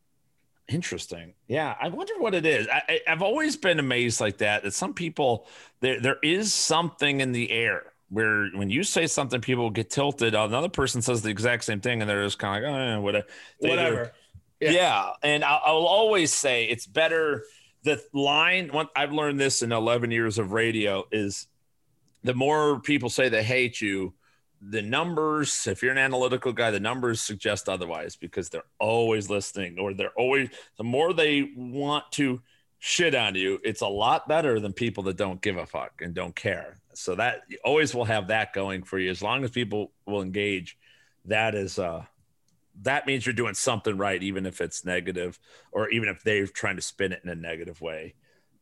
[0.71, 1.35] Interesting.
[1.49, 2.69] Yeah, I wonder what it is.
[2.69, 4.63] I, have always been amazed like that.
[4.63, 5.49] That some people
[5.81, 10.35] there there is something in the air where when you say something, people get tilted.
[10.35, 13.01] Uh, another person says the exact same thing, and they're just kind of like, oh,
[13.01, 13.27] whatever.
[13.59, 14.13] Whatever.
[14.61, 14.71] Yeah.
[14.71, 15.11] yeah.
[15.23, 17.45] and I'll, I'll always say it's better.
[17.83, 18.69] The line.
[18.69, 21.47] One, I've learned this in 11 years of radio is
[22.23, 24.13] the more people say they hate you,
[24.61, 29.79] the numbers, if you're an analytical guy, the numbers suggest otherwise because they're always listening
[29.79, 32.43] or they're always, the more they want to
[32.79, 36.15] shit on you, it's a lot better than people that don't give a fuck and
[36.15, 36.79] don't care.
[36.95, 39.11] So that you always will have that going for you.
[39.11, 40.77] As long as people will engage,
[41.25, 42.05] that is, uh,
[42.83, 45.39] that means you're doing something right, even if it's negative
[45.73, 48.15] or even if they're trying to spin it in a negative way.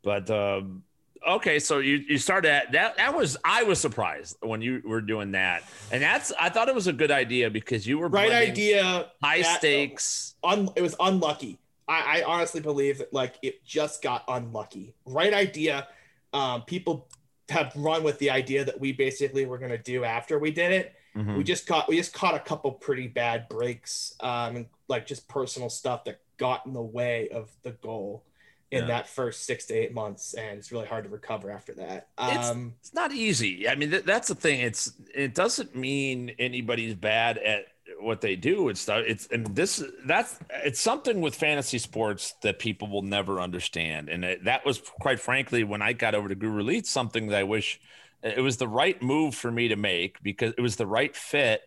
[0.05, 0.85] But, um,
[1.27, 2.97] okay, so you you started at that.
[2.97, 6.75] That was I was surprised when you were doing that, and that's I thought it
[6.75, 10.35] was a good idea because you were right idea, high that, stakes.
[10.45, 11.59] Un, it was unlucky.
[11.87, 14.95] I, I honestly believe that like it just got unlucky.
[15.05, 15.89] Right idea.
[16.33, 17.09] Um, people
[17.49, 20.73] have run with the idea that we basically were going to do after we did
[20.73, 20.95] it.
[21.17, 21.39] Mm-hmm.
[21.39, 25.71] We just caught we just caught a couple pretty bad breaks, um, like just personal
[25.71, 28.25] stuff that got in the way of the goal
[28.71, 28.87] in yeah.
[28.89, 32.09] that first six to eight months, and it's really hard to recover after that.
[32.19, 33.69] Um, it's, it's not easy.
[33.69, 34.61] I mean, th- that's the thing.
[34.61, 37.67] It's it doesn't mean anybody's bad at
[38.01, 38.69] what they do.
[38.69, 44.09] It's it's and this that's it's something with fantasy sports that people will never understand,
[44.11, 47.39] and it, that was quite frankly when I got over to Guru Elite something that
[47.39, 47.81] I wish
[48.23, 51.63] it was the right move for me to make because it was the right fit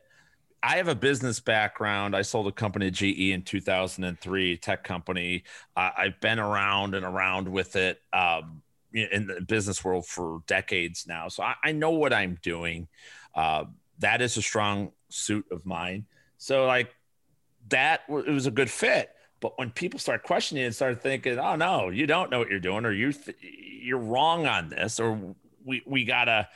[0.63, 2.15] I have a business background.
[2.15, 5.43] I sold a company to GE in 2003, tech company.
[5.75, 8.61] Uh, I've been around and around with it um,
[8.93, 11.29] in the business world for decades now.
[11.29, 12.87] So I, I know what I'm doing.
[13.33, 13.65] Uh,
[13.99, 16.05] that is a strong suit of mine.
[16.37, 16.93] So like
[17.69, 19.09] that, it was a good fit.
[19.39, 22.59] But when people start questioning and start thinking, "Oh no, you don't know what you're
[22.59, 25.35] doing," or you th- you're wrong on this, or
[25.65, 26.47] we we gotta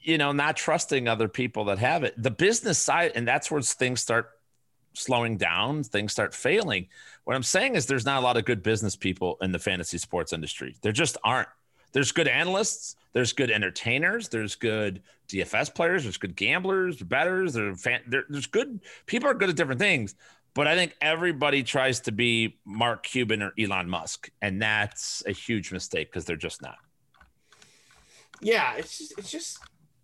[0.00, 2.20] you know, not trusting other people that have it.
[2.20, 4.30] The business side, and that's where things start
[4.94, 6.88] slowing down, things start failing.
[7.24, 9.98] What I'm saying is there's not a lot of good business people in the fantasy
[9.98, 10.76] sports industry.
[10.82, 11.48] There just aren't.
[11.92, 17.74] There's good analysts, there's good entertainers, there's good DFS players, there's good gamblers, betters, there,
[18.28, 20.14] there's good people are good at different things.
[20.52, 25.32] But I think everybody tries to be Mark Cuban or Elon Musk, and that's a
[25.32, 26.76] huge mistake because they're just not
[28.40, 29.58] yeah, it's just it's just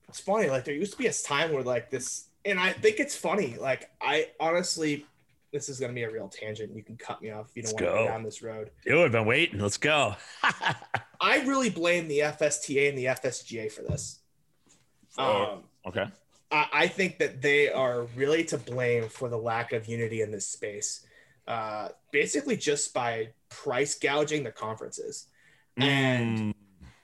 [0.08, 0.48] it's funny.
[0.48, 3.56] Like there used to be a time where like this, and I think it's funny.
[3.60, 5.06] Like I honestly,
[5.52, 6.74] this is gonna be a real tangent.
[6.74, 8.70] You can cut me off if you don't want to go down this road.
[8.84, 9.60] You have been waiting.
[9.60, 10.16] Let's go.
[11.20, 14.20] I really blame the FSTA and the FSGA for this.
[15.16, 16.06] Oh, um, okay.
[16.50, 20.30] I, I think that they are really to blame for the lack of unity in
[20.30, 21.06] this space.
[21.46, 25.26] Uh, basically, just by price gouging the conferences.
[25.76, 26.53] And mm.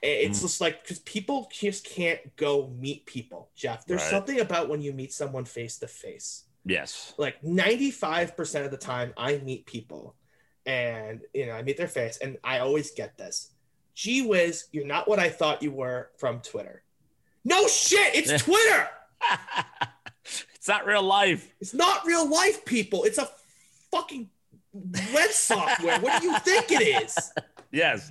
[0.02, 0.42] It's mm.
[0.42, 3.86] just like because people just can't go meet people, Jeff.
[3.86, 4.10] There's right.
[4.10, 6.44] something about when you meet someone face to face.
[6.64, 7.14] Yes.
[7.18, 10.14] Like 95% of the time, I meet people
[10.66, 13.50] and, you know, I meet their face and I always get this.
[13.94, 16.82] Gee whiz, you're not what I thought you were from Twitter.
[17.44, 18.88] No shit, it's Twitter.
[20.54, 21.52] it's not real life.
[21.60, 23.04] It's not real life, people.
[23.04, 23.28] It's a
[23.90, 24.30] fucking
[24.72, 26.00] web software.
[26.00, 27.32] what do you think it is?
[27.72, 28.10] Yes.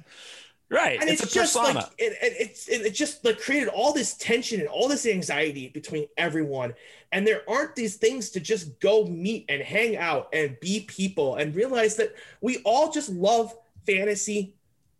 [0.69, 0.99] Right.
[1.01, 1.79] And it's, it's just persona.
[1.79, 5.69] like it, it, it's it just like created all this tension and all this anxiety
[5.69, 6.75] between everyone.
[7.11, 11.35] And there aren't these things to just go meet and hang out and be people
[11.35, 13.55] and realize that we all just love
[13.87, 14.55] fantasy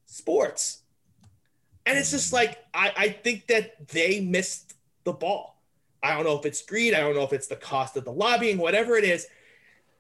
[0.08, 0.82] sports.
[1.86, 4.74] And it's just like I, I think that they missed
[5.04, 5.62] the ball.
[6.02, 8.12] I don't know if it's greed, I don't know if it's the cost of the
[8.12, 9.28] lobbying, whatever it is.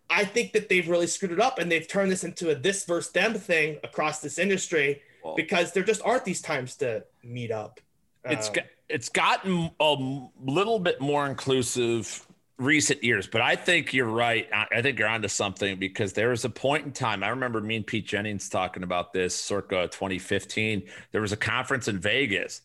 [0.10, 2.86] I think that they've really screwed it up and they've turned this into a this
[2.86, 7.52] versus them thing across this industry well, because there just aren't these times to meet
[7.52, 7.80] up.
[8.26, 8.56] It's um,
[8.90, 9.96] it's gotten a
[10.44, 12.26] little bit more inclusive
[12.58, 14.48] recent years, but I think you're right.
[14.52, 17.24] I think you're onto something because there was a point in time.
[17.24, 20.84] I remember me and Pete Jennings talking about this circa 2015.
[21.12, 22.62] There was a conference in Vegas,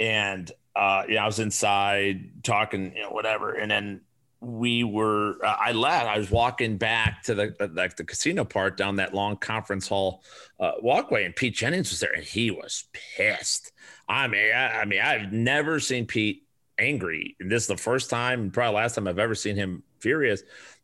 [0.00, 4.00] and uh, yeah, I was inside talking, you know, whatever, and then
[4.40, 8.44] we were uh, i left i was walking back to the uh, like the casino
[8.44, 10.22] part down that long conference hall
[10.60, 13.72] uh, walkway and pete jennings was there and he was pissed.
[14.08, 16.42] I mean I, I, mean i've never seen pete
[16.78, 17.36] angry.
[17.40, 20.42] And this is the first time probably last time i've ever seen him furious.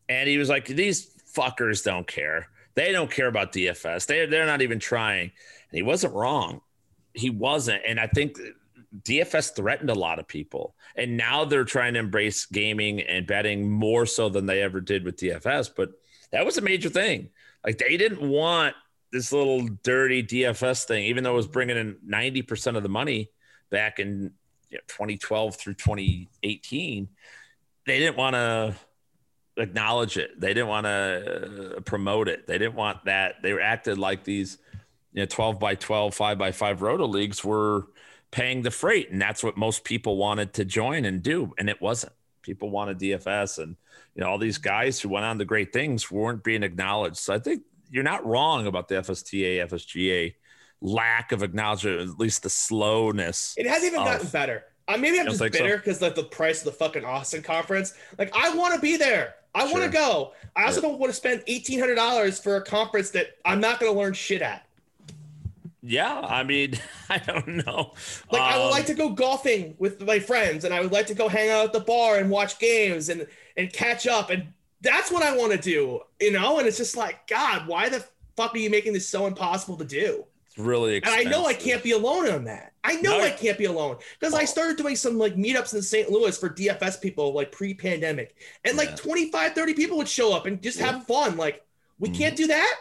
[0.08, 2.48] And he was like these fuckers don't care.
[2.74, 5.30] They don't care about dfs they, they're not even trying.
[5.70, 6.62] And he wasn't wrong.
[7.12, 7.82] He wasn't.
[7.86, 8.38] And i think
[9.00, 13.70] DFS threatened a lot of people, and now they're trying to embrace gaming and betting
[13.70, 15.70] more so than they ever did with DFS.
[15.74, 15.90] But
[16.30, 17.30] That was a major thing.
[17.64, 18.74] Like they didn't want
[19.12, 23.30] this little dirty DFS thing, even though it was bringing in 90% of the money
[23.70, 24.32] back in
[24.70, 27.08] you know, 2012 through 2018.
[27.86, 28.74] They didn't want to
[29.56, 30.40] acknowledge it.
[30.40, 32.46] They didn't want to uh, promote it.
[32.46, 33.36] They didn't want that.
[33.42, 34.58] They acted like these,
[35.12, 37.88] you know, 12 by 12, 5 by 5 roto leagues were
[38.32, 39.12] paying the freight.
[39.12, 41.54] And that's what most people wanted to join and do.
[41.58, 42.12] And it wasn't.
[42.42, 43.62] People wanted DFS.
[43.62, 43.76] And,
[44.16, 47.18] you know, all these guys who went on to great things weren't being acknowledged.
[47.18, 50.34] So I think you're not wrong about the FSTA, FSGA
[50.80, 53.54] lack of acknowledgement, at least the slowness.
[53.56, 54.64] It hasn't even of, gotten better.
[54.88, 56.06] Uh, maybe I'm just bitter because so?
[56.06, 57.94] like the price of the fucking Austin conference.
[58.18, 59.36] Like I want to be there.
[59.54, 59.78] I sure.
[59.78, 60.32] want to go.
[60.56, 60.88] I also yeah.
[60.88, 63.98] don't want to spend eighteen hundred dollars for a conference that I'm not going to
[63.98, 64.66] learn shit at.
[65.82, 66.78] Yeah, I mean,
[67.10, 67.94] I don't know.
[68.30, 70.92] Like um, I would like um, to go golfing with my friends, and I would
[70.92, 73.26] like to go hang out at the bar and watch games and
[73.56, 74.46] and catch up, and
[74.80, 76.58] that's what I want to do, you know.
[76.58, 78.04] And it's just like, God, why the
[78.36, 80.24] fuck are you making this so impossible to do?
[80.46, 81.26] It's really expensive.
[81.26, 82.72] And I know I can't be alone on that.
[82.84, 83.24] I know no.
[83.24, 86.10] I can't be alone because I started doing some like meetups in St.
[86.10, 88.36] Louis for DFS people like pre-pandemic.
[88.64, 88.96] And like yeah.
[88.96, 90.92] 25, 30 people would show up and just yeah.
[90.92, 91.36] have fun.
[91.36, 91.64] Like,
[91.98, 92.76] we mm can't do that.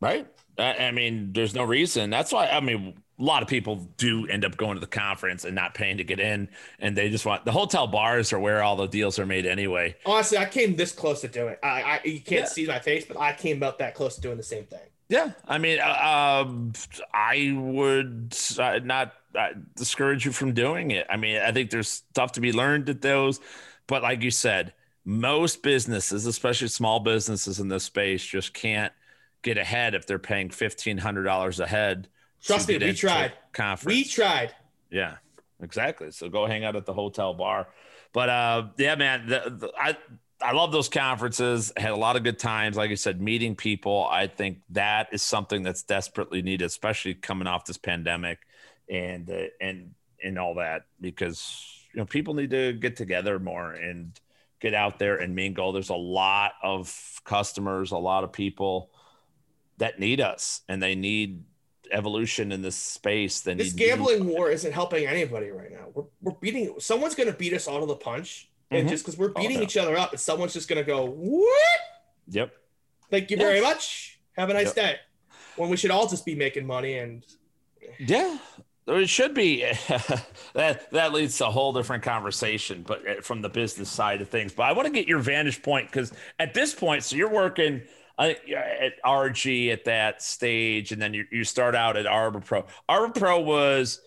[0.00, 0.26] Right.
[0.58, 2.10] I, I mean, there's no reason.
[2.10, 5.44] That's why I mean a lot of people do end up going to the conference
[5.44, 6.48] and not paying to get in
[6.80, 9.94] and they just want the hotel bars are where all the deals are made anyway
[10.04, 12.46] honestly i came this close to doing I, I you can't yeah.
[12.46, 15.32] see my face but i came about that close to doing the same thing yeah,
[15.46, 16.72] I mean, uh, um,
[17.12, 21.06] I would uh, not uh, discourage you from doing it.
[21.10, 23.40] I mean, I think there's stuff to be learned at those,
[23.86, 24.72] but like you said,
[25.04, 28.92] most businesses, especially small businesses in this space, just can't
[29.44, 32.08] get ahead if they're paying fifteen hundred dollars a head.
[32.42, 33.32] Trust me, we tried.
[33.52, 33.86] Conference.
[33.86, 34.52] We tried.
[34.90, 35.18] Yeah,
[35.62, 36.10] exactly.
[36.10, 37.68] So go hang out at the hotel bar.
[38.12, 39.96] But uh, yeah, man, the, the, I
[40.42, 41.72] I love those conferences.
[41.76, 42.76] Had a lot of good times.
[42.76, 44.06] Like I said, meeting people.
[44.10, 48.40] I think that is something that's desperately needed, especially coming off this pandemic,
[48.90, 53.72] and uh, and and all that, because you know people need to get together more
[53.72, 54.18] and
[54.60, 55.72] get out there and mingle.
[55.72, 58.90] There's a lot of customers, a lot of people
[59.78, 61.44] that need us, and they need
[61.90, 63.40] evolution in this space.
[63.40, 65.86] Then this gambling war isn't helping anybody right now.
[65.94, 66.74] We're we're beating.
[66.78, 68.88] Someone's going to beat us all to the punch and mm-hmm.
[68.88, 71.80] just because we're beating each other up, and someone's just gonna go, "What?"
[72.28, 72.52] Yep.
[73.10, 73.46] Thank you yes.
[73.46, 74.18] very much.
[74.36, 74.74] Have a nice yep.
[74.74, 74.96] day.
[75.56, 77.24] When we should all just be making money and.
[77.98, 78.38] Yeah,
[78.88, 79.60] it should be.
[80.54, 84.28] that that leads to a whole different conversation, but uh, from the business side of
[84.28, 84.52] things.
[84.52, 87.82] But I want to get your vantage point because at this point, so you're working
[88.18, 88.32] uh,
[88.80, 92.64] at RG at that stage, and then you, you start out at Arbor Pro.
[92.88, 94.00] Arbor Pro was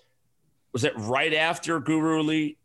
[0.74, 2.58] was it right after Guru Elite?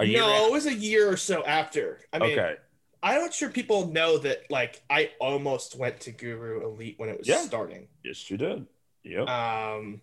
[0.00, 2.00] no, it was a year or so after.
[2.12, 2.56] I mean, okay.
[3.02, 4.50] I'm not sure people know that.
[4.50, 7.38] Like, I almost went to Guru Elite when it was yeah.
[7.38, 7.88] starting.
[8.04, 8.66] Yes, you did.
[9.04, 9.28] Yep.
[9.28, 10.00] Um,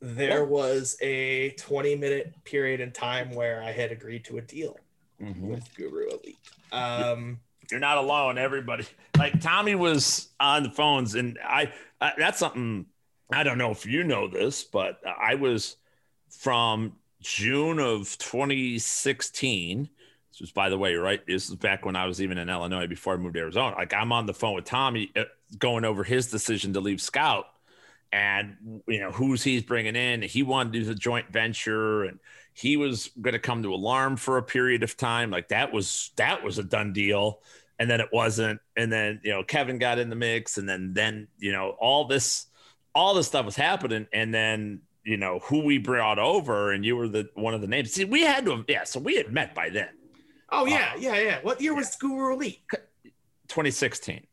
[0.00, 4.78] there was a 20 minute period in time where I had agreed to a deal
[5.20, 5.48] mm-hmm.
[5.48, 6.38] with Guru Elite.
[6.72, 8.38] Um, you're not alone.
[8.38, 8.86] Everybody,
[9.18, 11.72] like Tommy was on the phones, and I.
[12.00, 12.86] I that's something
[13.32, 15.76] I don't know if you know this, but I was
[16.30, 19.88] from June of 2016.
[20.30, 21.24] This was, by the way, right?
[21.26, 23.76] This is back when I was even in Illinois before I moved to Arizona.
[23.76, 25.24] Like I'm on the phone with Tommy, uh,
[25.58, 27.46] going over his decision to leave Scout,
[28.12, 30.22] and you know who's he's bringing in.
[30.22, 32.18] He wanted to do the joint venture, and
[32.54, 35.30] he was going to come to Alarm for a period of time.
[35.30, 37.40] Like that was that was a done deal,
[37.78, 38.60] and then it wasn't.
[38.76, 42.06] And then you know Kevin got in the mix, and then then you know all
[42.06, 42.46] this
[42.94, 46.96] all this stuff was happening, and then you know who we brought over, and you
[46.96, 47.92] were the one of the names.
[47.92, 48.84] See, we had to, have, yeah.
[48.84, 49.88] So we had met by then.
[50.50, 51.38] Oh yeah, uh, yeah, yeah.
[51.42, 52.60] What year was Guru Elite?
[53.48, 54.26] 2016.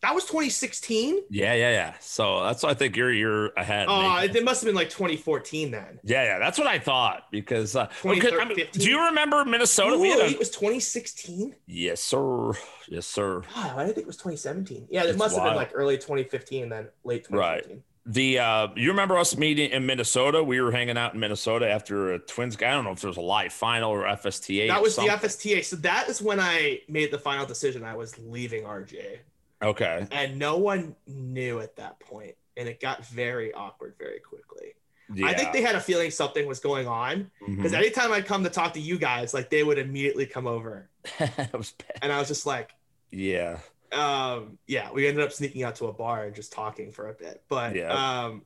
[0.00, 1.24] That was 2016.
[1.28, 1.94] Yeah, yeah, yeah.
[2.00, 3.86] So that's why I think you're you're ahead.
[3.88, 5.98] Oh, it must have been like 2014 then.
[6.04, 6.38] Yeah, yeah.
[6.38, 9.96] That's what I thought because uh, because, I mean, do you remember Minnesota?
[9.96, 11.56] Ooh, we a, it was 2016.
[11.66, 12.52] Yes, sir.
[12.88, 13.42] Yes, sir.
[13.56, 14.86] Oh, I think it was 2017.
[14.90, 15.44] Yeah, it it's must wild.
[15.44, 17.76] have been like early 2015 then late 2015.
[17.76, 20.42] Right the uh, you remember us meeting in Minnesota?
[20.42, 22.56] We were hanging out in Minnesota after a Twins.
[22.56, 24.68] I don't know if there was a live final or FSTA.
[24.68, 25.62] That was the FSTA.
[25.62, 27.84] So that is when I made the final decision.
[27.84, 29.18] I was leaving RJ.
[29.62, 30.06] Okay.
[30.10, 34.74] And no one knew at that point, and it got very awkward very quickly.
[35.12, 35.26] Yeah.
[35.26, 37.74] I think they had a feeling something was going on because mm-hmm.
[37.74, 40.90] anytime I'd come to talk to you guys, like they would immediately come over.
[41.18, 41.98] that was bad.
[42.02, 42.72] and I was just like,
[43.10, 43.58] yeah
[43.92, 47.14] um yeah we ended up sneaking out to a bar and just talking for a
[47.14, 48.42] bit but yeah um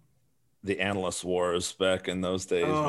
[0.63, 2.83] the analyst wars back in those days oh,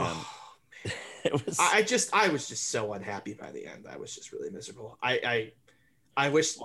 [0.84, 0.94] man
[1.24, 4.32] it was i just i was just so unhappy by the end i was just
[4.32, 5.52] really miserable i i
[6.26, 6.56] i wish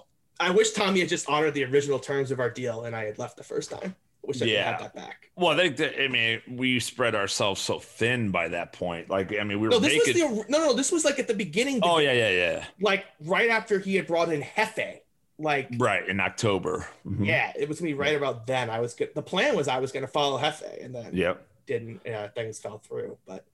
[0.41, 3.19] I wish Tommy had just honored the original terms of our deal and I had
[3.19, 3.95] left the first time.
[4.23, 5.31] Wish I could have that back.
[5.37, 9.09] Well, I think that, I mean, we spread ourselves so thin by that point.
[9.09, 10.31] Like, I mean, we were No, this making.
[10.37, 10.73] was the no, no.
[10.75, 11.81] This was like at the beginning.
[11.83, 12.65] oh, yeah, yeah, yeah.
[12.81, 15.01] like right after he had brought in Hefe.
[15.39, 16.07] Like, Right.
[16.09, 16.87] In October.
[17.07, 17.25] Mhm.
[17.27, 18.69] yeah, it was gonna be right about then.
[18.71, 19.15] I was good.
[19.15, 21.47] The plan was I was gonna follow Hefe, and then Yep.
[21.67, 22.01] didn't.
[22.05, 23.17] Yeah, things fell through.
[23.27, 23.45] But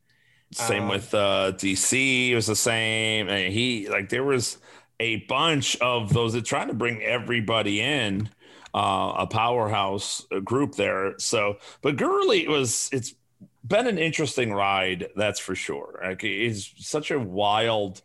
[0.52, 2.31] Same Um, with uh, DC.
[2.31, 3.28] It was the same.
[3.28, 4.59] And he like there was
[5.01, 8.29] a bunch of those that tried to bring everybody in,
[8.75, 11.15] uh, a powerhouse group there.
[11.19, 13.15] So, but Gurley it was it's
[13.66, 16.01] been an interesting ride, that's for sure.
[16.03, 18.03] Like it's such a wild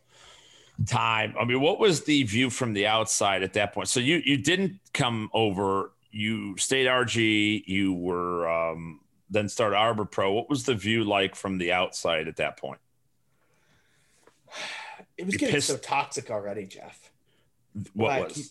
[0.86, 1.34] time.
[1.38, 3.88] I mean, what was the view from the outside at that point?
[3.88, 5.92] So you you didn't come over.
[6.10, 7.64] You stayed RG.
[7.66, 10.32] You were um, then started Arbor Pro.
[10.32, 12.80] What was the view like from the outside at that point?
[15.20, 17.10] It was You getting pissed- so toxic already, Jeff.
[17.94, 18.38] What like, was?
[18.38, 18.44] you-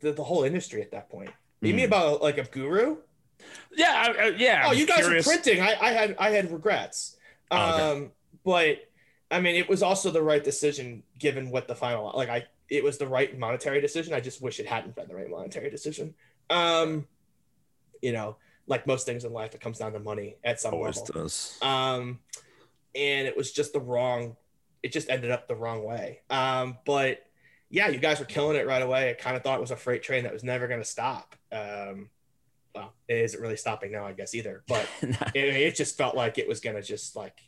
[0.00, 1.30] the, the whole industry at that point?
[1.60, 1.76] You Mm.
[1.76, 2.96] mean about like a guru?
[3.76, 4.62] Yeah, I- I- yeah.
[4.66, 5.26] oh, I'm you guys curious.
[5.26, 5.60] are printing.
[5.60, 7.16] I, I had I had regrets.
[7.50, 7.82] Oh, okay.
[8.04, 8.12] Um,
[8.44, 8.88] but
[9.30, 12.28] I mean, it was also the right decision given what the final like.
[12.28, 14.14] I it was the right monetary decision.
[14.14, 16.14] I just wish it hadn't been the right monetary decision.
[16.48, 17.06] Um,
[18.00, 18.36] you know,
[18.66, 21.22] like most things in life, it comes down to money at some Always level.
[21.24, 21.58] does.
[21.60, 22.20] Um,
[22.94, 24.36] and it was just the wrong.
[24.84, 26.20] It just ended up the wrong way.
[26.28, 27.24] Um, but
[27.70, 29.10] yeah, you guys were killing it right away.
[29.10, 31.34] I kind of thought it was a freight train that was never going to stop.
[31.50, 32.10] Um,
[32.74, 34.62] well, it isn't really stopping now, I guess either.
[34.66, 37.40] But it, it just felt like it was gonna just like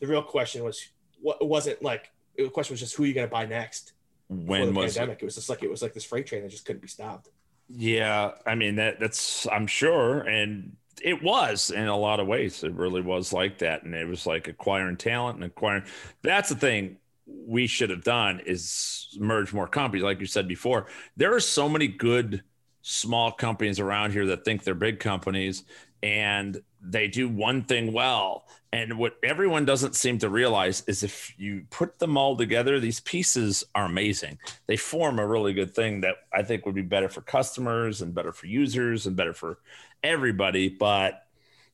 [0.00, 0.88] the real question was
[1.20, 3.92] what it wasn't like the question was just who are you gonna buy next
[4.28, 4.98] for when the was it?
[4.98, 5.22] pandemic.
[5.22, 5.24] It?
[5.24, 7.30] was just like it was like this freight train that just couldn't be stopped.
[7.68, 12.62] Yeah, I mean that that's I'm sure and it was in a lot of ways.
[12.64, 15.84] It really was like that and it was like acquiring talent and acquiring
[16.22, 20.86] That's the thing we should have done is merge more companies like you said before.
[21.16, 22.42] There are so many good
[22.82, 25.64] small companies around here that think they're big companies
[26.02, 28.46] and they do one thing well.
[28.72, 33.00] And what everyone doesn't seem to realize is if you put them all together, these
[33.00, 34.38] pieces are amazing.
[34.66, 38.14] They form a really good thing that I think would be better for customers and
[38.14, 39.58] better for users and better for
[40.02, 40.68] everybody.
[40.68, 41.22] But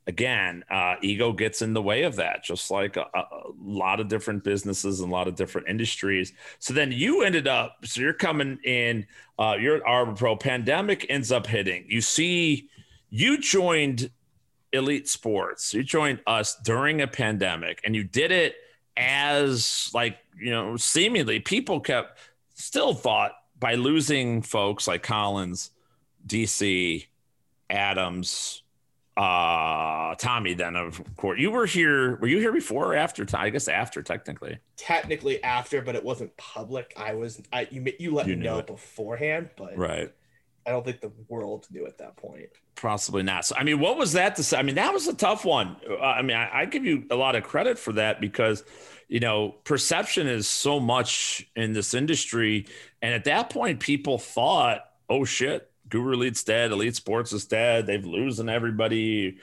[0.06, 3.26] again, uh, ego gets in the way of that, just like a, a
[3.62, 6.32] lot of different businesses and a lot of different industries.
[6.58, 9.06] So then you ended up, so you're coming in,
[9.38, 11.86] uh, you're at Arbor Pro, pandemic ends up hitting.
[11.88, 12.68] You see,
[13.10, 14.10] you joined
[14.72, 18.56] Elite Sports, you joined us during a pandemic, and you did it
[18.96, 22.18] as like, you know, seemingly people kept
[22.54, 25.70] still thought by losing folks like Collins,
[26.26, 27.06] DC,
[27.70, 28.62] Adams,
[29.16, 31.38] uh Tommy then of course.
[31.38, 34.58] You were here were you here before or after I guess after technically?
[34.76, 36.92] Technically after, but it wasn't public.
[36.96, 38.66] I was I you you let You me know it.
[38.66, 40.12] beforehand, but right.
[40.66, 42.48] I don't think the world knew at that point.
[42.74, 43.44] possibly not.
[43.44, 44.58] So I mean what was that to say?
[44.58, 45.76] I mean that was a tough one.
[45.88, 48.64] Uh, I mean I, I give you a lot of credit for that because
[49.08, 52.66] you know perception is so much in this industry.
[53.00, 57.86] And at that point people thought oh shit Guru Elite's dead Elite Sports is dead
[57.86, 59.38] they've losing everybody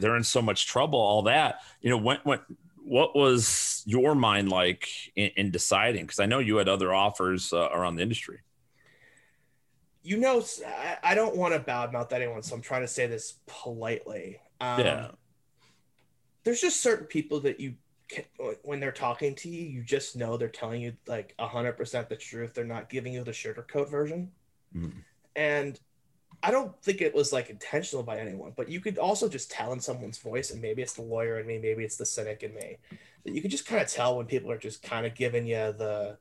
[0.00, 2.40] they're in so much trouble all that you know when when
[2.84, 7.52] what was your mind like in, in deciding because i know you had other offers
[7.52, 8.38] uh, around the industry
[10.02, 10.42] You know,
[11.02, 14.40] I don't want to badmouth anyone, so I'm trying to say this politely.
[14.60, 15.08] Um, yeah
[16.44, 17.74] there's just certain people that you
[18.08, 18.24] can,
[18.62, 22.16] when they're talking to you, you just know they're telling you like hundred percent the
[22.16, 22.54] truth.
[22.54, 24.30] They're not giving you the sugarcoat version.
[24.74, 24.92] Mhm.
[25.36, 25.78] And
[26.42, 29.72] I don't think it was like intentional by anyone, but you could also just tell
[29.72, 32.54] in someone's voice, and maybe it's the lawyer in me, maybe it's the cynic in
[32.54, 32.76] me,
[33.24, 35.56] that you could just kind of tell when people are just kind of giving you
[35.56, 36.16] the,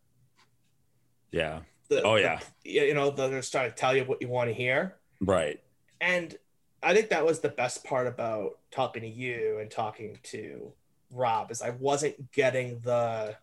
[1.31, 2.39] yeah the Oh, the- yeah.
[2.64, 4.95] you know, they're just trying to tell you what you want to hear.
[5.22, 5.61] right
[6.02, 6.35] And
[6.84, 10.73] I think that was the best part about talking to you and talking to
[11.11, 13.35] Rob is I wasn't getting the,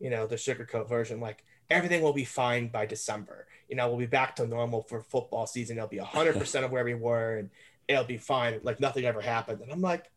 [0.00, 1.20] you know, the sugarcoat version.
[1.20, 3.46] Like everything will be fine by December.
[3.68, 5.76] You know, we'll be back to normal for football season.
[5.76, 7.50] It'll be hundred percent of where we were, and
[7.88, 8.60] it'll be fine.
[8.62, 9.60] Like nothing ever happened.
[9.62, 10.10] And I'm like,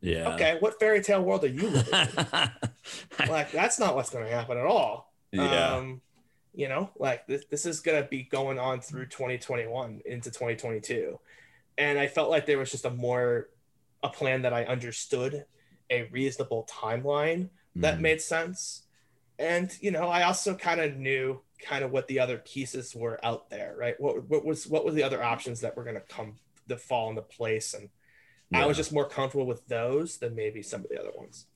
[0.00, 2.26] yeah okay, what fairy tale world are you living in?
[3.28, 5.12] like that's not what's going to happen at all.
[5.32, 6.00] yeah Um,
[6.54, 11.18] you know, like this, this is going to be going on through 2021 into 2022.
[11.76, 13.48] And I felt like there was just a more,
[14.02, 15.44] a plan that I understood,
[15.90, 18.00] a reasonable timeline that Mhm.
[18.00, 18.82] made sense.
[19.38, 23.24] And, you know, I also kind of knew kind of what the other pieces were
[23.24, 23.94] out there, right?
[24.00, 26.34] What, what was, what were the other options that were going to come
[26.68, 27.74] to fall into place?
[27.74, 27.88] And
[28.52, 31.46] I was just more comfortable with those than maybe some of the other ones.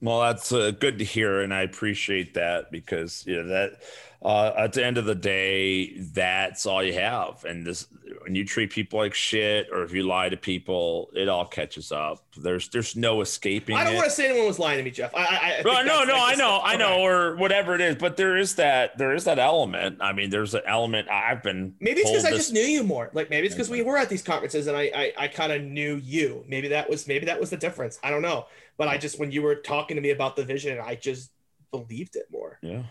[0.00, 3.80] Well, that's uh, good to hear, and I appreciate that because you know that
[4.20, 7.44] uh, at the end of the day, that's all you have.
[7.44, 7.86] And this,
[8.22, 11.92] when you treat people like shit, or if you lie to people, it all catches
[11.92, 12.24] up.
[12.36, 13.76] There's there's no escaping.
[13.76, 13.96] I don't it.
[13.96, 15.14] want to say anyone was lying to me, Jeff.
[15.14, 17.94] I, I, I Well, no, no, like I know, I know, or whatever it is,
[17.94, 19.98] but there is that, there is that element.
[20.00, 21.08] I mean, there's an element.
[21.08, 23.10] I've been Maybe it's because I just knew you more.
[23.12, 25.62] Like maybe it's because we were at these conferences and I I, I kind of
[25.62, 26.44] knew you.
[26.48, 28.00] Maybe that was maybe that was the difference.
[28.02, 28.46] I don't know.
[28.78, 31.32] But I just when you were talking to me about the vision, I just
[31.70, 32.58] believed it more.
[32.62, 32.84] Yeah.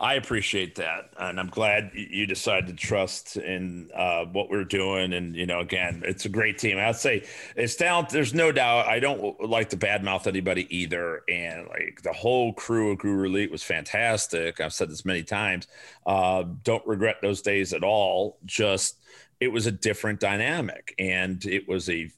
[0.00, 1.12] I appreciate that.
[1.18, 5.12] And I'm glad you decided to trust in uh, what we're doing.
[5.12, 6.78] And, you know, again, it's a great team.
[6.78, 7.24] I'd say
[7.56, 8.10] it's talent.
[8.10, 8.86] There's no doubt.
[8.86, 11.22] I don't like to badmouth anybody either.
[11.28, 14.60] And like the whole crew of Guru Elite was fantastic.
[14.60, 15.66] I've said this many times.
[16.04, 18.38] Uh, don't regret those days at all.
[18.44, 18.98] Just
[19.40, 20.94] it was a different dynamic.
[20.98, 22.10] And it was a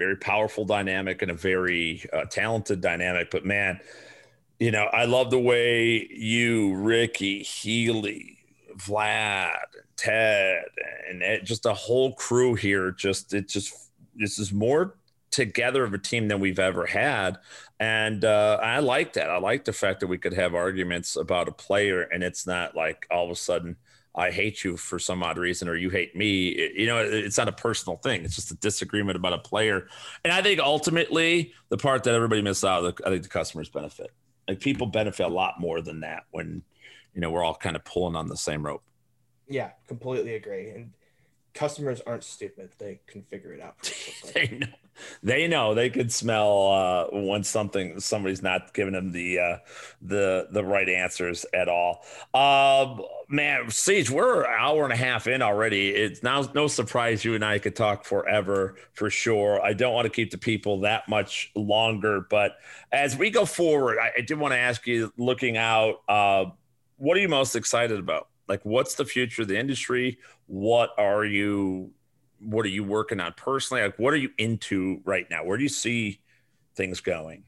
[0.00, 3.30] very powerful dynamic and a very uh, talented dynamic.
[3.30, 3.78] But man,
[4.58, 8.38] you know, I love the way you, Ricky, Healy,
[8.76, 9.52] Vlad,
[9.96, 10.64] Ted,
[11.10, 12.90] and it, just a whole crew here.
[12.92, 14.94] Just it just this is more
[15.30, 17.36] together of a team than we've ever had,
[17.78, 19.28] and uh, I like that.
[19.30, 22.74] I like the fact that we could have arguments about a player, and it's not
[22.74, 23.76] like all of a sudden.
[24.14, 26.72] I hate you for some odd reason, or you hate me.
[26.76, 28.24] You know, it- it's not a personal thing.
[28.24, 29.88] It's just a disagreement about a player.
[30.24, 34.12] And I think ultimately, the part that everybody misses out, I think the customers benefit
[34.48, 36.62] like people benefit a lot more than that when
[37.14, 38.82] you know we're all kind of pulling on the same rope
[39.48, 40.70] Yeah, completely agree.
[40.70, 40.92] And
[41.54, 43.92] customers aren't stupid; they can figure it out.
[44.34, 44.66] they know.
[45.22, 45.74] They know.
[45.74, 49.56] They could smell uh when something somebody's not giving them the uh
[50.02, 52.04] the the right answers at all.
[52.34, 55.90] Um man siege we're an hour and a half in already.
[55.90, 59.60] It's now no surprise you and i could talk forever for sure.
[59.62, 62.56] I don't want to keep the people that much longer but
[62.92, 66.46] as we go forward i, I did want to ask you looking out uh
[66.96, 70.18] what are you most excited about like what's the future of the industry?
[70.46, 71.92] What are you
[72.40, 73.82] what are you working on personally?
[73.82, 75.44] Like what are you into right now?
[75.44, 76.20] Where do you see
[76.74, 77.44] things going?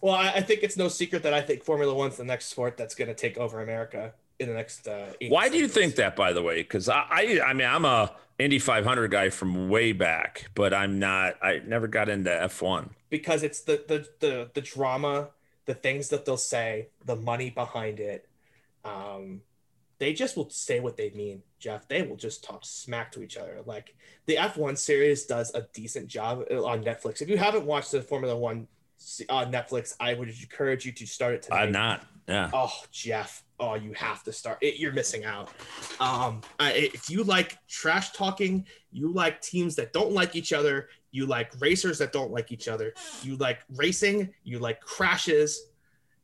[0.00, 2.76] Well, I, I think it's no secret that I think Formula One's the next sport
[2.76, 4.88] that's going to take over America in the next.
[4.88, 6.62] Uh, eight why do you think that by the way?
[6.62, 10.98] Because I, I i mean i'm a indy 500 guy from way back but i'm
[10.98, 15.28] not i never got into f1 because it's the the the the drama,
[15.66, 18.26] the things that they'll say, the money behind it.
[18.86, 19.42] Um,
[20.02, 21.86] they just will say what they mean, Jeff.
[21.86, 23.60] They will just talk smack to each other.
[23.64, 23.94] Like
[24.26, 27.22] the F1 series does a decent job uh, on Netflix.
[27.22, 28.66] If you haven't watched the Formula One
[29.28, 31.62] on Netflix, I would encourage you to start it tonight.
[31.62, 33.44] i'm not yeah Oh, Jeff.
[33.60, 34.58] Oh, you have to start.
[34.60, 35.50] It, you're missing out.
[36.00, 40.88] Um, I, if you like trash talking, you like teams that don't like each other,
[41.12, 42.92] you like racers that don't like each other,
[43.22, 45.68] you like racing, you like crashes.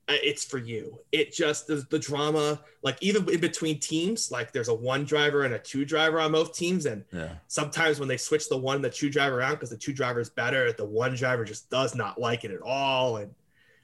[0.09, 0.99] Uh, It's for you.
[1.13, 5.45] It just the, the drama, like even in between teams, like there's a one driver
[5.45, 8.77] and a two driver on both teams, and yeah sometimes when they switch the one
[8.77, 11.69] and the two driver around because the two driver is better, the one driver just
[11.71, 13.17] does not like it at all.
[13.17, 13.35] And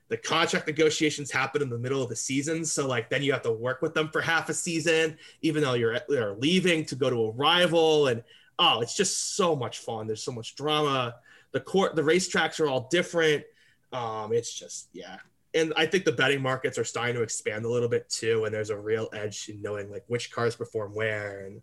[0.09, 2.65] the contract negotiations happen in the middle of the season.
[2.65, 5.75] So like then you have to work with them for half a season, even though
[5.75, 8.09] you're they're leaving to go to a rival.
[8.09, 8.23] And
[8.59, 10.07] oh, it's just so much fun.
[10.07, 11.17] There's so much drama.
[11.53, 13.45] The court, the racetracks are all different.
[13.93, 15.19] Um, it's just yeah.
[15.55, 18.45] And I think the betting markets are starting to expand a little bit too.
[18.45, 21.47] And there's a real edge in knowing like which cars perform where.
[21.47, 21.63] And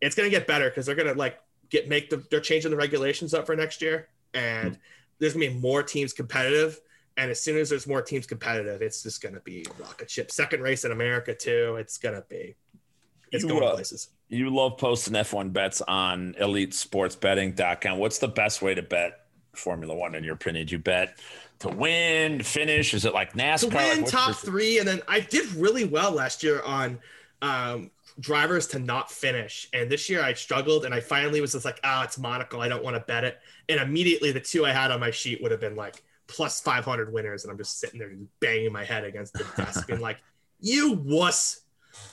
[0.00, 1.38] it's gonna get better because they're gonna like
[1.70, 4.08] get make the they're changing the regulations up for next year.
[4.34, 4.78] And
[5.18, 6.80] there's gonna be more teams competitive.
[7.16, 10.30] And as soon as there's more teams competitive, it's just gonna be rocket ship.
[10.30, 11.76] Second race in America too.
[11.78, 12.56] It's gonna be
[13.30, 14.08] it's You, going uh, places.
[14.28, 19.20] you love posting f1 bets on elitesportsbetting.com what's the best way to bet
[19.54, 21.18] formula one in your opinion do you bet
[21.62, 25.00] to win to finish is it like nascar to win what's top three, and then
[25.08, 26.98] I did really well last year on
[27.40, 29.68] um, drivers to not finish.
[29.72, 32.60] And this year I struggled, and I finally was just like, ah, it's Monaco.
[32.60, 33.40] I don't want to bet it.
[33.68, 37.12] And immediately the two I had on my sheet would have been like plus 500
[37.12, 40.18] winners, and I'm just sitting there banging my head against the desk, being like,
[40.60, 41.60] you wuss.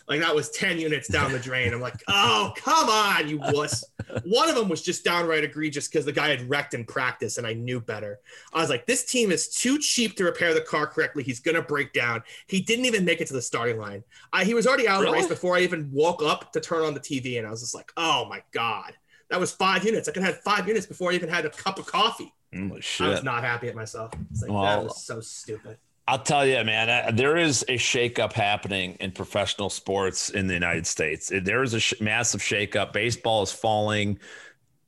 [0.08, 1.74] Like that was 10 units down the drain.
[1.74, 3.84] I'm like, oh, come on, you wuss.
[4.24, 7.46] One of them was just downright egregious because the guy had wrecked in practice and
[7.46, 8.20] I knew better.
[8.54, 11.24] I was like, this team is too cheap to repair the car correctly.
[11.24, 12.24] He's going to break down.
[12.48, 14.04] He didn't even make it to the starting line.
[14.34, 16.84] I, he was already out of the race before I even woke up to turn
[16.84, 17.38] on the TV.
[17.38, 18.94] And I was just like, oh my God.
[19.30, 20.10] That was five units.
[20.10, 22.34] I could have had five units before I even had a cup of coffee.
[22.54, 24.12] Holy I was not happy at myself.
[24.32, 25.78] It's like, that was so stupid.
[26.10, 30.88] I'll tell you, man, there is a shakeup happening in professional sports in the United
[30.88, 31.32] States.
[31.32, 32.94] There is a sh- massive shakeup.
[32.94, 34.18] Baseball is falling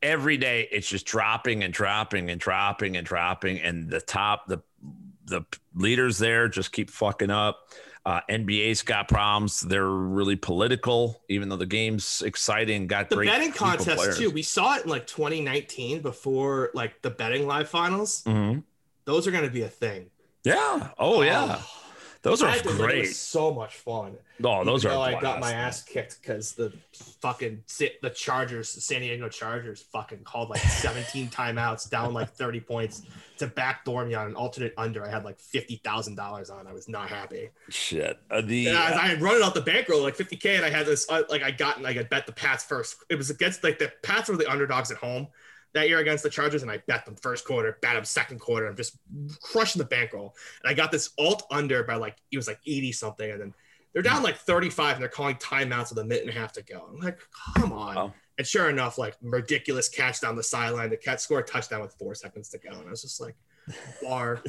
[0.02, 0.68] every day.
[0.72, 3.60] It's just dropping and dropping and dropping and dropping.
[3.60, 4.64] And the top, the
[5.26, 5.44] the
[5.76, 7.70] leaders there just keep fucking up.
[8.04, 9.62] Uh, NBA's got problems.
[9.62, 12.88] They're really political, even though the game's exciting.
[12.88, 14.18] Got the great betting contest players.
[14.18, 14.32] too.
[14.32, 18.24] We saw it in like 2019 before like the betting live finals.
[18.26, 18.64] Mhm.
[19.06, 20.10] Those are going to be a thing.
[20.44, 20.90] Yeah.
[20.98, 21.62] Oh yeah.
[22.24, 23.00] Those are I think It great.
[23.00, 24.16] was so much fun.
[24.44, 25.08] Oh, those Even are.
[25.08, 26.72] I got my ass kicked because the
[27.20, 27.64] fucking
[28.04, 33.02] the Chargers, the San Diego Chargers, fucking called like 17 timeouts, down like 30 points
[33.40, 35.04] to backdoor me on an alternate under.
[35.04, 36.68] I had like fifty thousand dollars on.
[36.68, 37.50] I was not happy.
[37.70, 38.20] Shit.
[38.30, 40.70] Uh, the And I, I had run it out the bankroll like 50k, and I
[40.70, 42.98] had this uh, like I got like I bet the Pats first.
[43.10, 45.28] It was against like the Pats were the underdogs at home
[45.74, 48.68] that year against the Chargers, and I bet them first quarter, bet them second quarter.
[48.68, 48.98] I'm just
[49.42, 52.92] crushing the bankroll, and I got this alt under by like it was like 80
[52.92, 53.54] something, and then
[53.94, 56.64] they're down like 35, and they're calling timeouts with a minute and a half to
[56.64, 56.88] go.
[56.90, 57.20] I'm like,
[57.58, 57.96] come on.
[57.96, 58.14] Wow.
[58.38, 60.90] And sure enough, like ridiculous catch down the sideline.
[60.90, 63.36] The cat scored a touchdown with four seconds to go, and I was just like,
[64.02, 64.42] bar,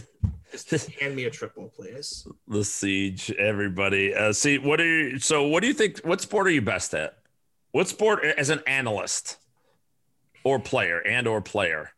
[0.52, 2.26] just hand me a triple, please.
[2.48, 3.34] the seige.
[3.34, 4.14] Everybody.
[4.14, 5.18] Uh, see, what are you?
[5.18, 6.00] So, what do you think?
[6.00, 7.18] What sport are you best at?
[7.72, 9.38] What sport as an analyst
[10.44, 11.90] or player and or player?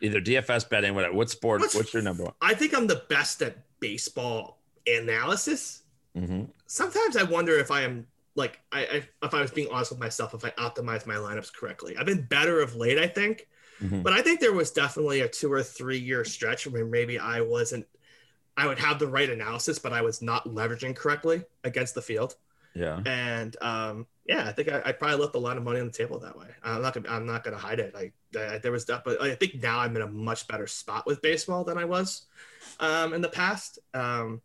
[0.00, 1.14] Either DFS betting, whatever.
[1.14, 1.60] What sport?
[1.60, 2.34] What's- What's your number one?
[2.40, 5.82] I think I'm the best at baseball analysis.
[6.14, 9.90] hmm Sometimes I wonder if I am like I, I if I was being honest
[9.90, 11.96] with myself, if I optimize my lineups correctly.
[11.96, 13.48] I've been better of late, I think,
[13.82, 14.02] Mhm.
[14.02, 17.40] but I think there was definitely a two or three year stretch where maybe I
[17.40, 17.86] wasn't.
[18.56, 22.34] I would have the right analysis, but I was not leveraging correctly against the field.
[22.78, 23.00] Yeah.
[23.04, 25.92] And um, yeah, I think I, I probably left a lot of money on the
[25.92, 26.46] table that way.
[26.62, 27.94] I'm not gonna I'm not gonna hide it.
[27.94, 31.06] Like I, there was that, but I think now I'm in a much better spot
[31.06, 32.26] with baseball than I was
[32.78, 33.78] um, in the past.
[33.94, 34.42] Um,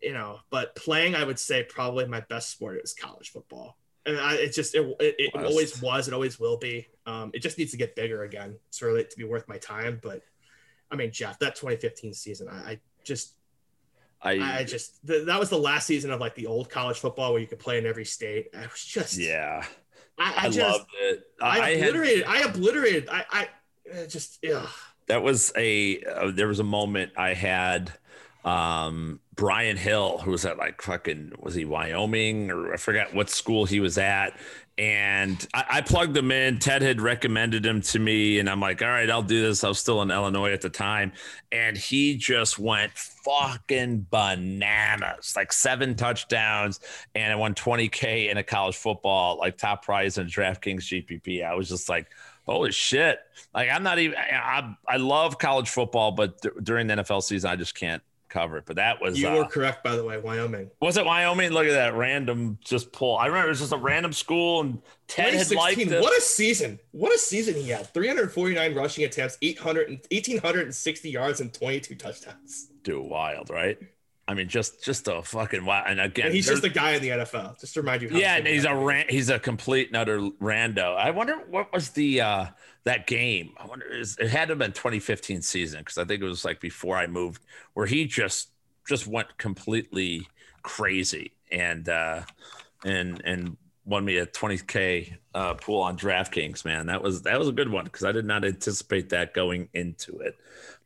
[0.00, 3.76] you know, but playing, I would say probably my best sport is college football.
[4.04, 6.88] And I, it just it, it, it always was, it always will be.
[7.06, 8.56] Um, it just needs to get bigger again.
[8.68, 10.00] It's really to be worth my time.
[10.02, 10.22] But
[10.90, 13.34] I mean, Jeff, that 2015 season, I, I just
[14.22, 17.32] I, I just th- that was the last season of like the old college football
[17.32, 18.48] where you could play in every state.
[18.56, 19.64] I was just yeah.
[20.18, 21.22] I, I, I, just loved it.
[21.40, 22.24] I, I had obliterated.
[22.24, 23.08] I obliterated.
[23.10, 24.66] I I just yeah.
[25.08, 27.92] that was a uh, there was a moment I had
[28.44, 33.30] um Brian Hill who was at like fucking was he Wyoming or I forgot what
[33.30, 34.36] school he was at
[34.82, 36.58] and I, I plugged him in.
[36.58, 39.62] Ted had recommended him to me and I'm like all right I'll do this.
[39.62, 41.12] I was still in Illinois at the time
[41.52, 45.34] and he just went fucking bananas.
[45.36, 46.80] Like seven touchdowns
[47.14, 51.54] and I won 20k in a college football like top prize in DraftKings GPP I
[51.54, 52.08] was just like
[52.44, 53.20] holy shit.
[53.54, 57.54] Like i'm not even i, I love college football but during the nfl season i
[57.54, 58.02] just can't
[58.32, 60.18] cover it but that was you uh, were correct by the way.
[60.18, 60.70] Wyoming.
[60.80, 63.76] was it wyoming look at that random just pull i remember it was just a
[63.76, 66.78] random school and ted had liked it What a season!
[66.92, 67.92] What a season he had.
[67.92, 72.68] 349 rushing attempts, 800 1860 yards, and 22 touchdowns.
[72.82, 73.78] do wild right
[74.28, 77.02] i mean just just a fucking wild and again And he's just a guy in
[77.02, 77.60] the NFL.
[77.60, 78.08] Just to remind you.
[78.08, 80.96] How yeah, and he's a ran- he's a complete and utter rando.
[80.96, 82.46] I wonder what was the uh
[82.84, 83.52] that game.
[83.58, 86.44] I wonder is it had to have been 2015 season because I think it was
[86.44, 87.42] like before I moved
[87.74, 88.50] where he just
[88.88, 90.26] just went completely
[90.62, 92.22] crazy and uh
[92.84, 96.86] and and won me a 20k uh pool on DraftKings, man.
[96.86, 100.18] That was that was a good one because I did not anticipate that going into
[100.18, 100.36] it.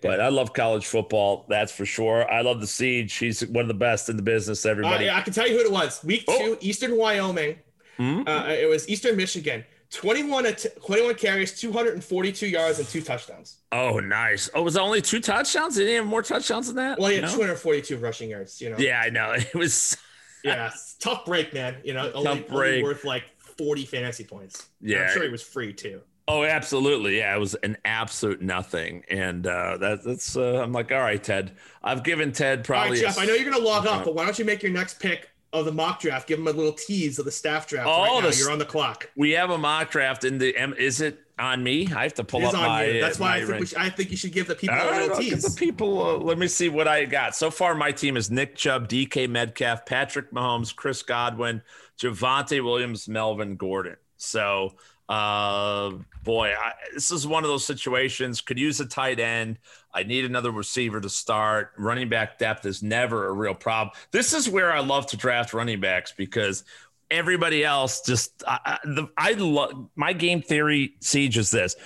[0.03, 2.31] But I love college football, that's for sure.
[2.31, 3.19] I love the seige.
[3.19, 4.65] He's one of the best in the business.
[4.67, 6.05] Uh, Everybody, yeah, I can tell you who it was.
[6.05, 6.39] Week Oh.
[6.39, 7.57] two, Eastern Wyoming.
[7.97, 8.23] Hmm?
[8.27, 9.65] Uh, it was Eastern Michigan.
[9.97, 13.57] 21, att- 21 carries, 242 yards, and two touchdowns.
[13.73, 14.51] Oh, nice.
[14.55, 15.77] Oh, was it only two touchdowns?
[15.77, 16.99] Did he have more touchdowns than that?
[16.99, 17.31] Well, he had No?
[17.33, 18.61] 242 rushing yards.
[18.61, 18.77] You know.
[18.79, 19.33] Yeah, I know.
[19.37, 19.97] It was.
[20.45, 20.71] Yeah.
[21.01, 21.79] tough break, man.
[21.83, 23.25] You know, only, Tough only worth like
[23.59, 24.67] 40 fantasy points.
[24.81, 25.03] And Yeah.
[25.09, 26.03] I'm sure he was free too.
[26.29, 27.19] Oh, absolutely.
[27.19, 30.37] Yeah, it was an absolute nothing, and uh, that, that's.
[30.37, 31.57] Uh, I'm like, all right, Ted.
[31.83, 32.97] I've given Ted probably.
[32.99, 33.17] right, Jeff.
[33.19, 35.29] a- I know you're gonna log off, but why don't you make your next pick
[35.61, 36.29] of the mock draft?
[36.29, 37.89] Give them a little tease of the staff draft.
[37.91, 39.11] Oh, right you're on the clock.
[39.17, 40.55] we have a mock draft in the.
[40.81, 41.89] Is it on me?
[41.95, 42.85] I have to pull It up on my.
[42.85, 43.01] you.
[43.01, 44.89] That's why my I think, we should, I think you should give the people All
[44.89, 45.43] a right, little at tease.
[45.43, 46.03] the people.
[46.03, 47.35] Uh, let me see what I got.
[47.37, 51.63] So far, my team is Nick Chubb, DK Metcalf, Patrick Mahomes, Chris Godwin,
[51.99, 53.97] Javonte Williams, Melvin Gordon.
[54.17, 54.75] So,
[55.09, 55.93] uh,
[56.25, 58.41] boy, I, this is one of those situations.
[58.41, 59.59] Could use a tight end.
[59.95, 61.73] I need another receiver to start.
[61.79, 63.95] Running back depth is never a real problem.
[64.11, 66.65] This is where I love to draft running backs because
[67.11, 71.77] everybody else just I, the, I love my game theory seige is this.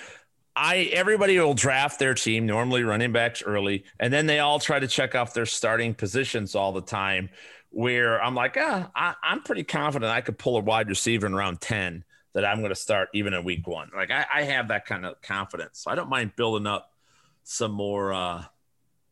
[0.56, 4.78] I everybody will draft their team normally running backs early, and then they all try
[4.78, 7.28] to check off their starting positions all the time.
[7.72, 11.34] Where I'm like, ah, I, I'm pretty confident I could pull a wide receiver in
[11.36, 13.90] round ten that I'm going to start even in week one.
[13.94, 16.92] Like I, I have that kind of confidence, so I don't mind building up
[17.42, 18.44] some more uh,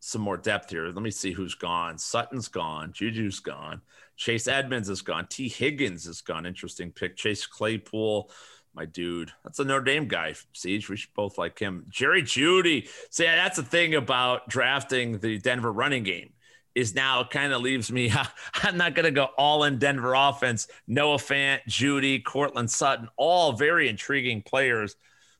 [0.00, 0.86] some more depth here.
[0.86, 1.98] Let me see who's gone.
[1.98, 2.92] Sutton's gone.
[2.92, 3.82] Juju's gone.
[4.16, 5.26] Chase Edmonds is gone.
[5.28, 6.46] Tee Higgins is gone.
[6.46, 7.16] Interesting pick.
[7.16, 8.30] Chase Claypool,
[8.74, 9.32] my dude.
[9.44, 10.34] That's a Notre Dame guy.
[10.54, 10.88] Seige.
[10.88, 11.86] We should both like him.
[11.88, 12.88] Jerry Jeudy.
[13.10, 16.32] See, that's the thing about drafting the Denver running game
[16.74, 18.12] is now kind of leaves me.
[18.54, 20.68] I'm not going to go all in Denver offense.
[20.86, 24.96] Noah Fant, Jeudy, Courtland Sutton, all very intriguing players.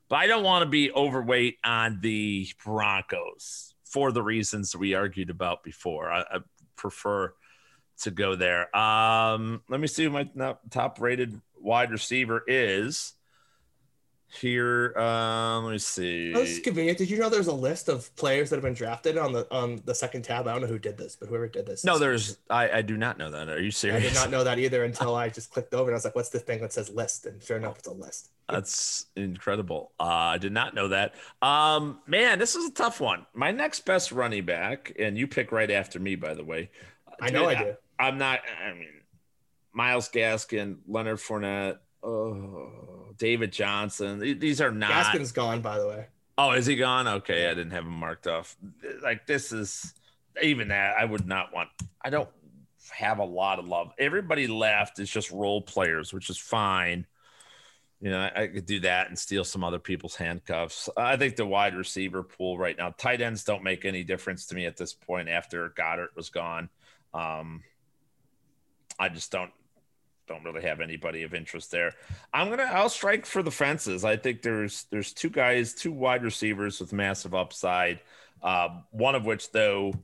[0.09, 5.31] But I don't want to be overweight on the Broncos for the reasons we argued
[5.31, 6.11] about before.
[6.11, 6.39] I, I
[6.77, 7.35] prefer
[8.01, 8.75] to go there.
[8.77, 10.29] Um, let me see who my
[10.71, 13.15] top rated wide receiver is
[14.29, 14.97] here.
[14.97, 16.33] Um, let me see.
[16.35, 16.99] Oh, this is convenient.
[16.99, 19.81] Did you know there's a list of players that have been drafted on the on
[19.85, 20.47] the second tab?
[20.47, 21.85] I don't know who did this, but whoever did this.
[21.85, 22.39] No, there's.
[22.51, 23.49] I, I do not know that.
[23.49, 24.05] Are you serious?
[24.05, 26.15] I did not know that either until I just clicked over and I was like,
[26.15, 28.31] "What's the thing that says list?" And sure enough, it's a list.
[28.49, 29.93] That's incredible.
[30.01, 31.15] Uh, I did not know that.
[31.43, 33.27] Um, man, this is a tough one.
[33.35, 36.71] My next best running back, and you pick right after me, by the way.
[37.21, 37.75] I know I do.
[37.99, 38.41] I, I'm not.
[38.65, 38.89] I mean,
[39.73, 41.79] Myles Gaskin, Leonard Fournette.
[42.03, 44.19] Oh David Johnson.
[44.39, 44.91] These are not.
[44.91, 46.07] Gaskin's gone, by the way.
[46.37, 47.09] Oh, is he gone?
[47.09, 48.57] Okay, I didn't have him marked off.
[49.03, 49.93] Like this is
[50.43, 51.69] even that I would not want.
[52.03, 52.29] I don't
[52.93, 53.93] have a lot of love.
[53.99, 57.07] Everybody left is just role players, which is fine.
[58.01, 60.89] You know, I, I could do that and steal some other people's handcuffs.
[60.97, 64.55] I think the wide receiver pool right now, tight ends don't make any difference to
[64.55, 66.69] me at this point after Goedert was gone.
[67.13, 67.65] Um,
[68.99, 69.51] I just don't
[70.29, 71.93] don't really have anybody of interest there.
[72.33, 74.05] I'm gonna I'll strike for the fences.
[74.05, 78.01] I think there's there's two guys, two wide receivers with massive upside.
[78.43, 79.95] Uh, one of which though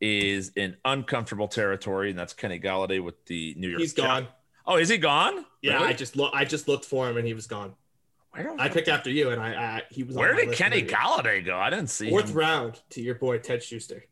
[0.00, 3.80] is in uncomfortable territory, and that's Kenny Golladay with the New York.
[3.80, 4.26] He's gone.
[4.66, 5.44] Oh, is he gone?
[5.62, 5.88] Yeah, really?
[5.88, 6.32] I just look.
[6.34, 7.74] I just looked for him, and he was gone.
[8.30, 10.16] Where I picked after you, and I, I he was.
[10.16, 11.56] Where did Kenny Golladay go?
[11.56, 12.36] I didn't see fourth him.
[12.36, 14.06] round to your boy Ted Schuster.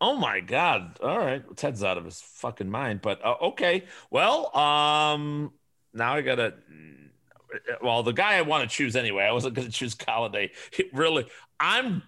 [0.00, 0.98] Oh my God!
[1.02, 3.00] All right, Ted's out of his fucking mind.
[3.00, 5.52] But uh, okay, well, um,
[5.92, 6.54] now I gotta.
[7.82, 9.22] Well, the guy I want to choose anyway.
[9.22, 10.50] I wasn't going to choose Golladay.
[10.76, 11.28] It really,
[11.60, 12.02] I'm,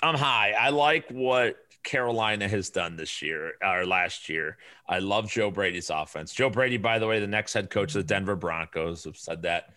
[0.00, 0.52] I'm high.
[0.52, 4.58] I like what Carolina has done this year or last year.
[4.88, 6.32] I love Joe Brady's offense.
[6.32, 9.42] Joe Brady, by the way, the next head coach of the Denver Broncos, have said
[9.42, 9.70] that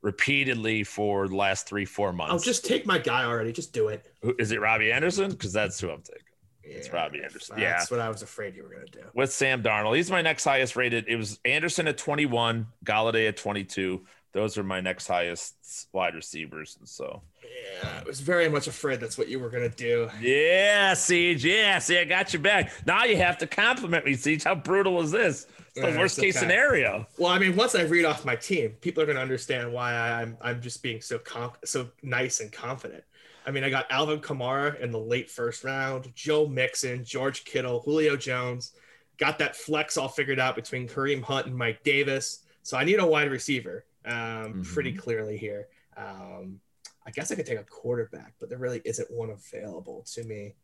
[0.00, 2.32] repeatedly for the last three, four months.
[2.32, 3.52] I'll just take my guy already.
[3.52, 4.10] Just do it.
[4.38, 5.30] Is it Robbie Anderson?
[5.30, 6.22] Because that's who I'm taking.
[6.68, 7.58] It's Robbie Anderson.
[7.58, 9.04] Yeah, that's what I was afraid you were going to do.
[9.14, 11.06] With Sam Darnold, he's my next highest rated.
[11.08, 14.04] It was Anderson at 21, Golladay at 22.
[14.32, 15.54] Those are my next highest
[15.92, 17.22] wide receivers, and so.
[17.42, 20.10] Yeah, I was very much afraid that's what you were going to do.
[20.20, 21.42] Yeah, Seige.
[21.42, 22.70] Yeah, see, I got you back.
[22.84, 24.44] Now you have to compliment me, Seige.
[24.44, 25.46] How brutal is this?
[25.76, 26.46] It's the yeah, worst case okay.
[26.46, 27.06] scenario.
[27.16, 29.94] Well, I mean, once I read off my team, people are going to understand why
[29.94, 33.04] I'm I'm just being so conf- so nice and confident.
[33.46, 37.80] I mean, I got Alvin Kamara in the late first round, Joe Mixon, George Kittle,
[37.80, 38.72] Julio Jones.
[39.18, 42.40] Got that flex all figured out between Kareem Hunt and Mike Davis.
[42.62, 44.62] So I need a wide receiver um, mm-hmm.
[44.62, 45.68] pretty clearly here.
[45.96, 46.60] Um,
[47.06, 50.54] I guess I could take a quarterback, but there really isn't one available to me.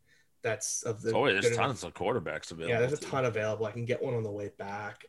[0.41, 1.15] That's of the.
[1.15, 2.73] Oh, there's tons of quarterbacks available.
[2.73, 3.65] Yeah, there's a ton available.
[3.65, 5.05] I can get one on the way back.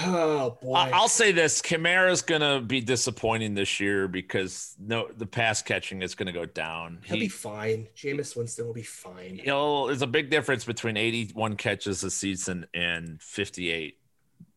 [0.00, 0.74] Oh boy!
[0.74, 6.14] I'll say this: Kamara's gonna be disappointing this year because no, the pass catching is
[6.14, 7.00] gonna go down.
[7.04, 7.88] He'll he, be fine.
[7.94, 9.38] Jameis Winston will be fine.
[9.42, 9.86] He'll.
[9.86, 13.98] There's a big difference between 81 catches a season and 58.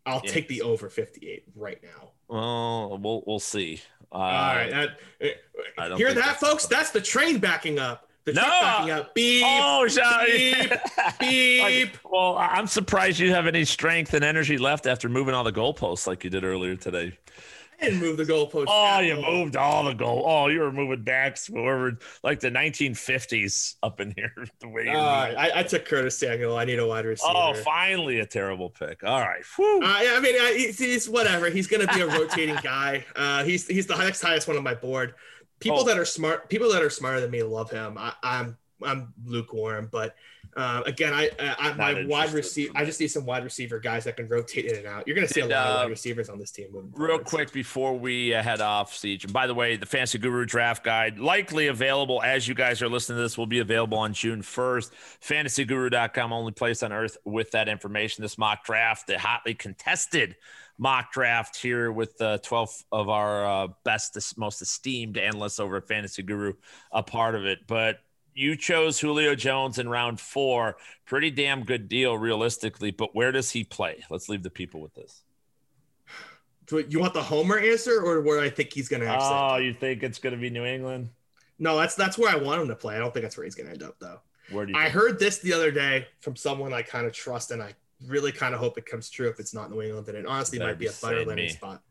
[0.06, 0.32] I'll yeah.
[0.32, 2.12] take the over 58 right now.
[2.30, 3.82] Well, we'll we'll see.
[4.12, 4.90] Uh, All right, that,
[5.78, 6.68] uh, hear that, folks?
[6.68, 8.05] That's the train backing up.
[8.26, 8.42] The no.
[8.42, 9.14] backing up.
[9.14, 9.44] Beep.
[9.46, 9.88] Oh,
[10.26, 10.72] beep.
[11.20, 11.62] beep.
[11.62, 15.54] Like, well, I'm surprised you have any strength and energy left after moving all the
[15.54, 17.18] goalposts like you did earlier today.
[17.80, 18.66] I didn't move the goalposts.
[18.68, 20.24] Oh, you moved all the goal.
[20.26, 24.32] Oh, you were moving backs over like the 1950s up in here.
[24.60, 26.58] The way uh, I, I, took Curtis Samuel.
[26.58, 27.34] I need a wide receiver.
[27.36, 29.04] Oh, finally a terrible pick.
[29.04, 29.44] All right.
[29.60, 31.50] Uh, yeah, I mean, uh, he's, he's, whatever.
[31.50, 33.06] He's going to be a rotating guy.
[33.16, 35.14] Uh, he's he's the next highest one on my board
[35.60, 35.84] people oh.
[35.86, 37.98] that are smart, people that are smarter than me love him.
[37.98, 40.16] I, am I'm, I'm lukewarm, but
[40.56, 42.72] uh, again, I, I I my wide receiver.
[42.76, 45.06] I just need some wide receiver guys that can rotate in and out.
[45.06, 46.68] You're going to see and, a lot uh, of wide receivers on this team.
[46.94, 49.26] Real quick before we uh, head off, Seige.
[49.26, 52.88] And by the way, the Fantasy Guru Draft Guide likely available as you guys are
[52.88, 53.38] listening to this.
[53.38, 54.92] Will be available on June 1st.
[55.22, 58.22] FantasyGuru.com, only place on earth with that information.
[58.22, 60.38] This mock draft, the hotly contested
[60.78, 65.88] mock draft here with uh, 12 of our uh, best, most esteemed analysts over at
[65.88, 66.54] Fantasy Guru,
[66.92, 67.60] a part of it.
[67.68, 68.00] But
[68.36, 70.76] you chose Julio Jones in round four.
[71.06, 72.92] Pretty damn good deal, realistically.
[72.92, 74.04] But where does he play?
[74.10, 75.24] Let's leave the people with this.
[76.68, 79.74] Do you want the homer answer or where I think he's going to Oh, you
[79.74, 81.10] think it's going to be New England?
[81.58, 82.96] No, that's that's where I want him to play.
[82.96, 84.20] I don't think that's where he's going to end up, though.
[84.52, 84.78] Where do you?
[84.78, 84.94] I think?
[84.94, 87.74] heard this the other day from someone I kind of trust, and I
[88.06, 90.08] really kind of hope it comes true if it's not New England.
[90.10, 91.50] And it honestly might be be a better landing me.
[91.50, 91.82] spot.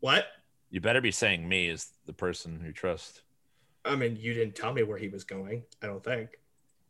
[0.00, 0.26] What?
[0.70, 3.22] You better be saying me is the person who trust.
[3.84, 5.64] I mean, you didn't tell me where he was going.
[5.82, 6.30] I don't think.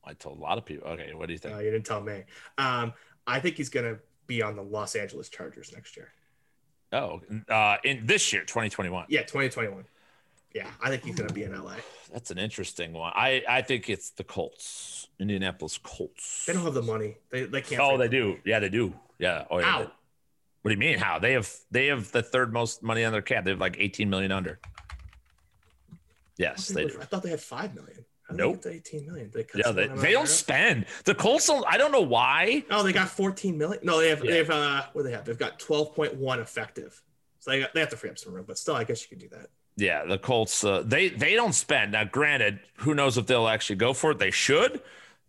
[0.04, 0.88] I told a lot of people.
[0.88, 1.54] Okay, what do you think?
[1.56, 2.24] Uh, you didn't tell me.
[2.58, 2.92] Um,
[3.26, 6.12] I think he's going to be on the Los Angeles Chargers next year.
[6.92, 9.06] oh, uh, in this year, 2021.
[9.08, 9.84] Yeah, 2021.
[10.54, 11.74] Yeah, I think he's going to be in LA.
[12.12, 13.12] That's an interesting one.
[13.14, 16.46] I I think it's the Colts, Indianapolis Colts.
[16.46, 17.16] They don't have the money.
[17.30, 17.80] They they can't.
[17.80, 18.28] Oh, they do.
[18.28, 18.40] money.
[18.44, 18.94] Yeah, they do.
[19.18, 19.44] Yeah.
[19.50, 19.64] Oh, yeah.
[19.64, 19.78] How?
[19.80, 20.98] What do you mean?
[20.98, 23.44] How they have they have the third most money on their cap?
[23.44, 24.60] They have like 18 million under.
[26.36, 26.98] Yes, they they do.
[27.00, 28.04] I thought they had five million.
[28.28, 28.62] How Nope.
[28.62, 29.30] They get to 18 million.
[29.32, 30.86] They cut Yeah, they, they don't spend.
[31.04, 31.64] The Colts don't.
[31.68, 32.64] I don't know why.
[32.70, 33.80] Oh, they got 14 million.
[33.82, 34.24] No, they have.
[34.24, 34.30] Yeah.
[34.30, 34.50] They have.
[34.50, 35.24] Uh, what do they have?
[35.24, 37.02] They've got 12.1 effective.
[37.40, 39.08] So they, got, they have to free up some room, but still, I guess you
[39.08, 39.50] could do that.
[39.76, 40.64] Yeah, the Colts.
[40.64, 41.92] Uh, they they don't spend.
[41.92, 44.18] Now, granted, who knows if they'll actually go for it?
[44.18, 44.80] They should.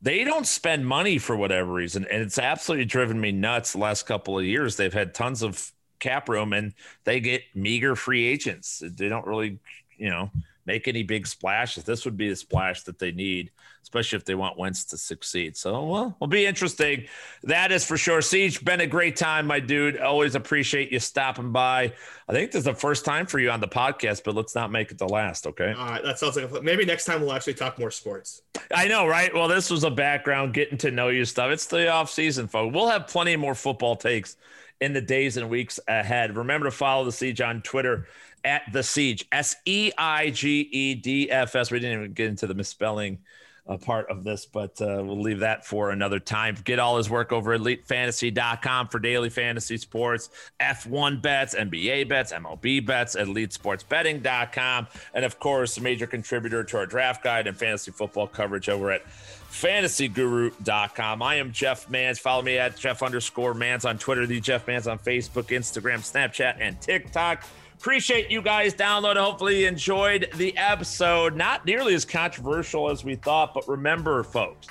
[0.02, 3.73] They don't spend money for whatever reason, and it's absolutely driven me nuts.
[3.73, 6.73] The last couple of years, they've had tons of cap room, and
[7.06, 8.84] they get meager free agents.
[8.86, 9.60] They don't really,
[9.98, 10.30] you know,
[10.65, 11.83] make any big splashes.
[11.83, 13.51] This would be the splash that they need,
[13.83, 15.55] especially if they want Wentz to succeed.
[15.55, 17.05] So, well, will be interesting.
[17.43, 18.19] That is for sure.
[18.19, 19.97] Seige, been a great time, my dude.
[19.99, 21.93] Always appreciate you stopping by.
[22.27, 24.71] I think this is the first time for you on the podcast, but let's not
[24.71, 25.73] make it the last, okay?
[25.77, 28.41] All right, that sounds like a maybe next time we'll actually talk more sports.
[28.73, 29.33] I know, right?
[29.33, 31.51] Well, this was a background, getting to know you stuff.
[31.51, 32.73] It's the off season, folks.
[32.73, 34.37] We'll have plenty more football takes
[34.81, 36.35] in the days and weeks ahead.
[36.35, 38.07] Remember to follow the Seige on Twitter
[38.45, 41.72] at the Seige, S E I G E D F S.
[41.72, 43.19] We didn't even get into the misspelling
[43.67, 46.55] uh, part of this, but uh, we'll leave that for another time.
[46.63, 52.31] Get all his work over at elitefantasy.com for daily fantasy sports, F1 bets, NBA bets,
[52.31, 54.88] MLB bets, elitesportsbetting.com.
[55.13, 58.91] And of course, a major contributor to our draft guide and fantasy football coverage over
[58.91, 61.23] at fantasyguru.com.
[61.23, 62.19] I am Jeff Mans.
[62.19, 66.57] Follow me at Jeff underscore Mans on Twitter, the Jeff Mans on Facebook, Instagram, Snapchat,
[66.59, 67.43] and TikTok.
[67.85, 69.21] Appreciate you guys downloading.
[69.21, 71.35] Hopefully, you enjoyed the episode.
[71.35, 74.69] Not nearly as controversial as we thought, but remember, folks,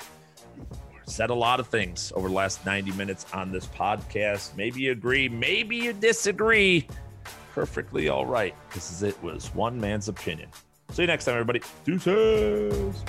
[1.05, 4.57] said a lot of things over the last 90 minutes on this podcast.
[4.57, 6.89] Maybe you agree, maybe you disagree.
[7.53, 10.49] Perfectly all right, because it was one man's opinion.
[10.91, 11.61] See you next time, everybody.
[11.85, 13.01] Deuces.